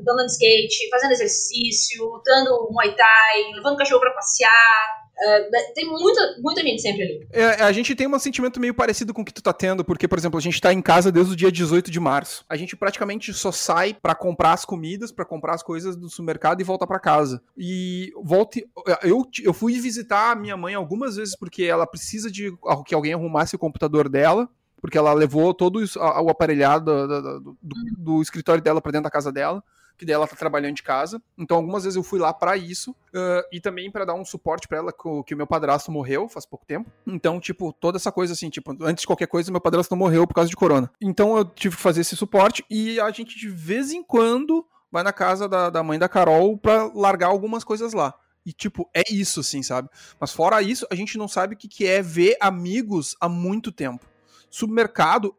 andando 0.00 0.26
de 0.26 0.32
skate, 0.32 0.90
fazendo 0.90 1.12
exercício, 1.12 2.04
lutando 2.04 2.68
Muay 2.72 2.96
Thai, 2.96 3.52
levando 3.54 3.74
o 3.74 3.76
cachorro 3.76 4.00
pra 4.00 4.10
passear, 4.10 5.01
Uh, 5.22 5.74
tem 5.74 5.86
muita, 5.86 6.36
muita 6.40 6.62
gente 6.62 6.82
sempre 6.82 7.02
ali. 7.02 7.26
É, 7.30 7.62
a 7.62 7.70
gente 7.70 7.94
tem 7.94 8.08
um 8.08 8.18
sentimento 8.18 8.58
meio 8.58 8.74
parecido 8.74 9.14
com 9.14 9.22
o 9.22 9.24
que 9.24 9.32
tu 9.32 9.40
tá 9.40 9.52
tendo, 9.52 9.84
porque, 9.84 10.08
por 10.08 10.18
exemplo, 10.18 10.36
a 10.36 10.42
gente 10.42 10.60
tá 10.60 10.72
em 10.72 10.82
casa 10.82 11.12
desde 11.12 11.32
o 11.32 11.36
dia 11.36 11.52
18 11.52 11.92
de 11.92 12.00
março. 12.00 12.44
A 12.48 12.56
gente 12.56 12.74
praticamente 12.74 13.32
só 13.32 13.52
sai 13.52 13.94
para 13.94 14.16
comprar 14.16 14.52
as 14.52 14.64
comidas, 14.64 15.12
para 15.12 15.24
comprar 15.24 15.54
as 15.54 15.62
coisas 15.62 15.94
do 15.94 16.08
supermercado 16.08 16.60
e 16.60 16.64
volta 16.64 16.88
para 16.88 16.98
casa. 16.98 17.40
E 17.56 18.12
volte. 18.20 18.66
Eu, 19.02 19.24
eu 19.44 19.52
fui 19.52 19.80
visitar 19.80 20.32
a 20.32 20.34
minha 20.34 20.56
mãe 20.56 20.74
algumas 20.74 21.14
vezes 21.14 21.36
porque 21.36 21.62
ela 21.62 21.86
precisa 21.86 22.28
de 22.28 22.52
que 22.84 22.94
alguém 22.94 23.12
arrumasse 23.12 23.54
o 23.54 23.58
computador 23.58 24.08
dela 24.08 24.48
porque 24.80 24.98
ela 24.98 25.12
levou 25.12 25.54
todo 25.54 25.78
o 25.78 26.28
aparelhado 26.28 27.06
do, 27.06 27.40
do, 27.40 27.56
do 27.96 28.20
escritório 28.20 28.60
dela 28.60 28.80
para 28.80 28.90
dentro 28.90 29.04
da 29.04 29.10
casa 29.10 29.30
dela 29.30 29.62
que 30.02 30.06
daí 30.06 30.14
ela 30.14 30.26
tá 30.26 30.34
trabalhando 30.34 30.74
de 30.74 30.82
casa. 30.82 31.22
Então, 31.38 31.56
algumas 31.56 31.84
vezes 31.84 31.96
eu 31.96 32.02
fui 32.02 32.18
lá 32.18 32.34
para 32.34 32.56
isso 32.56 32.90
uh, 32.90 33.46
e 33.52 33.60
também 33.60 33.88
para 33.88 34.04
dar 34.04 34.14
um 34.14 34.24
suporte 34.24 34.66
para 34.66 34.78
ela, 34.78 34.92
que 34.92 35.32
o 35.32 35.36
meu 35.36 35.46
padrasto 35.46 35.92
morreu 35.92 36.28
faz 36.28 36.44
pouco 36.44 36.66
tempo. 36.66 36.90
Então, 37.06 37.38
tipo, 37.38 37.72
toda 37.72 37.98
essa 37.98 38.10
coisa 38.10 38.32
assim, 38.32 38.50
tipo, 38.50 38.76
antes 38.82 39.02
de 39.02 39.06
qualquer 39.06 39.28
coisa, 39.28 39.52
meu 39.52 39.60
padrasto 39.60 39.94
morreu 39.94 40.26
por 40.26 40.34
causa 40.34 40.50
de 40.50 40.56
corona. 40.56 40.90
Então, 41.00 41.36
eu 41.36 41.44
tive 41.44 41.76
que 41.76 41.82
fazer 41.82 42.00
esse 42.00 42.16
suporte 42.16 42.64
e 42.68 42.98
a 42.98 43.08
gente 43.12 43.38
de 43.38 43.48
vez 43.48 43.92
em 43.92 44.02
quando 44.02 44.66
vai 44.90 45.04
na 45.04 45.12
casa 45.12 45.48
da, 45.48 45.70
da 45.70 45.84
mãe 45.84 46.00
da 46.00 46.08
Carol 46.08 46.58
para 46.58 46.90
largar 46.92 47.28
algumas 47.28 47.62
coisas 47.62 47.92
lá. 47.92 48.12
E, 48.44 48.52
tipo, 48.52 48.90
é 48.92 49.02
isso, 49.08 49.38
assim, 49.38 49.62
sabe? 49.62 49.88
Mas 50.18 50.32
fora 50.32 50.60
isso, 50.60 50.84
a 50.90 50.96
gente 50.96 51.16
não 51.16 51.28
sabe 51.28 51.54
o 51.54 51.56
que, 51.56 51.68
que 51.68 51.86
é 51.86 52.02
ver 52.02 52.36
amigos 52.40 53.14
há 53.20 53.28
muito 53.28 53.70
tempo. 53.70 54.04
Supermercado 54.50 55.32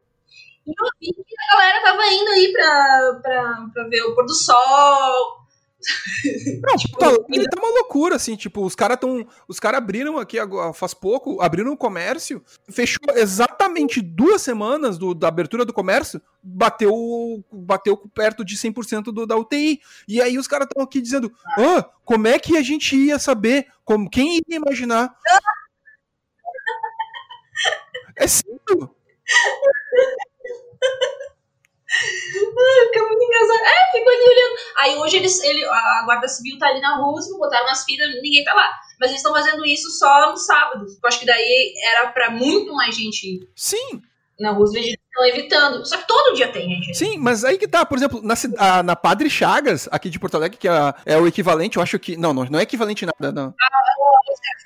e 0.66 0.70
eu 0.70 0.88
vi 1.00 1.12
que 1.12 1.34
a 1.50 1.56
galera 1.56 1.82
tava 1.82 2.06
indo 2.06 2.30
aí 2.30 2.52
pra, 2.52 3.20
pra, 3.22 3.66
pra 3.72 3.88
ver 3.88 4.02
o 4.02 4.14
pôr 4.14 4.24
do 4.24 4.34
sol. 4.34 5.44
Não, 6.62 6.74
tipo, 6.76 6.98
tá, 6.98 7.10
tá 7.10 7.60
uma 7.60 7.68
loucura, 7.68 8.16
assim, 8.16 8.36
tipo, 8.36 8.64
os 8.64 8.74
caras 8.74 8.98
tão. 8.98 9.26
Os 9.46 9.60
caras 9.60 9.78
abriram 9.78 10.18
aqui 10.18 10.38
faz 10.74 10.94
pouco, 10.94 11.40
abriram 11.42 11.72
o 11.72 11.76
comércio, 11.76 12.42
fechou 12.70 13.14
exatamente 13.14 14.00
duas 14.00 14.42
semanas 14.42 14.96
do, 14.96 15.14
da 15.14 15.28
abertura 15.28 15.64
do 15.64 15.72
comércio, 15.72 16.20
bateu, 16.42 17.44
bateu 17.52 17.96
perto 17.96 18.44
de 18.44 18.56
100% 18.56 19.04
do, 19.04 19.26
da 19.26 19.36
UTI. 19.36 19.80
E 20.08 20.22
aí 20.22 20.38
os 20.38 20.48
caras 20.48 20.66
estão 20.66 20.82
aqui 20.82 21.00
dizendo: 21.00 21.32
ah, 21.58 21.84
como 22.04 22.28
é 22.28 22.38
que 22.38 22.56
a 22.56 22.62
gente 22.62 22.96
ia 22.96 23.18
saber? 23.18 23.66
Como, 23.84 24.08
quem 24.08 24.38
iria 24.38 24.56
imaginar? 24.56 25.14
é 28.16 28.26
sério. 28.26 28.94
Fica 31.94 33.06
muito 33.06 33.22
engraçado. 33.22 33.60
É, 33.62 33.92
fico 33.92 34.10
ali 34.10 34.22
olhando. 34.22 34.54
Aí 34.78 34.96
hoje 34.96 35.16
eles, 35.16 35.40
ele, 35.42 35.64
a 35.64 36.02
Guarda 36.04 36.28
Civil 36.28 36.58
tá 36.58 36.66
ali 36.68 36.80
na 36.80 36.96
rua, 36.96 37.20
botaram 37.38 37.68
as 37.70 37.84
filas, 37.84 38.08
ninguém 38.22 38.44
tá 38.44 38.52
lá. 38.52 38.68
Mas 38.98 39.10
eles 39.10 39.20
estão 39.20 39.32
fazendo 39.32 39.64
isso 39.64 39.90
só 39.90 40.30
no 40.30 40.36
sábado. 40.36 40.86
Eu 40.86 41.08
acho 41.08 41.20
que 41.20 41.26
daí 41.26 41.74
era 41.92 42.08
pra 42.08 42.30
muito 42.30 42.72
mais 42.74 42.96
gente 42.96 43.24
ir. 43.24 43.48
Sim. 43.54 44.02
Na 44.38 44.50
rua, 44.50 44.66
eles 44.74 44.96
estão 44.96 45.24
evitando. 45.26 45.86
Só 45.86 45.96
que 45.96 46.08
todo 46.08 46.34
dia 46.34 46.48
tem 46.48 46.68
gente. 46.68 46.96
Sim, 46.96 47.18
mas 47.18 47.44
aí 47.44 47.56
que 47.56 47.68
tá, 47.68 47.86
por 47.86 47.96
exemplo, 47.96 48.20
na, 48.22 48.34
a, 48.58 48.82
na 48.82 48.96
Padre 48.96 49.30
Chagas, 49.30 49.88
aqui 49.92 50.10
de 50.10 50.18
Porto 50.18 50.34
Alegre, 50.34 50.58
que 50.58 50.66
é, 50.66 50.94
é, 51.06 51.16
o 51.16 51.28
equivalente, 51.28 51.76
eu 51.76 51.82
acho 51.82 51.98
que. 52.00 52.16
Não, 52.16 52.34
não, 52.34 52.44
não 52.44 52.58
é 52.58 52.62
equivalente 52.62 53.06
nada, 53.06 53.30
não. 53.30 53.54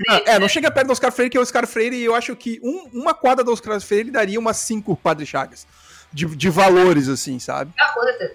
Ah, 0.08 0.22
é, 0.24 0.32
não 0.34 0.42
né? 0.42 0.48
chega 0.48 0.70
perto 0.70 0.86
do 0.86 0.92
Oscar 0.92 1.12
Freire, 1.12 1.30
que 1.30 1.36
é 1.36 1.40
o 1.40 1.42
Oscar 1.42 1.66
Freire, 1.66 1.96
e 1.96 2.04
eu 2.04 2.14
acho 2.14 2.34
que 2.34 2.60
um, 2.62 2.88
uma 2.94 3.12
quadra 3.12 3.44
do 3.44 3.52
Oscar 3.52 3.78
Freire 3.80 4.10
daria 4.10 4.38
umas 4.38 4.56
cinco 4.58 4.96
Padre 4.96 5.26
Chagas 5.26 5.66
de, 6.12 6.26
de 6.26 6.50
valores, 6.50 7.08
assim, 7.08 7.38
sabe? 7.38 7.72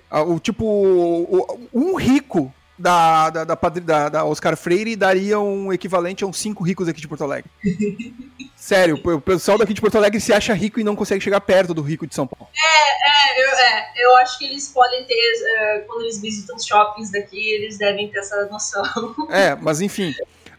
Ah, 0.09 0.21
o, 0.21 0.39
tipo, 0.39 0.65
o, 0.65 1.69
um 1.73 1.95
rico 1.95 2.53
da, 2.77 3.29
da, 3.29 3.43
da, 3.43 3.55
da, 3.55 4.09
da 4.09 4.25
Oscar 4.25 4.57
Freire 4.57 4.95
daria 4.95 5.39
um 5.39 5.71
equivalente 5.71 6.23
a 6.23 6.27
uns 6.27 6.39
cinco 6.39 6.63
ricos 6.63 6.87
aqui 6.87 6.99
de 6.99 7.07
Porto 7.07 7.23
Alegre. 7.23 7.49
Sério, 8.55 8.99
o 9.03 9.21
pessoal 9.21 9.57
daqui 9.57 9.73
de 9.73 9.81
Porto 9.81 9.97
Alegre 9.97 10.21
se 10.21 10.31
acha 10.31 10.53
rico 10.53 10.79
e 10.79 10.83
não 10.83 10.95
consegue 10.95 11.23
chegar 11.23 11.41
perto 11.41 11.73
do 11.73 11.81
rico 11.81 12.07
de 12.07 12.15
São 12.15 12.25
Paulo. 12.25 12.49
É, 12.55 13.39
é, 13.39 13.43
eu, 13.43 13.57
é, 13.57 13.91
eu 13.97 14.15
acho 14.17 14.39
que 14.39 14.45
eles 14.45 14.69
podem 14.69 15.03
ter, 15.03 15.13
uh, 15.15 15.85
quando 15.85 16.03
eles 16.03 16.21
visitam 16.21 16.55
os 16.55 16.65
shoppings 16.65 17.11
daqui, 17.11 17.51
eles 17.51 17.77
devem 17.77 18.09
ter 18.09 18.19
essa 18.19 18.45
noção. 18.45 18.83
É, 19.29 19.55
mas 19.55 19.81
enfim. 19.81 20.13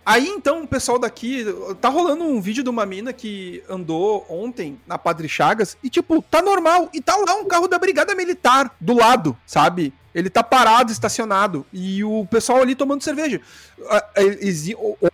Aí 0.05 0.29
então 0.29 0.63
o 0.63 0.69
pessoal 0.69 0.99
daqui. 0.99 1.45
Tá 1.81 1.89
rolando 1.89 2.25
um 2.25 2.41
vídeo 2.41 2.63
de 2.63 2.71
uma 2.71 2.85
mina 2.85 3.13
que 3.13 3.63
andou 3.69 4.27
ontem 4.29 4.79
na 4.87 4.99
Padre 4.99 5.29
Chagas 5.29 5.77
e, 5.83 5.89
tipo, 5.89 6.23
tá 6.23 6.43
normal. 6.43 6.91
E 6.93 7.01
tá 7.01 7.17
lá 7.17 7.35
um 7.37 7.47
carro 7.47 7.69
da 7.69 7.79
Brigada 7.79 8.15
Militar 8.15 8.75
do 8.81 8.95
lado, 8.95 9.37
sabe? 9.47 9.93
Ele 10.15 10.31
tá 10.31 10.45
parado, 10.45 10.93
estacionado. 10.93 11.67
E 11.73 12.05
o 12.05 12.25
pessoal 12.27 12.61
ali 12.61 12.75
tomando 12.75 13.03
cerveja. 13.03 13.41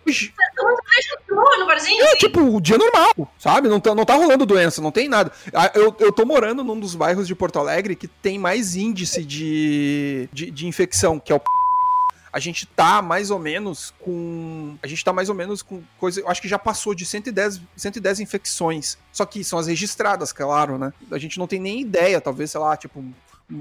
Hoje. 0.05 0.33
no 1.57 1.65
barzinho? 1.65 2.03
É, 2.05 2.15
tipo, 2.17 2.39
o 2.39 2.61
dia 2.61 2.77
normal, 2.77 3.33
sabe? 3.39 3.67
Não 3.67 3.79
tá, 3.79 3.95
não 3.95 4.05
tá 4.05 4.13
rolando 4.13 4.45
doença, 4.45 4.81
não 4.81 4.91
tem 4.91 5.09
nada. 5.09 5.31
Eu, 5.73 5.95
eu 5.99 6.11
tô 6.11 6.23
morando 6.23 6.63
num 6.63 6.79
dos 6.79 6.93
bairros 6.93 7.27
de 7.27 7.33
Porto 7.33 7.57
Alegre 7.57 7.95
que 7.95 8.07
tem 8.07 8.37
mais 8.37 8.75
índice 8.75 9.23
de, 9.23 10.29
de, 10.31 10.51
de 10.51 10.67
infecção, 10.67 11.19
que 11.19 11.31
é 11.31 11.35
o 11.35 11.41
a 12.33 12.39
gente 12.39 12.65
tá 12.65 13.01
mais 13.01 13.29
ou 13.29 13.37
menos 13.37 13.93
com. 13.99 14.75
A 14.81 14.87
gente 14.87 15.03
tá 15.03 15.11
mais 15.11 15.27
ou 15.27 15.35
menos 15.35 15.61
com 15.61 15.81
coisa. 15.99 16.21
Eu 16.21 16.29
acho 16.29 16.41
que 16.41 16.47
já 16.47 16.57
passou 16.57 16.95
de 16.95 17.05
110, 17.05 17.61
110 17.75 18.19
infecções. 18.21 18.97
Só 19.11 19.25
que 19.25 19.43
são 19.43 19.59
as 19.59 19.67
registradas, 19.67 20.31
claro, 20.31 20.77
né? 20.77 20.93
A 21.11 21.17
gente 21.17 21.37
não 21.37 21.47
tem 21.47 21.59
nem 21.59 21.81
ideia, 21.81 22.21
talvez, 22.21 22.51
sei 22.51 22.61
lá, 22.61 22.77
tipo. 22.77 23.03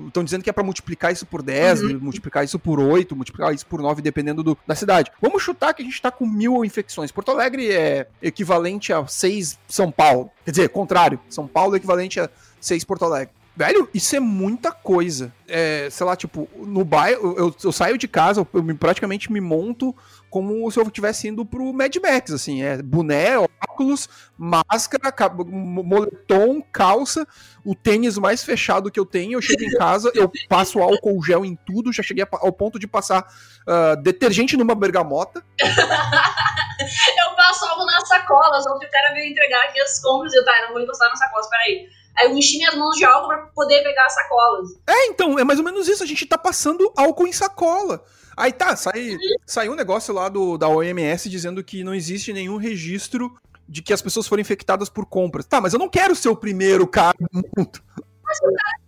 Estão 0.07 0.23
dizendo 0.23 0.45
que 0.45 0.49
é 0.49 0.53
para 0.53 0.63
multiplicar 0.63 1.13
isso 1.13 1.27
por 1.27 1.43
10, 1.43 1.83
uhum. 1.83 1.99
multiplicar 2.01 2.45
isso 2.45 2.61
por 2.61 2.79
8, 2.79 3.17
multiplicar 3.17 3.53
isso 3.53 3.67
por 3.67 3.83
9, 3.83 4.01
dependendo 4.01 4.41
do, 4.41 4.57
da 4.65 4.77
cidade. 4.77 5.11
Vamos 5.21 5.43
chutar 5.43 5.75
que 5.75 5.83
a 5.83 5.85
gente 5.85 6.01
tá 6.01 6.13
com 6.13 6.25
mil 6.25 6.65
infecções. 6.65 7.11
Porto 7.11 7.33
Alegre 7.33 7.73
é 7.73 8.07
equivalente 8.23 8.93
a 8.93 9.05
6 9.05 9.59
São 9.67 9.91
Paulo. 9.91 10.31
Quer 10.45 10.53
dizer, 10.53 10.69
contrário. 10.69 11.19
São 11.29 11.49
Paulo 11.49 11.75
é 11.75 11.79
equivalente 11.79 12.21
a 12.21 12.31
6 12.61 12.85
Porto 12.85 13.05
Alegre. 13.05 13.35
Velho, 13.57 13.89
isso 13.93 14.17
é 14.17 14.21
muita 14.21 14.73
coisa. 14.73 15.33
É, 15.47 15.89
sei 15.91 16.07
lá, 16.07 16.17
tipo, 16.17 16.49
no 16.57 16.85
bairro, 16.85 17.35
eu, 17.37 17.55
eu 17.63 17.73
saio 17.73 17.99
de 17.99 18.09
casa, 18.09 18.47
eu 18.53 18.63
me, 18.63 18.75
praticamente 18.75 19.31
me 19.31 19.41
monto 19.41 19.95
como 20.31 20.71
se 20.71 20.79
eu 20.79 20.85
estivesse 20.85 21.29
indo 21.29 21.45
pro 21.45 21.73
Mad 21.73 21.95
Max, 21.97 22.31
assim, 22.31 22.63
é 22.63 22.81
boné, 22.81 23.37
óculos, 23.37 24.09
máscara, 24.39 25.13
moletom, 25.45 26.63
calça, 26.73 27.27
o 27.65 27.75
tênis 27.75 28.17
mais 28.17 28.45
fechado 28.45 28.91
que 28.91 29.01
eu 29.01 29.05
tenho, 29.05 29.33
eu 29.37 29.43
chego 29.43 29.65
em 29.65 29.77
casa, 29.77 30.11
eu 30.15 30.31
passo 30.49 30.79
álcool 30.79 31.23
gel 31.23 31.45
em 31.45 31.57
tudo, 31.57 31.93
já 31.93 32.03
cheguei 32.03 32.25
ao 32.31 32.53
ponto 32.53 32.79
de 32.79 32.87
passar 32.87 33.27
uh, 33.67 34.01
detergente 34.01 34.57
numa 34.57 34.75
bergamota. 34.75 35.45
eu 35.61 37.37
passo 37.37 37.65
algo 37.67 37.85
nas 37.85 38.07
sacolas, 38.07 38.65
onde 38.69 38.87
o 38.87 38.91
cara 38.91 39.13
veio 39.13 39.33
entregar 39.33 39.65
aqui 39.65 39.81
as 39.81 40.01
compras 40.01 40.33
e 40.33 40.37
eu, 40.37 40.45
tá, 40.45 40.53
eu 40.61 40.67
não 40.67 40.73
vou 40.75 40.83
encostar 40.83 41.09
nas 41.09 41.19
sacolas, 41.19 41.49
peraí. 41.51 41.89
Aí 42.21 42.27
eu 42.27 42.37
enchi 42.37 42.59
minhas 42.59 42.75
mãos 42.75 42.97
de 42.97 43.05
álcool 43.05 43.29
pra 43.29 43.39
poder 43.55 43.83
pegar 43.83 44.05
as 44.05 44.15
sacolas. 44.15 44.71
É, 44.87 45.07
então, 45.07 45.39
é 45.39 45.45
mais 45.45 45.59
ou 45.59 45.65
menos 45.65 45.89
isso. 45.89 46.03
A 46.03 46.07
gente 46.07 46.27
tá 46.27 46.37
passando 46.37 46.93
álcool 46.95 47.27
em 47.27 47.33
sacola. 47.33 48.05
Aí 48.37 48.53
tá, 48.53 48.77
sai, 48.77 49.17
saiu 49.47 49.73
um 49.73 49.77
negócio 49.77 50.13
lá 50.13 50.29
do, 50.29 50.59
da 50.59 50.69
OMS 50.69 51.29
dizendo 51.29 51.65
que 51.65 51.83
não 51.83 51.95
existe 51.95 52.33
nenhum 52.33 52.57
registro 52.57 53.35
de 53.67 53.83
que 53.83 53.93
as 53.93 54.03
pessoas 54.03 54.27
foram 54.29 54.41
infectadas 54.41 54.89
por 54.89 55.07
compras. 55.07 55.47
Tá, 55.47 55.61
mas 55.61 55.73
eu 55.73 55.79
não 55.79 55.89
quero 55.89 56.15
ser 56.15 56.29
o 56.29 56.37
primeiro 56.37 56.87
cara 56.87 57.17
do 57.19 57.43
mundo. 57.57 57.83
Mas 58.23 58.39
o 58.39 58.53
cara 58.53 58.81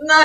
na, 0.00 0.24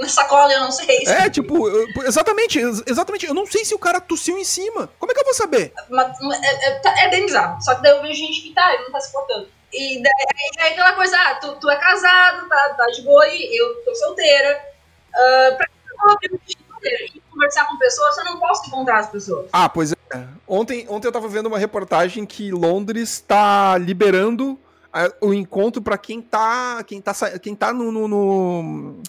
na 0.00 0.08
sacola, 0.08 0.52
eu 0.52 0.60
não 0.60 0.70
sei. 0.70 1.04
É, 1.06 1.28
tipo, 1.28 1.68
exatamente, 2.04 2.58
exatamente. 2.86 3.26
Eu 3.26 3.34
não 3.34 3.46
sei 3.46 3.64
se 3.64 3.74
o 3.74 3.78
cara 3.78 4.00
tossiu 4.00 4.38
em 4.38 4.44
cima. 4.44 4.88
Como 4.98 5.10
é 5.10 5.14
que 5.14 5.20
eu 5.20 5.24
vou 5.24 5.34
saber? 5.34 5.72
Mas, 5.88 6.16
é, 6.42 6.68
é, 6.68 6.70
tá, 6.80 6.94
é 7.00 7.10
bem 7.10 7.26
bizarro. 7.26 7.60
Só 7.62 7.74
que 7.74 7.82
daí 7.82 7.92
eu 7.92 8.02
vejo 8.02 8.14
gente 8.14 8.42
que 8.42 8.54
tá, 8.54 8.72
ele 8.72 8.84
não 8.84 8.92
tá 8.92 9.00
se 9.00 9.12
portando. 9.12 9.48
E 9.76 10.02
daí 10.02 10.68
é 10.68 10.72
aquela 10.72 10.92
coisa, 10.94 11.16
ah, 11.18 11.34
tu, 11.36 11.56
tu 11.56 11.68
é 11.68 11.76
casado, 11.76 12.48
tá, 12.48 12.74
tá 12.76 12.86
de 12.86 13.02
boa, 13.02 13.26
e 13.28 13.60
eu 13.60 13.74
tô 13.84 13.94
solteira. 13.94 14.58
Uh, 15.10 15.56
pra 15.56 15.66
que 15.66 15.72
eu 15.90 17.08
vou 17.12 17.22
conversar 17.30 17.66
com 17.66 17.76
pessoas, 17.76 18.16
eu 18.18 18.24
não 18.24 18.38
posso 18.38 18.66
encontrar 18.66 19.00
as 19.00 19.10
pessoas. 19.10 19.48
Ah, 19.52 19.68
pois 19.68 19.92
é. 19.92 19.96
Ontem, 20.46 20.86
ontem 20.88 21.08
eu 21.08 21.12
tava 21.12 21.28
vendo 21.28 21.46
uma 21.46 21.58
reportagem 21.58 22.24
que 22.24 22.50
Londres 22.50 23.10
está 23.10 23.76
liberando 23.76 24.58
a, 24.92 25.12
o 25.20 25.34
encontro 25.34 25.82
para 25.82 25.98
quem 25.98 26.22
tá, 26.22 26.82
quem 26.84 27.00
tá, 27.00 27.12
quem 27.42 27.54
tá 27.54 27.72
no, 27.72 27.92
no, 27.92 28.08
no 28.08 29.02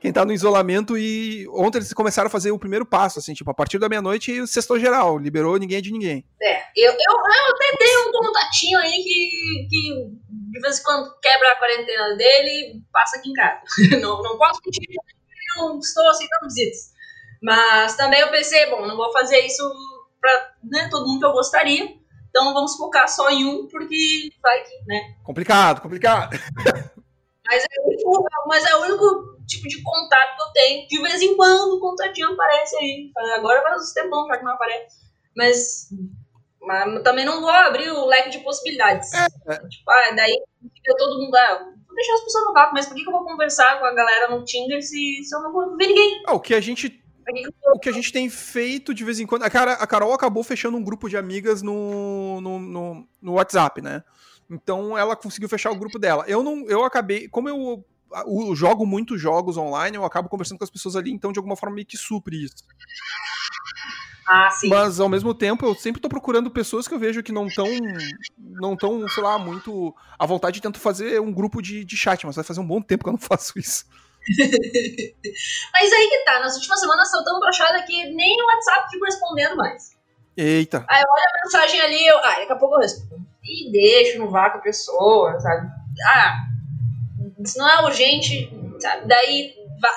quem 0.00 0.12
tá 0.12 0.24
no 0.24 0.32
isolamento 0.32 0.96
e 0.96 1.46
ontem 1.50 1.78
eles 1.78 1.92
começaram 1.92 2.28
a 2.28 2.30
fazer 2.30 2.50
o 2.50 2.58
primeiro 2.58 2.86
passo, 2.86 3.18
assim, 3.18 3.34
tipo, 3.34 3.50
a 3.50 3.54
partir 3.54 3.78
da 3.78 3.88
meia-noite, 3.88 4.46
sextou 4.46 4.80
geral, 4.80 5.18
liberou 5.18 5.58
ninguém 5.58 5.82
de 5.82 5.92
ninguém. 5.92 6.24
É, 6.42 6.62
eu, 6.74 6.90
eu, 6.90 6.96
eu 6.96 7.54
até 7.54 7.76
tenho 7.76 8.08
um 8.08 8.12
contatinho 8.12 8.78
aí 8.78 8.92
que, 8.92 9.68
que 9.68 10.10
de 10.52 10.60
vez 10.60 10.80
em 10.80 10.82
quando 10.82 11.14
quebra 11.20 11.52
a 11.52 11.56
quarentena 11.56 12.16
dele 12.16 12.50
e 12.50 12.82
passa 12.90 13.18
aqui 13.18 13.28
em 13.28 13.34
casa. 13.34 13.60
Não, 14.00 14.22
não 14.22 14.38
posso 14.38 14.60
mentir, 14.64 14.96
não 15.56 15.78
estou 15.78 16.08
aceitando 16.08 16.46
visitas. 16.46 16.90
Mas 17.42 17.96
também 17.96 18.20
eu 18.20 18.30
pensei, 18.30 18.68
bom, 18.70 18.86
não 18.86 18.96
vou 18.96 19.12
fazer 19.12 19.40
isso 19.40 19.62
pra 20.20 20.52
né, 20.62 20.88
todo 20.90 21.06
mundo 21.06 21.20
que 21.20 21.26
eu 21.26 21.32
gostaria, 21.32 21.84
então 22.28 22.54
vamos 22.54 22.76
focar 22.76 23.08
só 23.08 23.30
em 23.30 23.44
um, 23.44 23.66
porque 23.66 24.30
vai 24.42 24.62
que, 24.62 24.86
né? 24.86 25.14
Complicado, 25.24 25.80
complicado. 25.80 26.38
Mas 27.50 27.64
é, 27.64 27.80
o 27.80 27.88
único, 27.88 28.28
mas 28.46 28.64
é 28.64 28.76
o 28.76 28.82
único 28.82 29.44
tipo 29.44 29.66
de 29.66 29.82
contato 29.82 30.36
que 30.36 30.42
eu 30.42 30.52
tenho. 30.52 30.86
De 30.86 31.02
vez 31.02 31.20
em 31.20 31.36
quando 31.36 31.74
o 31.74 31.80
contatinho 31.80 32.32
aparece 32.32 32.76
aí. 32.76 33.10
Agora 33.34 33.60
faz 33.62 33.82
uns 33.82 33.92
tempão 33.92 34.24
já 34.28 34.38
que 34.38 34.44
não 34.44 34.52
aparece. 34.52 35.00
Mas, 35.36 35.88
mas 36.60 37.02
também 37.02 37.24
não 37.24 37.40
vou 37.40 37.50
abrir 37.50 37.90
o 37.90 38.06
leque 38.06 38.30
de 38.30 38.38
possibilidades. 38.38 39.12
É. 39.12 39.26
Tipo, 39.66 39.90
ah, 39.90 40.12
daí 40.14 40.40
fica 40.76 40.96
todo 40.96 41.20
mundo. 41.20 41.34
Ah, 41.34 41.58
vou 41.58 41.96
deixar 41.96 42.14
as 42.14 42.20
pessoas 42.20 42.44
no 42.44 42.52
vácuo, 42.52 42.74
mas 42.74 42.86
por 42.86 42.94
que, 42.94 43.02
que 43.02 43.08
eu 43.08 43.12
vou 43.12 43.24
conversar 43.24 43.80
com 43.80 43.84
a 43.84 43.94
galera 43.94 44.28
no 44.28 44.44
Tinder 44.44 44.80
se, 44.80 45.24
se 45.24 45.34
eu 45.34 45.42
não 45.42 45.52
vou 45.52 45.76
ver 45.76 45.88
ninguém? 45.88 46.22
Ah, 46.28 46.34
o 46.34 46.40
que 46.40 46.54
a 46.54 46.60
gente 46.60 47.00
o 47.74 47.78
que 47.78 47.88
a 47.88 47.92
gente 47.92 48.12
tem 48.12 48.28
feito 48.28 48.92
de 48.94 49.04
vez 49.04 49.20
em 49.20 49.26
quando. 49.26 49.44
A, 49.44 49.50
cara, 49.50 49.74
a 49.74 49.86
Carol 49.86 50.12
acabou 50.12 50.42
fechando 50.42 50.76
um 50.76 50.82
grupo 50.82 51.08
de 51.08 51.16
amigas 51.16 51.62
no, 51.62 52.40
no, 52.40 52.58
no, 52.58 53.08
no 53.22 53.32
WhatsApp, 53.34 53.80
né? 53.80 54.02
Então 54.50 54.98
ela 54.98 55.14
conseguiu 55.14 55.48
fechar 55.48 55.70
o 55.70 55.78
grupo 55.78 55.98
dela. 55.98 56.24
Eu 56.26 56.42
não, 56.42 56.66
eu 56.66 56.84
acabei, 56.84 57.28
como 57.28 57.48
eu, 57.48 57.84
eu 58.26 58.56
jogo 58.56 58.84
muitos 58.84 59.20
jogos 59.20 59.56
online, 59.56 59.96
eu 59.96 60.04
acabo 60.04 60.28
conversando 60.28 60.58
com 60.58 60.64
as 60.64 60.70
pessoas 60.70 60.96
ali, 60.96 61.12
então 61.12 61.32
de 61.32 61.38
alguma 61.38 61.56
forma 61.56 61.76
meio 61.76 61.86
que 61.86 61.96
supre 61.96 62.44
isso. 62.44 62.64
Ah, 64.26 64.50
sim. 64.50 64.68
Mas 64.68 64.98
ao 64.98 65.08
mesmo 65.08 65.32
tempo, 65.34 65.64
eu 65.64 65.74
sempre 65.74 66.00
tô 66.00 66.08
procurando 66.08 66.50
pessoas 66.50 66.86
que 66.86 66.94
eu 66.94 66.98
vejo 66.98 67.22
que 67.22 67.32
não 67.32 67.46
estão, 67.46 67.66
não 68.38 68.76
tão, 68.76 69.08
sei 69.08 69.22
lá, 69.22 69.38
muito 69.38 69.94
à 70.18 70.26
vontade 70.26 70.54
de 70.54 70.62
tentar 70.62 70.78
fazer 70.78 71.20
um 71.20 71.32
grupo 71.32 71.62
de, 71.62 71.84
de 71.84 71.96
chat, 71.96 72.26
mas 72.26 72.36
vai 72.36 72.44
fazer 72.44 72.60
um 72.60 72.66
bom 72.66 72.82
tempo 72.82 73.04
que 73.04 73.08
eu 73.08 73.14
não 73.14 73.18
faço 73.20 73.58
isso. 73.58 73.86
mas 75.72 75.92
aí 75.92 76.08
que 76.10 76.24
tá, 76.24 76.40
nas 76.40 76.54
últimas 76.54 76.78
semanas 76.78 77.12
eu 77.12 77.24
tão 77.24 77.40
brochada 77.40 77.82
que 77.84 78.04
nem 78.12 78.36
no 78.36 78.44
WhatsApp 78.44 78.90
fico 78.90 79.04
respondendo 79.04 79.56
mais. 79.56 79.96
Eita. 80.36 80.84
Aí 80.88 81.02
olha 81.02 81.24
a 81.24 81.44
mensagem 81.44 81.80
ali, 81.80 82.06
eu, 82.06 82.18
ah, 82.18 82.36
daqui 82.36 82.52
a 82.52 82.56
pouco 82.56 82.76
eu 82.76 82.80
respondo 82.80 83.29
e 83.42 83.70
deixo 83.70 84.18
no 84.18 84.30
vácuo 84.30 84.58
a 84.58 84.62
pessoa, 84.62 85.38
sabe? 85.40 85.68
Ah, 86.06 86.36
isso 87.38 87.58
não 87.58 87.68
é 87.68 87.84
urgente, 87.84 88.52
sabe? 88.78 89.06
Daí 89.06 89.54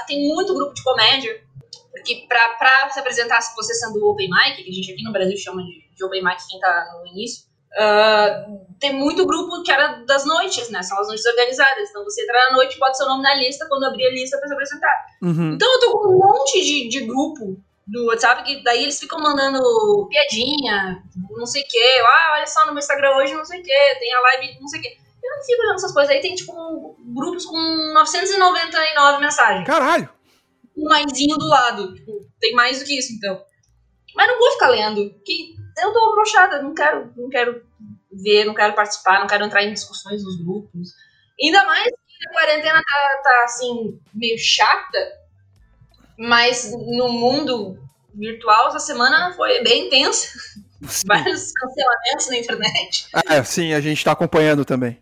tem 0.07 0.27
muito 0.27 0.53
grupo 0.53 0.73
de 0.73 0.83
comédia, 0.83 1.41
porque 1.91 2.25
pra, 2.27 2.55
pra 2.55 2.89
se 2.89 2.99
apresentar, 2.99 3.41
se 3.41 3.55
você 3.55 3.73
sendo 3.73 4.05
open 4.05 4.29
mic, 4.29 4.63
que 4.63 4.69
a 4.69 4.73
gente 4.73 4.91
aqui 4.91 5.03
no 5.03 5.11
Brasil 5.11 5.37
chama 5.37 5.63
de, 5.63 5.83
de 5.95 6.03
open 6.03 6.23
mic 6.23 6.37
quem 6.49 6.59
tá 6.59 6.99
no 6.99 7.07
início, 7.07 7.45
uh, 7.73 8.65
tem 8.79 8.93
muito 8.93 9.25
grupo 9.25 9.63
que 9.63 9.71
era 9.71 10.03
das 10.05 10.25
noites, 10.25 10.69
né? 10.69 10.81
São 10.83 10.99
as 10.99 11.07
noites 11.07 11.25
organizadas. 11.25 11.89
Então 11.89 12.03
você 12.03 12.23
entra 12.23 12.49
na 12.49 12.57
noite, 12.57 12.79
bota 12.79 12.93
seu 12.93 13.07
nome 13.07 13.23
na 13.23 13.35
lista 13.35 13.67
quando 13.67 13.85
abrir 13.85 14.05
a 14.07 14.11
lista 14.11 14.37
pra 14.37 14.47
se 14.47 14.53
apresentar. 14.53 15.05
Uhum. 15.21 15.53
Então 15.53 15.71
eu 15.73 15.79
tô 15.79 15.99
com 15.99 16.09
um 16.09 16.19
monte 16.19 16.61
de, 16.61 16.89
de 16.89 17.05
grupo 17.05 17.57
do 17.85 18.05
WhatsApp, 18.05 18.43
que 18.43 18.63
daí 18.63 18.83
eles 18.83 18.99
ficam 18.99 19.19
mandando 19.19 20.07
piadinha, 20.09 21.03
não 21.31 21.45
sei 21.45 21.63
o 21.63 21.67
que. 21.67 21.99
Ah, 22.05 22.33
olha 22.35 22.47
só 22.47 22.65
no 22.65 22.73
meu 22.73 22.79
Instagram 22.79 23.15
hoje, 23.17 23.33
não 23.33 23.45
sei 23.45 23.59
o 23.59 23.63
que, 23.63 23.95
tem 23.99 24.13
a 24.13 24.21
live, 24.21 24.59
não 24.59 24.67
sei 24.67 24.79
o 24.79 24.83
que. 24.83 24.89
Eu 25.23 25.37
não 25.37 25.43
fico 25.43 25.61
olhando 25.61 25.75
essas 25.75 25.93
coisas. 25.93 26.13
Aí 26.13 26.21
tem, 26.21 26.35
tipo, 26.35 26.97
grupos 27.13 27.45
com 27.45 27.57
999 27.93 29.21
mensagens. 29.21 29.65
Caralho! 29.65 30.09
Um 30.75 30.89
maisinho 30.89 31.37
do 31.37 31.47
lado. 31.47 31.93
Tipo, 31.93 32.11
tem 32.39 32.53
mais 32.53 32.79
do 32.79 32.85
que 32.85 32.97
isso, 32.97 33.13
então. 33.13 33.41
Mas 34.15 34.27
não 34.27 34.37
vou 34.37 34.51
ficar 34.51 34.67
lendo. 34.67 35.13
Que 35.25 35.55
eu 35.81 35.93
tô 35.93 36.11
brochada, 36.11 36.61
não 36.61 36.73
quero, 36.73 37.13
não 37.15 37.29
quero 37.29 37.63
ver, 38.11 38.45
não 38.45 38.53
quero 38.53 38.73
participar, 38.73 39.19
não 39.19 39.27
quero 39.27 39.45
entrar 39.45 39.63
em 39.63 39.73
discussões 39.73 40.23
nos 40.23 40.37
grupos. 40.43 40.89
Ainda 41.41 41.65
mais 41.65 41.89
que 41.89 42.27
a 42.29 42.31
quarentena 42.31 42.81
tá, 42.83 43.21
tá 43.23 43.43
assim, 43.45 43.99
meio 44.13 44.37
chata 44.37 45.22
mas 46.23 46.71
no 46.71 47.09
mundo 47.09 47.77
virtual, 48.13 48.69
essa 48.69 48.79
semana 48.79 49.33
foi 49.33 49.61
bem 49.61 49.87
intensa. 49.87 50.27
Sim. 50.87 51.07
Vários 51.07 51.51
cancelamentos 51.51 52.29
na 52.29 52.37
internet. 52.37 53.07
É, 53.29 53.43
sim, 53.43 53.73
a 53.73 53.81
gente 53.81 53.97
está 53.97 54.11
acompanhando 54.13 54.63
também. 54.63 55.01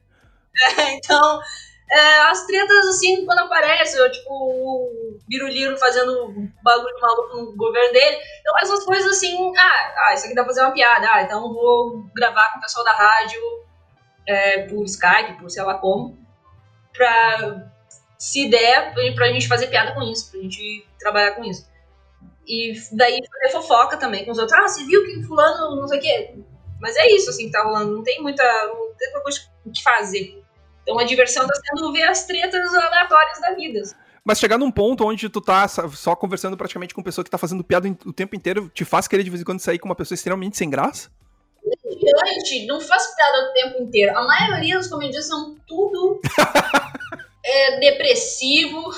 É, 0.78 0.94
então, 0.96 1.40
é, 1.92 2.18
as 2.22 2.46
tretas, 2.46 2.88
assim, 2.88 3.26
quando 3.26 3.40
aparecem, 3.40 4.00
eu, 4.00 4.12
tipo, 4.12 4.30
o 4.32 5.20
Biruliro 5.28 5.78
fazendo 5.78 6.34
bagulho 6.64 7.00
maluco 7.02 7.38
no 7.38 7.56
governo 7.56 7.94
dele, 7.94 8.18
então 8.40 8.58
essas 8.60 8.84
coisas 8.84 9.12
assim, 9.12 9.54
ah, 9.58 9.94
ah, 9.98 10.14
isso 10.14 10.26
aqui 10.26 10.36
dá 10.36 10.44
pra 10.44 10.54
fazer 10.54 10.62
uma 10.62 10.74
piada, 10.74 11.08
ah, 11.12 11.22
então 11.22 11.54
vou 11.54 12.04
gravar 12.16 12.52
com 12.52 12.60
o 12.60 12.62
pessoal 12.62 12.86
da 12.86 12.94
rádio 12.94 13.42
é, 14.28 14.68
por 14.68 14.84
Skype, 14.86 15.40
por 15.40 15.50
sei 15.50 15.64
lá 15.64 15.76
como, 15.76 16.18
pra 16.94 17.71
se 18.22 18.48
der, 18.48 18.94
pra 19.16 19.30
gente 19.30 19.48
fazer 19.48 19.66
piada 19.66 19.96
com 19.96 20.04
isso, 20.04 20.30
pra 20.30 20.40
gente 20.40 20.86
trabalhar 21.00 21.32
com 21.32 21.44
isso. 21.44 21.68
E 22.48 22.72
daí 22.92 23.20
fazer 23.28 23.52
fofoca 23.52 23.98
também 23.98 24.24
com 24.24 24.30
os 24.30 24.38
outros. 24.38 24.56
Ah, 24.60 24.68
você 24.68 24.86
viu 24.86 25.04
que 25.04 25.24
fulano 25.24 25.76
não 25.76 25.88
sei 25.88 25.98
o 25.98 26.02
quê. 26.04 26.36
Mas 26.80 26.96
é 26.98 27.12
isso, 27.14 27.32
assim, 27.32 27.48
que 27.48 27.52
tá 27.52 27.64
rolando. 27.64 27.96
Não 27.96 28.04
tem 28.04 28.22
muita, 28.22 28.44
não 28.68 28.94
tem 28.96 29.10
muita 29.10 29.22
coisa 29.24 29.42
o 29.66 29.72
que 29.72 29.82
fazer. 29.82 30.40
Então 30.84 31.00
a 31.00 31.04
diversão 31.04 31.48
tá 31.48 31.54
sendo 31.56 31.92
ver 31.92 32.04
as 32.04 32.28
tretas 32.28 32.72
aleatórias 32.72 33.42
da 33.42 33.56
vida. 33.56 33.82
Mas 34.24 34.38
chegar 34.38 34.60
num 34.60 34.72
ponto 34.72 35.04
onde 35.04 35.28
tu 35.28 35.42
tá 35.42 35.68
só 35.68 36.16
conversando 36.16 36.56
praticamente 36.56 36.94
com 36.94 37.02
pessoa 37.02 37.26
que 37.26 37.32
tá 37.32 37.40
fazendo 37.40 37.64
piada 37.64 37.90
o 38.06 38.14
tempo 38.14 38.36
inteiro, 38.36 38.70
te 38.70 38.86
faz 38.86 39.08
querer 39.08 39.24
de 39.24 39.32
vez 39.32 39.42
em 39.42 39.46
quando 39.46 39.62
sair 39.62 39.80
com 39.80 39.90
uma 39.90 39.96
pessoa 39.96 40.14
extremamente 40.14 40.58
sem 40.58 40.70
graça? 40.70 41.10
Gente, 42.46 42.68
não 42.68 42.80
faz 42.80 43.16
piada 43.16 43.50
o 43.50 43.54
tempo 43.54 43.82
inteiro. 43.82 44.16
A 44.16 44.24
maioria 44.28 44.78
dos 44.78 44.88
comediantes 44.88 45.28
são 45.28 45.56
tudo 45.68 46.22
é, 47.44 47.80
depressivo 47.80 48.92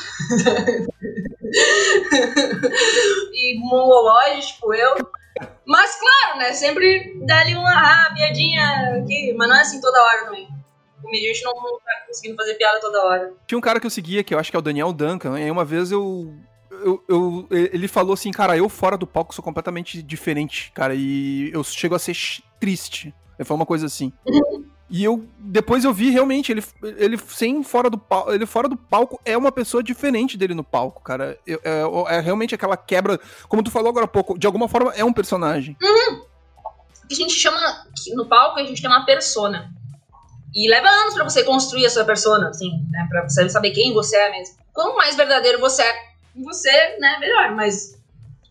e 3.34 3.60
mongolóide, 3.60 4.48
tipo 4.48 4.74
eu. 4.74 4.96
Mas 5.66 5.96
claro, 5.96 6.40
né? 6.40 6.54
Sempre 6.54 7.18
dá 7.26 7.40
ali 7.40 7.56
uma 7.56 7.72
ah, 7.72 8.12
piadinha 8.14 9.00
aqui, 9.02 9.34
mas 9.38 9.50
não 9.50 9.56
é 9.56 9.62
assim 9.62 9.82
toda 9.82 10.02
hora 10.02 10.26
também. 10.26 10.48
A 11.06 11.16
gente 11.16 11.44
não, 11.44 11.54
não 11.54 11.80
tá 11.80 12.06
conseguindo 12.08 12.38
fazer 12.38 12.56
piada 12.56 12.80
toda 12.80 13.04
hora. 13.04 13.34
Tinha 13.46 13.58
um 13.58 13.62
cara 13.62 13.80
que 13.80 13.86
eu 13.86 13.92
seguia, 13.92 14.24
que 14.24 14.34
eu 14.34 14.40
acho 14.40 14.50
que 14.50 14.56
é 14.56 14.60
o 14.60 14.64
Daniel 14.64 14.94
Duncan, 14.94 15.38
e 15.40 15.44
aí 15.44 15.52
uma 15.52 15.66
vez 15.66 15.92
eu 15.92 16.34
eu, 16.84 17.04
eu, 17.08 17.48
ele 17.50 17.88
falou 17.88 18.14
assim, 18.14 18.32
cara, 18.32 18.58
eu 18.58 18.68
fora 18.68 18.98
do 18.98 19.08
palco 19.08 19.34
sou 19.34 19.44
completamente 19.44 20.02
diferente, 20.02 20.72
cara, 20.74 20.94
e 20.94 21.50
eu 21.54 21.64
chego 21.64 21.96
a 21.96 22.00
ser 22.00 22.16
triste. 22.60 23.14
Ele 23.38 23.46
falou 23.46 23.60
uma 23.60 23.66
coisa 23.66 23.86
assim. 23.86 24.12
E 24.94 25.04
eu 25.04 25.28
depois 25.40 25.84
eu 25.84 25.92
vi 25.92 26.12
realmente 26.12 26.52
ele, 26.52 26.64
ele 26.84 27.18
sem 27.18 27.64
fora 27.64 27.90
do 27.90 27.98
palco, 27.98 28.32
ele 28.32 28.46
fora 28.46 28.70
do 28.70 28.78
palco 28.78 29.20
é 29.26 29.36
uma 29.36 29.52
pessoa 29.52 29.82
diferente 29.82 30.38
dele 30.38 30.54
no 30.54 30.64
palco, 30.64 31.02
cara. 31.02 31.36
É, 31.48 31.54
é, 31.54 32.16
é, 32.16 32.20
realmente 32.20 32.54
aquela 32.54 32.78
quebra, 32.78 33.20
como 33.50 33.64
tu 33.64 33.72
falou 33.72 33.90
agora 33.90 34.06
há 34.06 34.08
pouco, 34.08 34.38
de 34.38 34.46
alguma 34.46 34.70
forma 34.70 34.94
é 34.94 35.04
um 35.04 35.12
personagem. 35.12 35.76
Uhum. 35.82 36.26
A 37.10 37.14
gente 37.16 37.34
chama 37.34 37.58
no 38.14 38.30
palco 38.30 38.60
a 38.60 38.64
gente 38.64 38.84
tem 38.84 38.92
uma 38.92 39.04
persona. 39.04 39.74
E 40.54 40.70
leva 40.70 40.88
anos 40.88 41.16
para 41.16 41.24
você 41.24 41.44
construir 41.44 41.88
a 41.88 41.90
sua 41.90 42.06
persona, 42.06 42.50
assim, 42.50 42.70
né, 42.92 43.08
para 43.10 43.28
você 43.28 43.50
saber 43.50 43.72
quem 43.72 43.96
você 43.96 44.16
é 44.16 44.30
mesmo. 44.30 44.58
Quanto 44.72 44.96
mais 44.96 45.16
verdadeiro 45.16 45.60
você 45.60 45.82
é, 45.82 45.96
você, 46.36 46.98
né, 47.00 47.18
melhor, 47.20 47.56
mas 47.56 48.00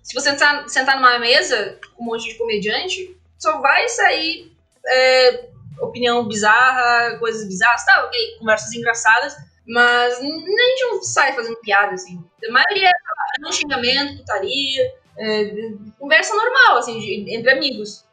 se 0.02 0.12
você 0.12 0.30
sentar, 0.30 0.68
sentar 0.68 0.96
numa 0.96 1.20
mesa 1.20 1.78
com 1.94 2.02
um 2.02 2.06
monte 2.06 2.24
de 2.30 2.34
comediante, 2.34 3.16
só 3.38 3.60
vai 3.60 3.88
sair 3.88 4.52
é, 4.84 5.51
opinião 5.80 6.26
bizarra, 6.26 7.18
coisas 7.18 7.46
bizarras, 7.46 7.84
tá, 7.84 8.04
ok, 8.04 8.38
conversas 8.38 8.72
engraçadas, 8.72 9.36
mas 9.66 10.18
a 10.18 10.22
gente 10.22 11.06
sai 11.06 11.32
fazendo 11.32 11.56
piada, 11.60 11.94
assim. 11.94 12.22
A 12.48 12.52
maioria 12.52 12.88
é 12.88 13.48
um 13.48 13.52
xingamento, 13.52 14.18
putaria, 14.18 14.92
é, 15.18 15.72
conversa 15.98 16.34
normal, 16.34 16.78
assim, 16.78 16.98
de, 16.98 17.34
entre 17.34 17.50
amigos. 17.50 18.04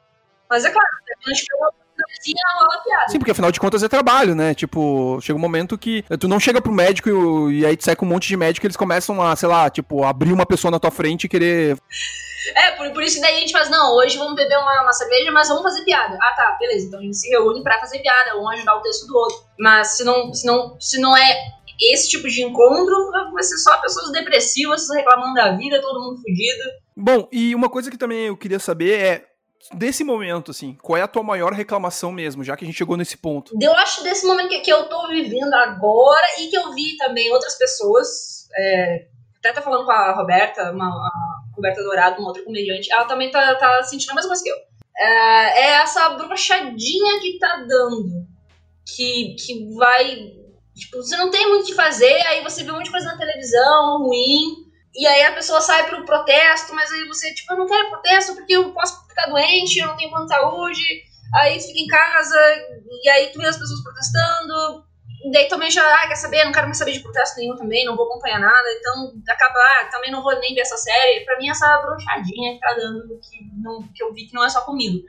Mas 0.50 0.66
é 0.66 0.72
claro, 0.72 0.88
acho 1.32 1.46
que 1.46 1.54
eu 1.54 1.60
Sim, 3.10 3.20
porque 3.20 3.32
afinal 3.32 3.52
de 3.52 3.60
contas 3.60 3.84
é 3.84 3.88
trabalho, 3.88 4.36
né? 4.36 4.54
Tipo, 4.54 5.20
chega 5.22 5.38
um 5.38 5.42
momento 5.42 5.78
que 5.78 6.04
tu 6.20 6.28
não 6.28 6.40
chega 6.40 6.62
pro 6.62 6.72
médico 6.72 7.10
e, 7.50 7.60
e 7.60 7.66
aí 7.66 7.78
tu 7.78 7.86
sai 7.86 7.96
com 7.96 8.06
um 8.06 8.10
monte 8.10 8.28
de 8.28 8.38
médico 8.38 8.66
e 8.66 8.68
eles 8.68 8.78
começam 8.78 9.22
a, 9.22 9.36
sei 9.36 9.48
lá, 9.48 9.70
tipo, 9.70 10.04
abrir 10.04 10.34
uma 10.34 10.46
pessoa 10.46 10.72
na 10.72 10.80
tua 10.80 10.92
frente 10.92 11.26
e 11.26 11.30
querer 11.30 11.78
é, 12.56 12.72
por, 12.72 12.90
por 12.92 13.04
isso 13.04 13.16
que 13.16 13.22
daí 13.22 13.38
a 13.38 13.40
gente 13.40 13.52
faz, 13.52 13.70
não, 13.70 13.96
hoje 13.96 14.18
vamos 14.18 14.36
beber 14.36 14.58
uma, 14.58 14.84
uma 14.84 14.94
cerveja, 14.94 15.32
mas 15.32 15.50
vamos 15.50 15.64
fazer 15.64 15.84
piada. 15.84 16.18
Ah, 16.22 16.34
tá, 16.36 16.58
beleza. 16.60 16.88
Então 16.88 17.00
a 17.00 17.04
gente 17.04 17.18
se 17.18 17.30
reúne 17.30 17.62
pra 17.62 17.80
fazer 17.80 18.00
piada, 18.00 18.40
um 18.40 18.50
ajudar 18.50 18.76
o 18.76 18.82
texto 18.82 19.08
do 19.08 19.16
outro. 19.16 19.38
Mas 19.58 19.98
se 19.98 20.04
não, 20.04 20.34
se 20.34 20.46
não, 20.46 20.80
se 20.80 21.00
não 21.00 21.16
é 21.16 21.38
esse 21.80 22.10
tipo 22.10 22.28
de 22.28 22.44
encontro, 22.44 23.12
vai 23.34 23.44
ser 23.44 23.58
só 23.58 23.78
pessoas 23.78 24.12
depressivas 24.12 24.88
reclamando 24.90 25.34
da 25.34 25.52
vida, 25.56 25.82
todo 25.82 26.02
mundo 26.02 26.22
fudido. 26.22 26.64
Bom, 26.96 27.28
e 27.32 27.56
uma 27.56 27.70
coisa 27.70 27.90
que 27.90 27.98
também 27.98 28.28
eu 28.28 28.36
queria 28.36 28.60
saber 28.60 29.00
é 29.00 29.29
desse 29.74 30.04
momento, 30.04 30.52
assim, 30.52 30.78
qual 30.82 30.98
é 30.98 31.02
a 31.02 31.08
tua 31.08 31.24
maior 31.24 31.54
reclamação 31.54 32.12
mesmo, 32.12 32.44
já 32.44 32.56
que 32.56 32.64
a 32.64 32.68
gente 32.68 32.78
chegou 32.78 32.98
nesse 32.98 33.18
ponto? 33.18 33.54
Eu 33.62 33.74
acho 33.76 34.04
desse 34.04 34.26
momento 34.26 34.50
que, 34.50 34.60
que 34.62 34.72
eu 34.72 34.88
tô 34.88 35.08
vivendo 35.08 35.54
agora 35.54 36.28
e 36.40 36.48
que 36.48 36.58
eu 36.58 36.74
vi 36.74 36.96
também 36.98 37.32
outras 37.32 37.58
pessoas. 37.58 38.48
É, 38.58 39.08
até 39.38 39.54
tá 39.54 39.62
falando 39.62 39.86
com 39.86 39.92
a 39.92 40.14
Roberta, 40.14 40.72
uma, 40.72 40.88
a 40.88 41.12
Roberta 41.56 41.84
Dourado, 41.84 42.20
uma 42.20 42.30
outra 42.30 42.44
comediante, 42.44 42.92
ela 42.92 43.06
também 43.06 43.32
tá, 43.32 43.56
tá 43.56 43.84
sentindo 43.84 44.12
a 44.12 44.16
mesma 44.16 44.30
coisa 44.30 44.44
que 44.44 44.50
eu. 44.50 44.58
É, 44.98 45.60
é 45.60 45.70
essa 45.82 46.10
brochadinha 46.10 47.20
que 47.22 47.38
tá 47.38 47.66
dando. 47.68 48.28
Que, 48.96 49.36
que 49.36 49.74
vai. 49.76 50.34
Tipo, 50.76 50.98
você 50.98 51.16
não 51.18 51.30
tem 51.30 51.48
muito 51.48 51.64
o 51.64 51.66
que 51.68 51.74
fazer, 51.74 52.22
aí 52.28 52.42
você 52.44 52.64
vê 52.64 52.72
um 52.72 52.76
monte 52.76 52.86
de 52.86 52.92
coisa 52.92 53.08
na 53.08 53.18
televisão 53.18 54.00
ruim 54.00 54.69
e 54.96 55.06
aí 55.06 55.24
a 55.24 55.34
pessoa 55.34 55.62
sai 55.62 55.88
pro 55.88 56.06
protesto, 56.06 56.74
mas 56.74 56.92
aí 56.92 57.08
você, 57.08 57.34
tipo, 57.34 57.54
eu 57.54 57.58
não 57.58 57.68
quero 57.68 57.90
protesto 57.90 58.36
porque 58.36 58.54
eu 58.54 58.72
posso 58.74 59.08
ficar 59.08 59.28
doente, 59.28 59.80
eu 59.80 59.88
não 59.88 59.96
tenho 59.96 60.10
plano 60.10 60.26
de 60.26 60.34
saúde. 60.34 61.04
Aí 61.36 61.60
fica 61.60 61.80
em 61.80 61.88
casa, 61.88 62.38
e 63.04 63.10
aí 63.10 63.32
tu 63.32 63.40
vê 63.40 63.46
as 63.46 63.58
pessoas 63.58 63.84
protestando. 63.84 64.84
Daí 65.32 65.48
também 65.48 65.70
já, 65.70 65.84
ah, 65.84 66.08
quer 66.08 66.16
saber? 66.16 66.44
Não 66.46 66.52
quero 66.52 66.66
mais 66.66 66.78
saber 66.78 66.94
de 66.94 67.02
protesto 67.02 67.38
nenhum 67.38 67.56
também, 67.56 67.86
não 67.86 67.96
vou 67.96 68.08
acompanhar 68.08 68.40
nada. 68.40 68.72
Então, 68.80 69.14
acaba, 69.30 69.60
ah, 69.60 69.90
também 69.92 70.12
não 70.12 70.24
vou 70.24 70.38
nem 70.40 70.56
ver 70.56 70.62
essa 70.62 70.78
série. 70.78 71.24
Pra 71.26 71.38
mim, 71.38 71.50
essa 71.50 71.78
bronchadinha 71.78 72.54
que 72.54 72.60
tá 72.60 72.74
dando, 72.74 73.20
que, 73.20 73.38
não, 73.62 73.84
que 73.94 74.02
eu 74.02 74.14
vi 74.14 74.26
que 74.26 74.34
não 74.34 74.44
é 74.44 74.50
só 74.50 74.62
comigo. 74.62 75.06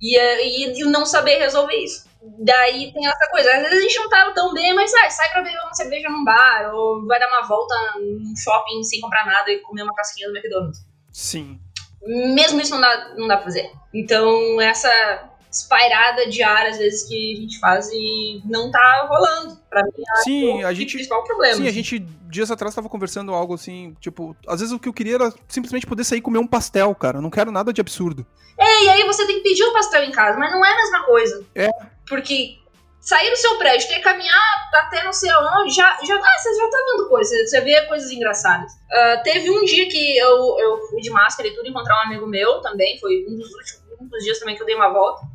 E, 0.00 0.18
e, 0.18 0.80
e 0.80 0.84
não 0.84 1.06
saber 1.06 1.38
resolver 1.38 1.76
isso. 1.76 2.04
Daí 2.38 2.92
tem 2.92 3.06
essa 3.06 3.28
coisa. 3.30 3.50
Às 3.54 3.62
vezes 3.62 3.78
a 3.78 3.82
gente 3.82 3.98
não 3.98 4.08
tá 4.08 4.32
tão 4.32 4.52
bem, 4.54 4.74
mas 4.74 4.90
sai, 4.90 5.10
sai 5.10 5.30
pra 5.30 5.42
beber 5.42 5.60
uma 5.60 5.74
cerveja 5.74 6.08
num 6.08 6.24
bar, 6.24 6.74
ou 6.74 7.06
vai 7.06 7.20
dar 7.20 7.28
uma 7.28 7.46
volta 7.46 7.74
num 7.96 8.34
shopping 8.36 8.82
sem 8.82 9.00
comprar 9.00 9.26
nada 9.26 9.50
e 9.50 9.60
comer 9.60 9.82
uma 9.82 9.94
casquinha 9.94 10.28
do 10.28 10.36
McDonald's. 10.36 10.80
Sim. 11.12 11.60
Mesmo 12.02 12.60
isso 12.60 12.72
não 12.72 12.80
dá, 12.80 13.14
não 13.16 13.28
dá 13.28 13.36
pra 13.36 13.44
fazer. 13.44 13.70
Então, 13.92 14.60
essa 14.60 15.30
espairada 15.54 16.28
diária, 16.28 16.70
às 16.70 16.78
vezes, 16.78 17.08
que 17.08 17.32
a 17.32 17.40
gente 17.40 17.58
faz 17.58 17.88
e 17.92 18.42
não 18.44 18.70
tá 18.70 19.06
rolando. 19.08 19.56
Pra 19.70 19.82
mim, 19.84 19.92
sim, 20.24 20.62
é 20.62 20.64
a 20.64 20.72
gente, 20.72 20.94
principal 20.94 21.22
problema. 21.24 21.56
Sim, 21.56 21.68
a 21.68 21.72
gente, 21.72 21.98
dias 22.28 22.50
atrás, 22.50 22.74
tava 22.74 22.88
conversando 22.88 23.32
algo 23.32 23.54
assim, 23.54 23.94
tipo, 24.00 24.36
às 24.46 24.60
vezes 24.60 24.74
o 24.74 24.78
que 24.78 24.88
eu 24.88 24.92
queria 24.92 25.14
era 25.14 25.32
simplesmente 25.48 25.86
poder 25.86 26.04
sair 26.04 26.18
e 26.18 26.22
comer 26.22 26.38
um 26.38 26.46
pastel, 26.46 26.94
cara. 26.94 27.18
Eu 27.18 27.22
não 27.22 27.30
quero 27.30 27.52
nada 27.52 27.72
de 27.72 27.80
absurdo. 27.80 28.26
É, 28.58 28.84
e 28.84 28.88
aí 28.88 29.04
você 29.04 29.26
tem 29.26 29.36
que 29.36 29.48
pedir 29.48 29.64
um 29.64 29.72
pastel 29.72 30.04
em 30.04 30.10
casa, 30.10 30.38
mas 30.38 30.50
não 30.50 30.64
é 30.64 30.72
a 30.72 30.76
mesma 30.76 31.04
coisa. 31.04 31.44
É. 31.54 31.68
Porque 32.08 32.58
sair 33.00 33.30
do 33.30 33.36
seu 33.36 33.56
prédio, 33.56 33.86
ter 33.86 33.96
que 33.96 34.00
caminhar 34.00 34.70
até 34.74 35.04
não 35.04 35.12
sei 35.12 35.30
aonde, 35.30 35.74
já, 35.74 35.98
já, 36.02 36.16
ah, 36.16 36.38
você 36.38 36.54
já 36.56 36.68
tá 36.68 36.78
vendo 36.90 37.08
coisas, 37.08 37.50
você 37.50 37.60
vê 37.60 37.80
coisas 37.86 38.10
engraçadas. 38.10 38.72
Uh, 38.72 39.22
teve 39.22 39.50
um 39.50 39.64
dia 39.64 39.88
que 39.88 40.18
eu, 40.18 40.58
eu 40.58 40.78
fui 40.88 41.00
de 41.00 41.10
máscara 41.10 41.48
e 41.48 41.54
tudo 41.54 41.68
encontrar 41.68 41.96
um 41.98 42.06
amigo 42.06 42.26
meu 42.26 42.60
também, 42.60 42.98
foi 42.98 43.24
um 43.28 43.36
dos 43.36 43.52
últimos 43.52 43.84
um 44.00 44.08
dos 44.08 44.24
dias 44.24 44.38
também 44.38 44.54
que 44.54 44.62
eu 44.62 44.66
dei 44.66 44.74
uma 44.74 44.92
volta 44.92 45.33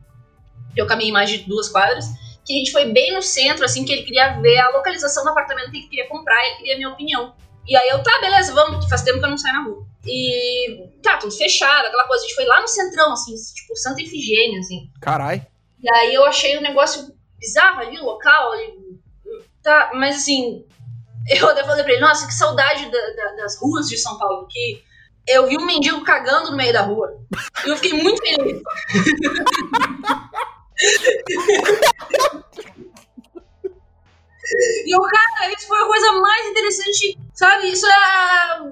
eu 0.79 0.87
caminhei 0.87 1.11
mais 1.11 1.29
de 1.29 1.39
duas 1.39 1.69
quadras, 1.69 2.05
que 2.45 2.53
a 2.53 2.57
gente 2.57 2.71
foi 2.71 2.85
bem 2.91 3.13
no 3.13 3.21
centro, 3.21 3.63
assim, 3.63 3.85
que 3.85 3.91
ele 3.91 4.03
queria 4.03 4.39
ver 4.39 4.57
a 4.57 4.69
localização 4.69 5.23
do 5.23 5.29
apartamento 5.29 5.71
que 5.71 5.77
ele 5.77 5.87
queria 5.87 6.07
comprar, 6.07 6.43
ele 6.47 6.55
queria 6.55 6.73
a 6.73 6.77
minha 6.77 6.89
opinião. 6.89 7.35
E 7.67 7.75
aí 7.75 7.89
eu, 7.89 8.01
tá, 8.01 8.19
beleza, 8.19 8.53
vamos, 8.53 8.77
porque 8.77 8.89
faz 8.89 9.03
tempo 9.03 9.19
que 9.19 9.25
eu 9.25 9.29
não 9.29 9.37
saio 9.37 9.53
na 9.53 9.63
rua. 9.63 9.85
E 10.05 10.89
tá, 11.03 11.17
tudo 11.17 11.31
fechado, 11.31 11.85
aquela 11.85 12.07
coisa. 12.07 12.23
A 12.23 12.27
gente 12.27 12.35
foi 12.35 12.45
lá 12.45 12.61
no 12.61 12.67
centrão, 12.67 13.13
assim, 13.13 13.35
tipo, 13.53 13.75
Santa 13.75 14.01
Ifigênia, 14.01 14.59
assim. 14.59 14.89
Carai. 14.99 15.45
E 15.81 15.93
aí 15.93 16.13
eu 16.13 16.25
achei 16.25 16.57
um 16.57 16.61
negócio 16.61 17.13
bizarro 17.37 17.81
ali, 17.81 17.99
o 17.99 18.05
local, 18.05 18.53
ali. 18.53 18.73
Tá, 19.61 19.91
mas 19.93 20.17
assim, 20.17 20.65
eu 21.29 21.47
até 21.49 21.63
falei 21.63 21.83
pra 21.83 21.93
ele, 21.93 22.01
nossa, 22.01 22.25
que 22.25 22.33
saudade 22.33 22.89
da, 22.89 23.09
da, 23.11 23.35
das 23.35 23.59
ruas 23.61 23.87
de 23.87 23.97
São 23.97 24.17
Paulo, 24.17 24.39
porque 24.39 24.81
eu 25.27 25.47
vi 25.47 25.57
um 25.57 25.65
mendigo 25.65 26.03
cagando 26.03 26.49
no 26.51 26.57
meio 26.57 26.73
da 26.73 26.81
rua. 26.81 27.19
E 27.63 27.69
eu 27.69 27.77
fiquei 27.77 28.01
muito 28.01 28.19
feliz. 28.21 28.61
E 34.85 34.95
o 34.95 35.01
cara, 35.01 35.53
isso 35.53 35.67
foi 35.67 35.79
a 35.79 35.85
coisa 35.85 36.11
mais 36.13 36.47
interessante, 36.47 37.19
sabe? 37.33 37.69
Isso 37.71 37.85
é 37.85 37.93
a, 37.93 38.65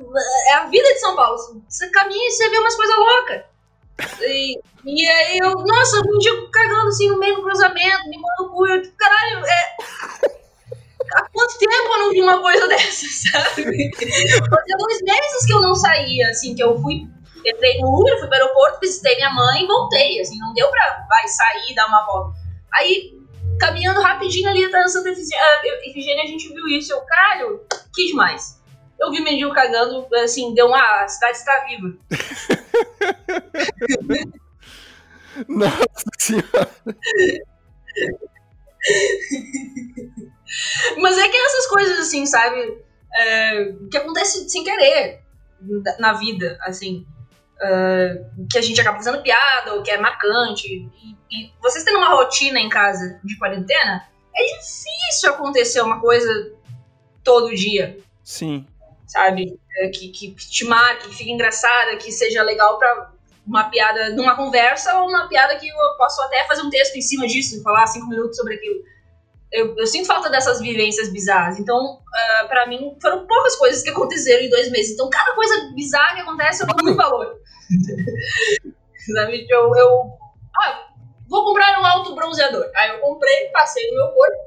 é 0.50 0.54
a 0.56 0.66
vida 0.68 0.92
de 0.94 1.00
São 1.00 1.16
Paulo. 1.16 1.38
Você 1.68 1.90
caminha 1.90 2.28
e 2.28 2.32
você 2.32 2.50
vê 2.50 2.58
umas 2.58 2.76
coisas 2.76 2.98
loucas. 2.98 3.44
E, 4.22 4.60
e 4.86 5.08
aí 5.08 5.38
eu, 5.38 5.52
nossa, 5.56 6.00
um 6.00 6.18
dia 6.18 6.32
cagando 6.52 6.88
assim 6.88 7.10
no 7.10 7.20
meio 7.20 7.36
do 7.36 7.44
cruzamento, 7.44 8.10
me 8.10 8.18
manda 8.18 8.44
o 8.44 8.50
cu, 8.50 8.68
eu, 8.68 8.82
caralho, 8.98 9.46
é. 9.46 9.78
Há 11.14 11.30
quanto 11.32 11.58
tempo 11.58 11.74
eu 11.74 12.00
não 12.00 12.10
vi 12.12 12.22
uma 12.22 12.42
coisa 12.42 12.68
dessa, 12.70 13.06
sabe? 13.32 13.64
Fazia 13.94 14.78
dois 14.78 15.02
meses 15.02 15.46
que 15.46 15.54
eu 15.54 15.62
não 15.62 15.76
saía, 15.76 16.30
assim, 16.30 16.56
que 16.56 16.64
eu 16.64 16.80
fui 16.82 17.08
entrei 17.46 17.80
no 17.80 18.00
Uber, 18.00 18.18
fui 18.20 18.28
pro 18.28 18.38
aeroporto, 18.38 18.80
visitei 18.80 19.16
minha 19.16 19.34
mãe 19.34 19.64
e 19.64 19.68
voltei. 19.68 20.20
Assim, 20.20 20.38
não 20.38 20.54
deu 20.54 20.70
pra 20.70 21.06
vai, 21.08 21.28
sair 21.28 21.74
dar 21.76 21.88
uma 21.88 22.06
volta. 22.06 22.38
Aí, 22.74 23.18
caminhando 23.60 24.02
rapidinho 24.02 24.50
ali 24.50 24.66
atrás 24.66 24.86
da 24.86 24.92
Santa 24.92 25.10
Efigênia, 25.10 26.24
a 26.24 26.28
gente 26.28 26.48
viu 26.50 26.68
isso. 26.68 26.94
Eu, 26.94 27.02
caralho, 27.02 27.62
que 27.94 28.08
demais. 28.08 28.62
Eu 29.00 29.12
vi 29.12 29.22
o 29.22 29.24
mendigo 29.24 29.54
cagando, 29.54 30.08
assim, 30.16 30.54
deu 30.54 30.68
uma. 30.68 30.78
Ah, 30.78 31.04
a 31.04 31.08
cidade 31.08 31.38
está 31.38 31.66
viva. 31.66 31.98
Nossa 35.48 36.10
senhora. 36.18 36.76
Mas 40.98 41.18
é 41.18 41.30
que 41.30 41.38
essas 41.38 41.68
coisas, 41.68 42.00
assim, 42.00 42.26
sabe? 42.26 42.84
É, 43.14 43.74
que 43.92 43.98
acontece 43.98 44.50
sem 44.50 44.64
querer 44.64 45.22
na 46.00 46.14
vida, 46.14 46.58
assim 46.62 47.06
uh, 47.58 48.48
que 48.52 48.58
a 48.58 48.62
gente 48.62 48.80
acaba 48.80 48.98
fazendo 48.98 49.22
piada 49.22 49.76
ou 49.76 49.84
que 49.84 49.92
é 49.92 49.98
marcante. 49.98 50.68
E, 50.68 51.18
e 51.32 51.52
vocês 51.62 51.84
tendo 51.84 51.98
uma 51.98 52.16
rotina 52.16 52.60
em 52.60 52.70
casa 52.70 53.20
de 53.24 53.38
quarentena, 53.38 54.08
é 54.36 54.44
difícil 54.58 55.30
acontecer 55.30 55.82
uma 55.82 56.00
coisa 56.00 56.54
todo 57.24 57.54
dia. 57.56 57.98
Sim. 58.24 58.66
Sabe? 59.06 59.60
É, 59.78 59.90
que, 59.90 60.10
que 60.10 60.34
te 60.34 60.66
marque, 60.66 61.10
que 61.10 61.16
fique 61.16 61.32
engraçada, 61.32 61.98
que 61.98 62.12
seja 62.12 62.44
legal 62.44 62.78
pra 62.78 63.12
uma 63.46 63.70
piada 63.70 64.10
numa 64.10 64.36
conversa 64.36 65.00
ou 65.00 65.08
uma 65.08 65.28
piada 65.30 65.56
que 65.56 65.68
eu 65.68 65.98
posso 65.98 66.22
até 66.24 66.46
fazer 66.46 66.62
um 66.62 66.70
texto 66.70 66.96
em 66.98 67.02
cima 67.02 67.26
disso, 67.26 67.64
falar 67.64 67.88
cinco 67.88 68.08
minutos 68.08 68.36
sobre 68.36 68.56
aquilo. 68.56 68.84
Eu, 69.52 69.76
eu 69.78 69.88
sinto 69.88 70.08
falta 70.08 70.30
dessas 70.30 70.60
vivências 70.60 71.12
bizarras. 71.12 71.60
Então, 71.60 71.78
uh, 71.78 72.02
ah, 72.42 72.46
para 72.48 72.68
mim, 72.68 72.98
foram 73.02 73.26
poucas 73.26 73.56
coisas 73.56 73.82
que 73.82 73.90
aconteceram 73.90 74.44
em 74.44 74.50
dois 74.50 74.70
meses. 74.70 74.94
Então, 74.94 75.10
cada 75.10 75.34
coisa 75.36 75.72
bizarra 75.74 76.16
que 76.16 76.22
acontece, 76.22 76.64
eu 76.64 76.68
dou 76.68 76.84
muito 76.84 76.98
valor. 76.98 77.40
Sabe? 79.14 79.48
Eu, 79.50 79.76
eu 79.76 80.18
ah, 80.56 80.88
vou 81.30 81.46
comprar 81.46 81.80
um 81.80 81.86
alto 81.86 82.14
bronzeador. 82.14 82.70
Aí 82.76 82.90
eu 82.92 83.00
comprei, 83.00 83.50
passei 83.50 83.90
no 83.90 83.96
meu 83.96 84.08
corpo. 84.10 84.38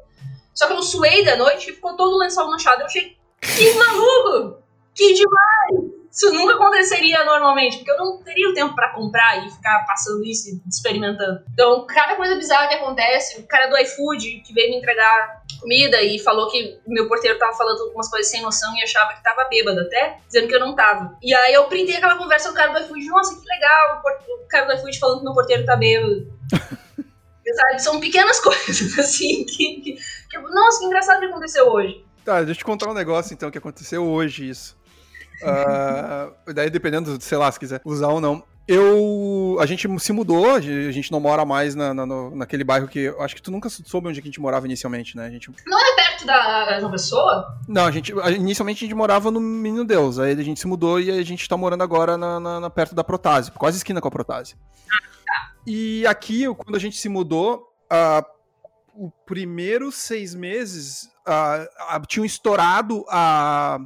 Só 0.54 0.66
que 0.66 0.74
eu 0.74 0.82
suei 0.82 1.24
da 1.24 1.36
noite 1.36 1.70
e 1.70 1.74
ficou 1.74 1.96
todo 1.96 2.14
o 2.14 2.18
lençol 2.18 2.50
manchado. 2.50 2.82
Eu 2.82 2.86
achei, 2.86 3.16
que 3.40 3.74
maluco! 3.74 4.62
Que 4.94 5.14
demais! 5.14 5.99
Isso 6.10 6.32
nunca 6.32 6.54
aconteceria 6.54 7.24
normalmente, 7.24 7.78
porque 7.78 7.90
eu 7.90 7.98
não 7.98 8.18
teria 8.22 8.48
o 8.48 8.54
tempo 8.54 8.74
para 8.74 8.92
comprar 8.92 9.46
e 9.46 9.50
ficar 9.50 9.84
passando 9.86 10.24
isso 10.24 10.48
e 10.48 10.68
experimentando. 10.68 11.40
Então, 11.52 11.86
cada 11.86 12.16
coisa 12.16 12.34
bizarra 12.34 12.68
que 12.68 12.74
acontece, 12.74 13.40
o 13.40 13.46
cara 13.46 13.68
do 13.68 13.78
iFood 13.78 14.42
que 14.44 14.52
veio 14.52 14.70
me 14.70 14.78
entregar 14.78 15.40
comida 15.60 16.02
e 16.02 16.18
falou 16.18 16.50
que 16.50 16.78
meu 16.86 17.06
porteiro 17.06 17.38
tava 17.38 17.56
falando 17.56 17.82
algumas 17.82 18.08
coisas 18.08 18.30
sem 18.30 18.42
noção 18.42 18.74
e 18.76 18.82
achava 18.82 19.14
que 19.14 19.22
tava 19.22 19.44
bêbado 19.48 19.80
até, 19.80 20.18
dizendo 20.26 20.48
que 20.48 20.54
eu 20.54 20.60
não 20.60 20.74
tava. 20.74 21.16
E 21.22 21.32
aí 21.32 21.54
eu 21.54 21.64
printei 21.64 21.96
aquela 21.96 22.16
conversa 22.16 22.48
com 22.48 22.54
o 22.54 22.56
cara 22.56 22.72
do 22.72 22.84
iFood, 22.84 23.06
nossa, 23.06 23.40
que 23.40 23.46
legal, 23.46 24.02
o 24.28 24.48
cara 24.48 24.66
do 24.66 24.72
iFood 24.74 24.98
falando 24.98 25.18
que 25.18 25.24
meu 25.24 25.34
porteiro 25.34 25.64
tá 25.64 25.76
bêbado. 25.76 26.26
Sabe? 27.52 27.82
São 27.82 27.98
pequenas 27.98 28.38
coisas, 28.40 28.98
assim, 28.98 29.44
que, 29.44 29.80
que, 29.80 29.98
que, 30.30 30.38
Nossa, 30.38 30.78
que 30.78 30.84
engraçado 30.84 31.18
que 31.18 31.26
aconteceu 31.26 31.66
hoje. 31.66 32.04
Tá, 32.24 32.42
deixa 32.42 32.52
eu 32.52 32.56
te 32.58 32.64
contar 32.64 32.88
um 32.88 32.94
negócio, 32.94 33.34
então, 33.34 33.50
que 33.50 33.58
aconteceu 33.58 34.06
hoje, 34.06 34.48
isso. 34.48 34.76
Uh, 35.42 36.52
daí, 36.52 36.70
dependendo, 36.70 37.20
sei 37.20 37.38
lá, 37.38 37.50
se 37.50 37.58
quiser 37.58 37.80
usar 37.84 38.08
ou 38.08 38.20
não. 38.20 38.42
Eu. 38.68 39.56
A 39.60 39.66
gente 39.66 39.88
se 39.98 40.12
mudou, 40.12 40.54
a 40.54 40.60
gente 40.60 41.10
não 41.10 41.18
mora 41.18 41.44
mais 41.44 41.74
na, 41.74 41.92
na, 41.92 42.06
naquele 42.06 42.62
bairro 42.62 42.86
que. 42.86 43.08
Acho 43.18 43.34
que 43.34 43.42
tu 43.42 43.50
nunca 43.50 43.68
soube 43.68 44.08
onde 44.08 44.20
a 44.20 44.22
gente 44.22 44.40
morava 44.40 44.64
inicialmente, 44.64 45.16
né? 45.16 45.26
A 45.26 45.30
gente... 45.30 45.50
Não 45.66 45.78
é 45.78 45.96
perto 45.96 46.24
da 46.24 46.78
João 46.78 46.92
Pessoa? 46.92 47.58
Não, 47.66 47.86
a 47.86 47.90
gente. 47.90 48.12
Inicialmente 48.36 48.84
a 48.84 48.86
gente 48.86 48.94
morava 48.94 49.28
no 49.30 49.40
Menino 49.40 49.84
Deus. 49.84 50.20
Aí 50.20 50.32
a 50.32 50.42
gente 50.44 50.60
se 50.60 50.68
mudou 50.68 51.00
e 51.00 51.10
a 51.10 51.22
gente 51.24 51.48
tá 51.48 51.56
morando 51.56 51.82
agora 51.82 52.16
na, 52.16 52.38
na, 52.38 52.60
na 52.60 52.70
perto 52.70 52.94
da 52.94 53.02
Protase, 53.02 53.50
quase 53.50 53.78
esquina 53.78 54.00
com 54.00 54.06
a 54.06 54.10
Protase. 54.10 54.54
Ah, 54.88 55.08
tá. 55.26 55.52
E 55.66 56.06
aqui, 56.06 56.46
quando 56.54 56.76
a 56.76 56.80
gente 56.80 56.96
se 56.96 57.08
mudou, 57.08 57.72
uh, 57.90 58.24
o 58.94 59.10
primeiro 59.26 59.90
seis 59.90 60.32
meses 60.32 61.10
uh, 61.26 61.96
uh, 61.96 62.06
tinham 62.06 62.24
estourado 62.24 63.04
a. 63.08 63.80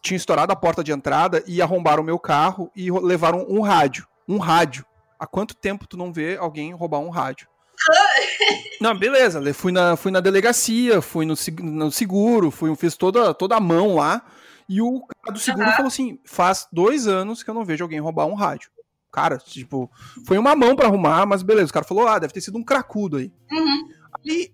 Tinha 0.00 0.16
estourado 0.16 0.52
a 0.52 0.56
porta 0.56 0.82
de 0.82 0.92
entrada 0.92 1.42
e 1.46 1.60
arrombaram 1.60 2.02
o 2.02 2.06
meu 2.06 2.18
carro 2.18 2.70
e 2.74 2.90
levaram 2.90 3.46
um 3.48 3.60
rádio. 3.60 4.06
Um 4.28 4.38
rádio. 4.38 4.84
Há 5.18 5.26
quanto 5.26 5.54
tempo 5.54 5.86
tu 5.86 5.96
não 5.96 6.12
vê 6.12 6.36
alguém 6.36 6.72
roubar 6.72 6.98
um 6.98 7.10
rádio? 7.10 7.48
Não, 8.80 8.96
beleza. 8.96 9.42
Fui 9.54 9.72
na, 9.72 9.96
fui 9.96 10.10
na 10.10 10.20
delegacia, 10.20 11.00
fui 11.00 11.24
no, 11.24 11.34
no 11.62 11.90
seguro, 11.90 12.50
fui, 12.50 12.74
fiz 12.76 12.96
toda, 12.96 13.32
toda 13.32 13.56
a 13.56 13.60
mão 13.60 13.94
lá. 13.94 14.24
E 14.68 14.80
o 14.80 15.04
cara 15.06 15.32
do 15.32 15.38
seguro 15.38 15.66
uhum. 15.66 15.72
falou 15.72 15.88
assim: 15.88 16.18
faz 16.24 16.66
dois 16.72 17.06
anos 17.06 17.42
que 17.42 17.50
eu 17.50 17.54
não 17.54 17.64
vejo 17.64 17.84
alguém 17.84 18.00
roubar 18.00 18.26
um 18.26 18.34
rádio. 18.34 18.70
Cara, 19.12 19.36
tipo, 19.36 19.90
foi 20.26 20.38
uma 20.38 20.56
mão 20.56 20.74
para 20.74 20.88
arrumar, 20.88 21.26
mas 21.26 21.42
beleza. 21.42 21.70
O 21.70 21.74
cara 21.74 21.84
falou, 21.84 22.08
ah, 22.08 22.18
deve 22.18 22.32
ter 22.32 22.40
sido 22.40 22.56
um 22.56 22.64
cracudo 22.64 23.18
aí. 23.18 23.30
Uhum. 23.50 23.88
Aí, 24.26 24.52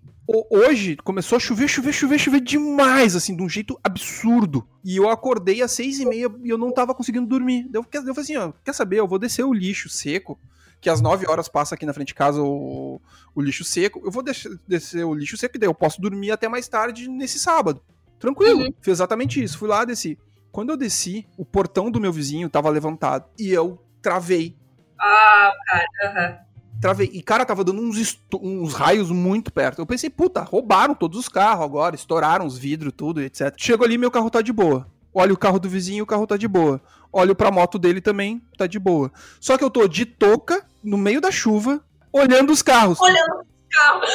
hoje, 0.49 0.95
começou 0.97 1.35
a 1.37 1.39
chover, 1.39 1.67
chover, 1.67 1.93
chover, 1.93 2.19
chover 2.19 2.41
demais, 2.41 3.15
assim, 3.15 3.35
de 3.35 3.41
um 3.41 3.49
jeito 3.49 3.79
absurdo. 3.83 4.67
E 4.83 4.97
eu 4.97 5.09
acordei 5.09 5.61
às 5.61 5.71
seis 5.71 5.99
e 5.99 6.05
meia 6.05 6.29
e 6.43 6.49
eu 6.49 6.57
não 6.57 6.71
tava 6.71 6.93
conseguindo 6.93 7.25
dormir. 7.25 7.67
Eu, 7.73 7.85
eu 7.91 8.01
falei 8.01 8.21
assim, 8.21 8.37
ó, 8.37 8.51
quer 8.63 8.73
saber, 8.73 8.99
eu 8.99 9.07
vou 9.07 9.17
descer 9.17 9.43
o 9.43 9.53
lixo 9.53 9.89
seco, 9.89 10.39
que 10.79 10.89
às 10.89 11.01
nove 11.01 11.27
horas 11.27 11.49
passa 11.49 11.75
aqui 11.75 11.85
na 11.85 11.93
frente 11.93 12.09
de 12.09 12.15
casa 12.15 12.41
o, 12.41 13.01
o 13.33 13.41
lixo 13.41 13.63
seco. 13.63 14.01
Eu 14.05 14.11
vou 14.11 14.21
descer, 14.21 14.59
descer 14.67 15.03
o 15.03 15.13
lixo 15.13 15.35
seco 15.35 15.57
e 15.57 15.59
daí 15.59 15.67
eu 15.67 15.73
posso 15.73 15.99
dormir 15.99 16.31
até 16.31 16.47
mais 16.47 16.67
tarde 16.67 17.07
nesse 17.07 17.39
sábado. 17.39 17.81
Tranquilo. 18.19 18.61
Uhum. 18.61 18.73
Fiz 18.81 18.93
exatamente 18.93 19.43
isso. 19.43 19.57
Fui 19.57 19.67
lá, 19.67 19.83
desci. 19.83 20.17
Quando 20.51 20.69
eu 20.69 20.77
desci, 20.77 21.27
o 21.37 21.45
portão 21.45 21.89
do 21.89 21.99
meu 21.99 22.11
vizinho 22.11 22.49
tava 22.49 22.69
levantado. 22.69 23.25
E 23.39 23.49
eu 23.49 23.81
travei. 24.01 24.55
Ah, 24.99 25.53
cara, 25.65 25.85
aham. 26.03 26.29
Uhum. 26.29 26.48
Travei. 26.81 27.09
E, 27.13 27.21
cara, 27.21 27.45
tava 27.45 27.63
dando 27.63 27.81
uns, 27.81 28.19
uns 28.41 28.73
raios 28.73 29.11
muito 29.11 29.51
perto. 29.51 29.79
Eu 29.79 29.85
pensei, 29.85 30.09
puta, 30.09 30.41
roubaram 30.41 30.95
todos 30.95 31.19
os 31.19 31.27
carros 31.27 31.65
agora, 31.65 31.95
estouraram 31.95 32.45
os 32.45 32.57
vidros, 32.57 32.93
tudo, 32.95 33.21
etc. 33.21 33.53
Chego 33.57 33.83
ali, 33.83 33.97
meu 33.97 34.11
carro 34.11 34.29
tá 34.29 34.41
de 34.41 34.53
boa. 34.53 34.87
Olha 35.13 35.33
o 35.33 35.37
carro 35.37 35.59
do 35.59 35.67
vizinho, 35.67 36.03
o 36.03 36.07
carro 36.07 36.25
tá 36.25 36.37
de 36.37 36.47
boa. 36.47 36.81
Olho 37.11 37.35
pra 37.35 37.51
moto 37.51 37.79
dele 37.79 37.99
também, 37.99 38.41
tá 38.57 38.67
de 38.67 38.79
boa. 38.79 39.11
Só 39.39 39.57
que 39.57 39.63
eu 39.63 39.69
tô 39.69 39.87
de 39.87 40.05
touca, 40.05 40.63
no 40.83 40.97
meio 40.97 41.19
da 41.19 41.31
chuva, 41.31 41.83
olhando 42.13 42.53
os 42.53 42.61
carros. 42.61 42.99
Olhando 43.01 43.41
os 43.41 43.75
carros. 43.75 44.09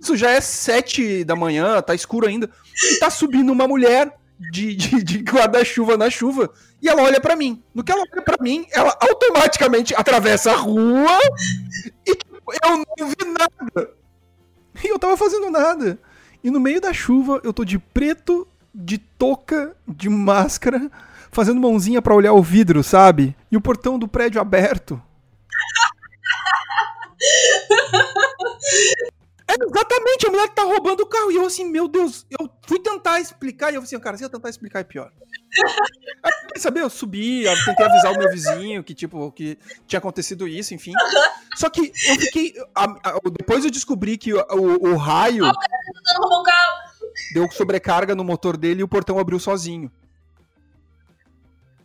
Isso 0.00 0.16
já 0.16 0.30
é 0.30 0.40
sete 0.40 1.24
da 1.24 1.36
manhã, 1.36 1.80
tá 1.80 1.94
escuro 1.94 2.26
ainda. 2.26 2.50
E 2.82 2.98
tá 2.98 3.08
subindo 3.08 3.52
uma 3.52 3.66
mulher 3.66 4.19
de, 4.50 4.74
de, 4.74 5.04
de 5.04 5.18
guarda-chuva 5.18 5.98
na 5.98 6.08
chuva 6.08 6.50
e 6.80 6.88
ela 6.88 7.02
olha 7.02 7.20
para 7.20 7.36
mim. 7.36 7.62
No 7.74 7.84
que 7.84 7.92
ela 7.92 8.04
olha 8.10 8.22
para 8.22 8.42
mim, 8.42 8.66
ela 8.72 8.96
automaticamente 9.00 9.94
atravessa 9.94 10.52
a 10.52 10.56
rua 10.56 11.18
e 12.06 12.14
tipo, 12.14 12.52
eu 12.64 12.78
não 12.78 13.08
vi 13.08 13.24
nada. 13.26 13.90
E 14.82 14.88
eu 14.88 14.98
tava 14.98 15.16
fazendo 15.16 15.50
nada. 15.50 15.98
E 16.42 16.50
no 16.50 16.58
meio 16.58 16.80
da 16.80 16.92
chuva, 16.92 17.40
eu 17.44 17.52
tô 17.52 17.64
de 17.64 17.78
preto, 17.78 18.48
de 18.74 18.96
touca, 18.96 19.76
de 19.86 20.08
máscara, 20.08 20.90
fazendo 21.30 21.60
mãozinha 21.60 22.00
para 22.00 22.14
olhar 22.14 22.32
o 22.32 22.42
vidro, 22.42 22.82
sabe? 22.82 23.36
E 23.52 23.58
o 23.58 23.60
portão 23.60 23.98
do 23.98 24.08
prédio 24.08 24.40
aberto. 24.40 25.00
É, 29.50 29.54
exatamente, 29.64 30.26
a 30.26 30.30
mulher 30.30 30.48
que 30.48 30.54
tá 30.54 30.62
roubando 30.62 31.00
o 31.00 31.06
carro. 31.06 31.32
E 31.32 31.36
eu 31.36 31.46
assim, 31.46 31.64
meu 31.64 31.88
Deus, 31.88 32.24
eu 32.30 32.48
fui 32.66 32.78
tentar 32.78 33.20
explicar, 33.20 33.72
e 33.72 33.74
eu 33.74 33.82
assim, 33.82 33.98
cara, 33.98 34.16
se 34.16 34.22
eu 34.22 34.30
tentar 34.30 34.48
explicar 34.48 34.80
é 34.80 34.84
pior. 34.84 35.12
Aí, 36.22 36.32
quer 36.52 36.60
saber? 36.60 36.82
Eu 36.82 36.90
subi, 36.90 37.44
eu 37.44 37.64
tentei 37.64 37.86
avisar 37.86 38.12
o 38.12 38.18
meu 38.18 38.30
vizinho 38.30 38.84
que, 38.84 38.94
tipo, 38.94 39.32
que 39.32 39.58
tinha 39.86 39.98
acontecido 39.98 40.46
isso, 40.46 40.72
enfim. 40.72 40.92
Só 41.56 41.68
que 41.68 41.92
eu 42.06 42.20
fiquei. 42.20 42.54
A, 42.74 42.84
a, 42.84 43.20
depois 43.32 43.64
eu 43.64 43.70
descobri 43.70 44.16
que 44.16 44.32
o, 44.32 44.38
o, 44.38 44.90
o 44.92 44.96
raio. 44.96 45.44
Deu 47.34 47.50
sobrecarga 47.50 48.14
no 48.14 48.22
motor 48.22 48.56
dele 48.56 48.80
e 48.80 48.84
o 48.84 48.88
portão 48.88 49.18
abriu 49.18 49.40
sozinho. 49.40 49.90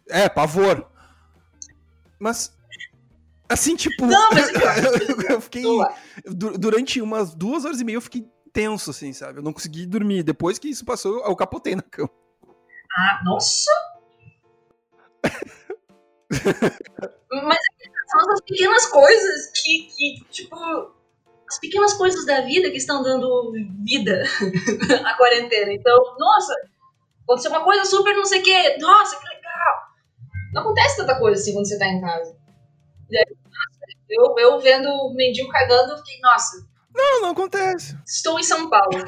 É, 0.07 0.29
pavor. 0.29 0.87
Mas 2.19 2.54
Assim, 3.47 3.75
tipo. 3.75 4.05
Não, 4.05 4.29
mas... 4.31 4.49
eu 5.29 5.41
fiquei. 5.41 5.63
Durante 6.25 7.01
umas 7.01 7.35
duas 7.35 7.65
horas 7.65 7.79
e 7.79 7.83
meia 7.83 7.97
eu 7.97 8.01
fiquei 8.01 8.27
tenso, 8.51 8.89
assim, 8.89 9.13
sabe? 9.13 9.39
Eu 9.39 9.43
não 9.43 9.53
consegui 9.53 9.85
dormir. 9.85 10.23
Depois 10.23 10.57
que 10.57 10.69
isso 10.69 10.85
passou, 10.85 11.23
eu 11.23 11.35
capotei 11.35 11.75
na 11.75 11.83
cama. 11.83 12.09
Ah, 12.97 13.21
nossa! 13.23 13.71
mas 17.43 17.59
são 18.07 18.31
as 18.31 18.41
pequenas 18.41 18.85
coisas 18.87 19.51
que, 19.53 19.87
que, 19.95 20.25
tipo. 20.29 20.95
As 21.47 21.59
pequenas 21.59 21.93
coisas 21.93 22.25
da 22.25 22.41
vida 22.41 22.71
que 22.71 22.77
estão 22.77 23.03
dando 23.03 23.53
vida 23.83 24.23
à 25.05 25.13
quarentena. 25.15 25.71
Então, 25.71 25.95
nossa, 26.17 26.55
aconteceu 27.21 27.51
uma 27.51 27.63
coisa 27.63 27.85
super 27.85 28.15
não 28.15 28.25
sei 28.25 28.39
o 28.39 28.43
quê. 28.43 28.77
Nossa, 28.79 29.15
que 29.15 29.27
legal! 29.27 29.75
Não 30.53 30.63
acontece 30.63 30.97
tanta 30.97 31.19
coisa 31.19 31.39
assim 31.39 31.53
quando 31.53 31.67
você 31.67 31.77
tá 31.77 31.85
em 31.87 32.01
casa. 32.01 32.35
Eu, 34.09 34.35
eu 34.37 34.59
vendo 34.59 34.87
o 34.87 35.13
mendigo 35.13 35.49
cagando, 35.49 35.93
eu 35.93 35.97
fiquei, 35.97 36.19
nossa. 36.21 36.67
Não, 36.93 37.21
não 37.21 37.29
acontece. 37.31 37.97
Estou 38.05 38.39
em 38.39 38.43
São 38.43 38.69
Paulo. 38.69 39.03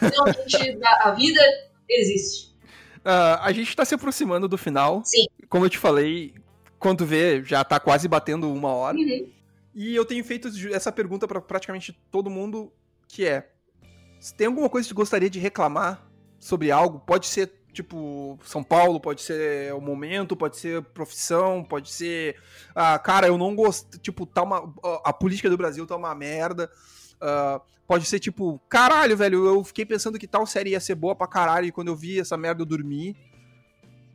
Realmente, 0.00 0.78
a 1.00 1.10
vida 1.12 1.40
existe. 1.88 2.54
Uh, 3.00 3.38
a 3.40 3.52
gente 3.52 3.68
está 3.68 3.84
se 3.84 3.94
aproximando 3.94 4.48
do 4.48 4.56
final. 4.56 5.02
Sim. 5.04 5.26
Como 5.48 5.64
eu 5.64 5.70
te 5.70 5.78
falei, 5.78 6.34
quando 6.78 7.04
vê, 7.06 7.42
já 7.44 7.60
está 7.60 7.78
quase 7.78 8.08
batendo 8.08 8.50
uma 8.52 8.72
hora. 8.72 8.96
Uhum. 8.96 9.30
E 9.74 9.94
eu 9.94 10.04
tenho 10.04 10.24
feito 10.24 10.48
essa 10.72 10.90
pergunta 10.90 11.28
para 11.28 11.40
praticamente 11.40 11.92
todo 12.10 12.30
mundo, 12.30 12.72
que 13.08 13.26
é: 13.26 13.50
se 14.20 14.34
tem 14.34 14.46
alguma 14.46 14.70
coisa 14.70 14.86
que 14.86 14.94
você 14.94 14.94
gostaria 14.94 15.30
de 15.30 15.38
reclamar 15.38 16.06
sobre 16.38 16.70
algo, 16.70 17.00
pode 17.00 17.26
ser 17.26 17.52
tipo, 17.74 18.38
São 18.44 18.62
Paulo 18.62 18.98
pode 18.98 19.20
ser 19.20 19.74
o 19.74 19.80
momento, 19.80 20.36
pode 20.36 20.56
ser 20.56 20.82
profissão, 20.82 21.62
pode 21.62 21.90
ser. 21.90 22.36
Ah, 22.74 22.98
cara, 22.98 23.26
eu 23.26 23.36
não 23.36 23.54
gosto. 23.54 23.98
Tipo, 23.98 24.24
tá 24.24 24.42
uma. 24.42 24.72
A 25.04 25.12
política 25.12 25.50
do 25.50 25.56
Brasil 25.56 25.86
tá 25.86 25.96
uma 25.96 26.14
merda. 26.14 26.70
Uh, 27.16 27.60
pode 27.86 28.06
ser 28.06 28.18
tipo, 28.18 28.60
caralho, 28.68 29.16
velho, 29.16 29.46
eu 29.46 29.64
fiquei 29.64 29.84
pensando 29.84 30.18
que 30.18 30.26
tal 30.26 30.46
série 30.46 30.70
ia 30.70 30.80
ser 30.80 30.94
boa 30.94 31.14
pra 31.14 31.26
caralho 31.26 31.66
e 31.66 31.72
quando 31.72 31.88
eu 31.88 31.96
vi 31.96 32.18
essa 32.18 32.36
merda 32.36 32.62
eu 32.62 32.66
dormi. 32.66 33.16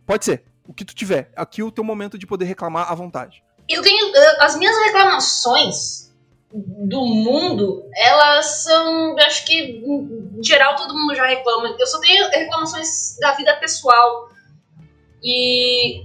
Pode 0.06 0.26
ser. 0.26 0.46
O 0.68 0.74
que 0.74 0.86
tu 0.86 0.96
tiver. 0.96 1.32
Aqui 1.36 1.62
é 1.62 1.64
o 1.64 1.72
teu 1.72 1.84
momento 1.84 2.18
de 2.18 2.26
poder 2.26 2.46
reclamar 2.46 2.92
à 2.92 2.96
vontade. 2.96 3.44
Eu 3.68 3.82
tenho. 3.82 4.12
As 4.40 4.56
minhas 4.58 4.76
reclamações 4.86 6.09
do 6.52 7.06
mundo, 7.06 7.88
elas 7.96 8.64
são, 8.64 9.16
acho 9.20 9.46
que 9.46 9.84
em 9.86 10.44
geral 10.44 10.76
todo 10.76 10.98
mundo 10.98 11.14
já 11.16 11.26
reclama. 11.28 11.76
Eu 11.78 11.86
só 11.86 12.00
tenho 12.00 12.28
reclamações 12.30 13.18
da 13.20 13.34
vida 13.34 13.56
pessoal. 13.58 14.30
E 15.24 16.04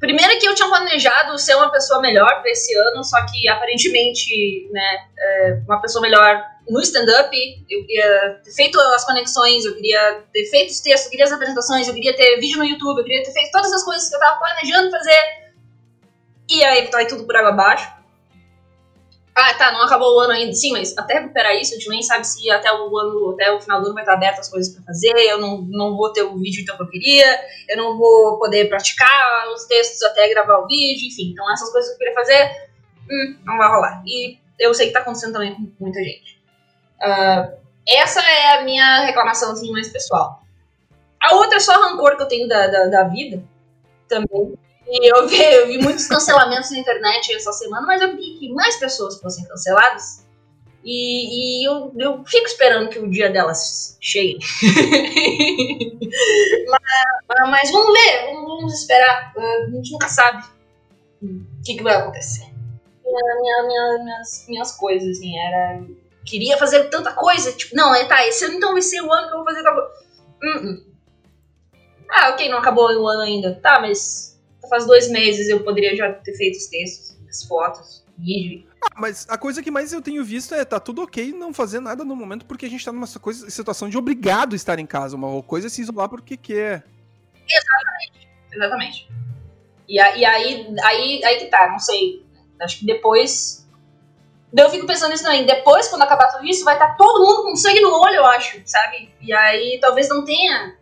primeiro 0.00 0.38
que 0.38 0.46
eu 0.46 0.54
tinha 0.54 0.68
planejado 0.68 1.38
ser 1.38 1.54
uma 1.56 1.70
pessoa 1.70 2.00
melhor 2.00 2.40
para 2.40 2.50
esse 2.50 2.74
ano, 2.76 3.04
só 3.04 3.18
que 3.26 3.46
aparentemente, 3.48 4.70
né, 4.72 5.06
é, 5.18 5.60
uma 5.66 5.80
pessoa 5.82 6.00
melhor 6.00 6.42
no 6.68 6.80
stand-up, 6.80 7.30
eu 7.68 7.86
queria 7.86 8.40
ter 8.44 8.52
feito 8.52 8.80
as 8.80 9.04
conexões, 9.04 9.64
eu 9.64 9.74
queria 9.74 10.24
ter 10.32 10.46
feito 10.46 10.70
os 10.70 10.80
textos, 10.80 11.06
eu 11.06 11.10
queria 11.10 11.26
as 11.26 11.32
apresentações, 11.32 11.88
eu 11.88 11.94
queria 11.94 12.14
ter 12.14 12.38
vídeo 12.38 12.58
no 12.58 12.64
YouTube, 12.64 12.98
eu 12.98 13.04
queria 13.04 13.22
ter 13.22 13.32
feito 13.32 13.50
todas 13.50 13.72
as 13.72 13.82
coisas 13.84 14.08
que 14.08 14.14
eu 14.14 14.20
tava 14.20 14.38
planejando 14.38 14.90
fazer. 14.90 15.48
E 16.48 16.64
aí 16.64 16.86
vai 16.90 17.06
tudo 17.06 17.24
por 17.24 17.36
água 17.36 17.50
abaixo. 17.50 17.97
Ah, 19.40 19.54
tá, 19.54 19.70
não 19.70 19.82
acabou 19.82 20.16
o 20.16 20.18
ano 20.18 20.32
ainda. 20.32 20.52
Sim, 20.52 20.72
mas 20.72 20.98
até 20.98 21.14
recuperar 21.14 21.54
isso, 21.54 21.72
a 21.72 21.76
gente 21.76 21.88
nem 21.88 22.02
sabe 22.02 22.26
se 22.26 22.50
até 22.50 22.72
o 22.72 22.98
ano, 22.98 23.30
até 23.34 23.52
o 23.52 23.60
final 23.60 23.80
do 23.80 23.86
ano 23.86 23.94
vai 23.94 24.02
estar 24.02 24.14
aberto 24.14 24.40
as 24.40 24.48
coisas 24.48 24.74
para 24.74 24.82
fazer. 24.82 25.12
Eu 25.16 25.38
não, 25.38 25.62
não 25.62 25.96
vou 25.96 26.12
ter 26.12 26.22
o 26.24 26.36
vídeo 26.36 26.62
então 26.62 26.76
que 26.76 26.82
eu 26.82 26.88
queria. 26.88 27.40
Eu 27.68 27.76
não 27.76 27.96
vou 27.96 28.36
poder 28.36 28.68
praticar 28.68 29.46
os 29.54 29.64
textos 29.66 30.02
até 30.02 30.28
gravar 30.28 30.58
o 30.58 30.66
vídeo, 30.66 31.06
enfim. 31.06 31.30
Então 31.30 31.48
essas 31.52 31.70
coisas 31.70 31.88
que 31.88 31.94
eu 31.94 31.98
queria 31.98 32.14
fazer, 32.14 32.68
hum, 33.08 33.38
não 33.44 33.56
vai 33.56 33.68
rolar. 33.68 34.02
E 34.04 34.40
eu 34.58 34.74
sei 34.74 34.88
que 34.88 34.92
tá 34.92 35.00
acontecendo 35.00 35.34
também 35.34 35.54
com 35.54 35.72
muita 35.78 36.02
gente. 36.02 36.42
Uh, 37.00 37.56
essa 37.86 38.20
é 38.20 38.58
a 38.58 38.64
minha 38.64 39.04
reclamação 39.04 39.52
assim, 39.52 39.70
mais 39.70 39.88
pessoal. 39.88 40.42
A 41.22 41.36
outra 41.36 41.58
é 41.58 41.60
só 41.60 41.80
rancor 41.80 42.16
que 42.16 42.22
eu 42.24 42.28
tenho 42.28 42.48
da, 42.48 42.66
da, 42.66 42.86
da 42.86 43.04
vida 43.04 43.40
também 44.08 44.58
eu 44.90 45.28
vi, 45.28 45.42
eu 45.42 45.66
vi 45.66 45.78
muitos 45.78 46.06
cancelamentos 46.06 46.70
na 46.70 46.78
internet 46.78 47.32
essa 47.34 47.52
semana, 47.52 47.86
mas 47.86 48.00
eu 48.00 48.16
vi 48.16 48.38
que 48.38 48.52
mais 48.52 48.76
pessoas 48.76 49.20
fossem 49.20 49.44
canceladas. 49.44 50.26
E, 50.82 51.60
e 51.62 51.68
eu, 51.68 51.92
eu 51.98 52.24
fico 52.24 52.46
esperando 52.46 52.88
que 52.88 52.98
o 52.98 53.10
dia 53.10 53.28
delas 53.30 53.98
chegue. 54.00 54.38
mas, 56.68 57.50
mas, 57.50 57.70
vamos 57.70 57.92
ver, 57.92 58.32
vamos, 58.32 58.72
esperar. 58.72 59.34
A 59.36 59.70
gente 59.70 59.92
nunca 59.92 60.08
sabe 60.08 60.42
o 61.22 61.62
que, 61.64 61.74
que 61.76 61.82
vai 61.82 61.96
acontecer. 61.96 62.46
Minha, 63.04 63.40
minha, 63.40 63.62
minha, 63.66 64.04
minhas, 64.04 64.46
minhas 64.48 64.72
coisas, 64.72 65.18
assim, 65.18 65.38
era. 65.38 65.82
Queria 66.24 66.56
fazer 66.56 66.84
tanta 66.84 67.12
coisa, 67.12 67.52
tipo, 67.52 67.76
não, 67.76 67.94
é, 67.94 68.04
tá, 68.04 68.26
esse 68.26 68.44
ano 68.44 68.54
então 68.54 68.72
vai 68.72 68.82
ser 68.82 69.02
o 69.02 69.12
ano 69.12 69.28
que 69.28 69.34
eu 69.34 69.38
vou 69.38 69.46
fazer 69.46 69.62
tal 69.62 69.74
coisa. 69.74 69.90
Uh 70.42 70.66
-uh. 70.66 70.88
Ah, 72.10 72.30
ok, 72.30 72.48
não 72.48 72.58
acabou 72.58 72.90
o 72.90 73.06
ano 73.06 73.22
ainda. 73.22 73.58
Tá, 73.62 73.80
mas 73.80 74.37
faz 74.68 74.86
dois 74.86 75.10
meses 75.10 75.48
eu 75.48 75.62
poderia 75.64 75.94
já 75.96 76.12
ter 76.12 76.34
feito 76.34 76.56
os 76.56 76.66
textos, 76.66 77.16
as 77.28 77.44
fotos, 77.44 78.04
vídeo. 78.18 78.66
Ah, 78.82 78.94
mas 78.96 79.26
a 79.28 79.36
coisa 79.36 79.62
que 79.62 79.70
mais 79.70 79.92
eu 79.92 80.02
tenho 80.02 80.24
visto 80.24 80.54
é 80.54 80.64
tá 80.64 80.78
tudo 80.78 81.02
ok 81.02 81.32
não 81.32 81.52
fazer 81.52 81.80
nada 81.80 82.04
no 82.04 82.14
momento 82.14 82.46
porque 82.46 82.66
a 82.66 82.70
gente 82.70 82.84
tá 82.84 82.92
numa 82.92 83.06
coisa, 83.20 83.50
situação 83.50 83.88
de 83.88 83.98
obrigado 83.98 84.52
a 84.52 84.56
estar 84.56 84.78
em 84.78 84.86
casa. 84.86 85.16
Uma 85.16 85.42
coisa 85.42 85.66
é 85.66 85.70
se 85.70 85.82
isolar 85.82 86.08
porque 86.08 86.36
quer. 86.36 86.84
Exatamente. 87.48 88.28
Exatamente. 88.52 89.08
E, 89.88 89.98
a, 89.98 90.16
e 90.16 90.24
aí, 90.24 90.74
aí, 90.82 91.24
aí 91.24 91.38
que 91.38 91.46
tá, 91.46 91.68
não 91.70 91.78
sei. 91.78 92.24
Acho 92.60 92.80
que 92.80 92.86
depois. 92.86 93.66
Eu 94.56 94.70
fico 94.70 94.86
pensando 94.86 95.10
nisso 95.10 95.24
também. 95.24 95.44
Depois, 95.44 95.88
quando 95.88 96.02
acabar 96.02 96.28
tudo 96.28 96.46
isso, 96.46 96.64
vai 96.64 96.74
estar 96.74 96.88
tá 96.88 96.94
todo 96.94 97.24
mundo 97.24 97.42
com 97.42 97.56
sangue 97.56 97.80
no 97.80 97.92
olho, 98.00 98.16
eu 98.16 98.26
acho, 98.26 98.60
sabe? 98.64 99.10
E 99.20 99.32
aí 99.32 99.78
talvez 99.80 100.08
não 100.08 100.24
tenha 100.24 100.76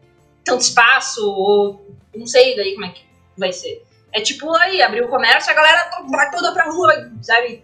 tanto 0.45 0.61
espaço, 0.61 1.29
ou 1.29 1.85
não 2.15 2.27
sei 2.27 2.55
daí 2.55 2.75
como 2.75 2.87
é 2.87 2.91
que 2.91 3.06
vai 3.37 3.53
ser. 3.53 3.85
É 4.13 4.21
tipo 4.21 4.51
aí, 4.57 4.81
abrir 4.83 5.05
o 5.05 5.09
comércio, 5.09 5.51
a 5.51 5.55
galera 5.55 5.91
vai 6.11 6.31
toda 6.31 6.53
pra 6.53 6.71
rua, 6.71 7.11
sabe? 7.23 7.63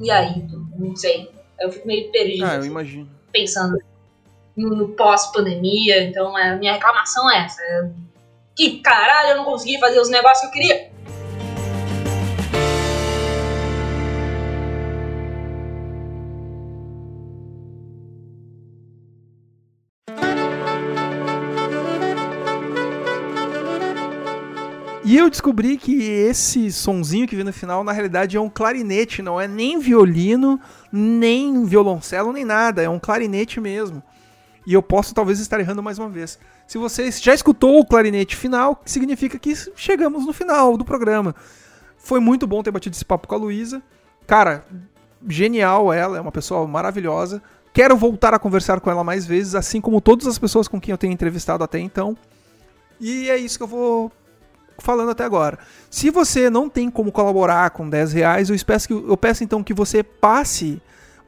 E 0.00 0.10
aí, 0.10 0.44
não 0.76 0.96
sei. 0.96 1.30
Eu 1.60 1.70
fico 1.72 1.86
meio 1.86 2.10
perdido. 2.10 2.44
Ah, 2.44 2.56
eu 2.56 2.64
imagino. 2.64 3.08
Pensando 3.32 3.78
no, 4.56 4.74
no 4.74 4.88
pós-pandemia, 4.88 6.02
então 6.02 6.36
a 6.36 6.56
minha 6.56 6.72
reclamação 6.72 7.30
é 7.30 7.44
essa. 7.44 7.62
Que 8.54 8.80
caralho, 8.80 9.30
eu 9.30 9.36
não 9.36 9.44
consegui 9.44 9.78
fazer 9.78 10.00
os 10.00 10.08
negócios 10.08 10.40
que 10.40 10.46
eu 10.46 10.50
queria. 10.50 10.90
E 25.16 25.18
eu 25.18 25.30
descobri 25.30 25.78
que 25.78 26.02
esse 26.02 26.70
sonzinho 26.70 27.26
que 27.26 27.34
vem 27.34 27.42
no 27.42 27.50
final, 27.50 27.82
na 27.82 27.90
realidade, 27.90 28.36
é 28.36 28.40
um 28.40 28.50
clarinete, 28.50 29.22
não 29.22 29.40
é 29.40 29.48
nem 29.48 29.78
violino, 29.78 30.60
nem 30.92 31.64
violoncelo, 31.64 32.34
nem 32.34 32.44
nada, 32.44 32.82
é 32.82 32.88
um 32.90 32.98
clarinete 32.98 33.58
mesmo. 33.58 34.02
E 34.66 34.74
eu 34.74 34.82
posso 34.82 35.14
talvez 35.14 35.40
estar 35.40 35.58
errando 35.58 35.82
mais 35.82 35.98
uma 35.98 36.10
vez. 36.10 36.38
Se 36.66 36.76
você 36.76 37.10
já 37.10 37.32
escutou 37.32 37.80
o 37.80 37.86
clarinete 37.86 38.36
final, 38.36 38.82
significa 38.84 39.38
que 39.38 39.54
chegamos 39.74 40.26
no 40.26 40.34
final 40.34 40.76
do 40.76 40.84
programa. 40.84 41.34
Foi 41.96 42.20
muito 42.20 42.46
bom 42.46 42.62
ter 42.62 42.70
batido 42.70 42.94
esse 42.94 43.04
papo 43.06 43.26
com 43.26 43.36
a 43.36 43.38
Luísa. 43.38 43.82
Cara, 44.26 44.66
genial 45.26 45.94
ela, 45.94 46.18
é 46.18 46.20
uma 46.20 46.30
pessoa 46.30 46.68
maravilhosa. 46.68 47.42
Quero 47.72 47.96
voltar 47.96 48.34
a 48.34 48.38
conversar 48.38 48.80
com 48.80 48.90
ela 48.90 49.02
mais 49.02 49.24
vezes, 49.24 49.54
assim 49.54 49.80
como 49.80 49.98
todas 49.98 50.26
as 50.26 50.38
pessoas 50.38 50.68
com 50.68 50.78
quem 50.78 50.92
eu 50.92 50.98
tenho 50.98 51.14
entrevistado 51.14 51.64
até 51.64 51.78
então. 51.78 52.14
E 53.00 53.30
é 53.30 53.38
isso 53.38 53.56
que 53.56 53.62
eu 53.62 53.66
vou 53.66 54.12
falando 54.78 55.10
até 55.10 55.24
agora. 55.24 55.58
Se 55.90 56.10
você 56.10 56.50
não 56.50 56.68
tem 56.68 56.90
como 56.90 57.12
colaborar 57.12 57.70
com 57.70 57.88
10 57.88 58.12
reais, 58.12 58.50
eu 58.50 58.56
peço, 58.64 58.88
que, 58.88 58.94
eu 58.94 59.16
peço 59.16 59.44
então 59.44 59.62
que 59.62 59.74
você 59.74 60.02
passe 60.02 60.80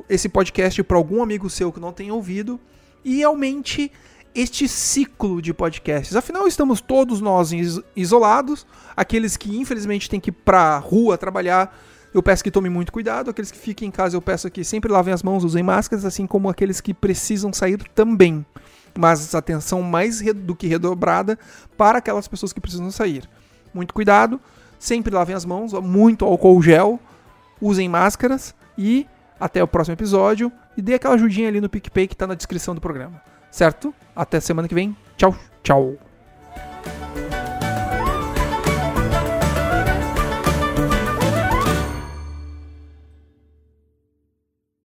esse 0.08 0.28
podcast 0.28 0.82
para 0.82 0.96
algum 0.96 1.22
amigo 1.22 1.50
seu 1.50 1.72
que 1.72 1.80
não 1.80 1.92
tenha 1.92 2.14
ouvido 2.14 2.58
e 3.04 3.22
aumente 3.22 3.92
este 4.34 4.68
ciclo 4.68 5.42
de 5.42 5.52
podcasts. 5.52 6.14
Afinal, 6.14 6.46
estamos 6.46 6.80
todos 6.80 7.20
nós 7.20 7.50
isolados, 7.96 8.66
aqueles 8.96 9.36
que 9.36 9.56
infelizmente 9.56 10.08
têm 10.08 10.20
que 10.20 10.30
ir 10.30 10.32
para 10.32 10.78
rua 10.78 11.18
trabalhar, 11.18 11.76
eu 12.14 12.22
peço 12.22 12.42
que 12.42 12.50
tomem 12.50 12.70
muito 12.70 12.92
cuidado, 12.92 13.30
aqueles 13.30 13.50
que 13.50 13.58
fiquem 13.58 13.88
em 13.88 13.90
casa, 13.90 14.16
eu 14.16 14.22
peço 14.22 14.50
que 14.50 14.64
sempre 14.64 14.90
lavem 14.90 15.12
as 15.12 15.22
mãos, 15.22 15.44
usem 15.44 15.62
máscaras, 15.62 16.04
assim 16.04 16.26
como 16.26 16.48
aqueles 16.48 16.80
que 16.80 16.94
precisam 16.94 17.52
sair 17.52 17.78
também. 17.94 18.44
Mas 18.96 19.34
atenção 19.34 19.82
mais 19.82 20.20
do 20.34 20.56
que 20.56 20.66
redobrada 20.66 21.38
para 21.76 21.98
aquelas 21.98 22.26
pessoas 22.26 22.52
que 22.52 22.60
precisam 22.60 22.90
sair 22.90 23.28
muito 23.72 23.94
cuidado, 23.94 24.40
sempre 24.78 25.14
lavem 25.14 25.34
as 25.34 25.44
mãos, 25.44 25.72
muito 25.72 26.24
álcool 26.24 26.62
gel, 26.62 27.00
usem 27.60 27.88
máscaras 27.88 28.54
e 28.76 29.06
até 29.40 29.62
o 29.62 29.68
próximo 29.68 29.94
episódio 29.94 30.52
e 30.76 30.82
dê 30.82 30.94
aquela 30.94 31.14
ajudinha 31.14 31.48
ali 31.48 31.60
no 31.60 31.68
PicPay 31.68 32.06
que 32.06 32.14
está 32.14 32.26
na 32.26 32.34
descrição 32.34 32.74
do 32.74 32.80
programa. 32.80 33.20
Certo? 33.50 33.94
Até 34.14 34.40
semana 34.40 34.68
que 34.68 34.74
vem. 34.74 34.96
Tchau, 35.16 35.34
tchau. 35.62 36.07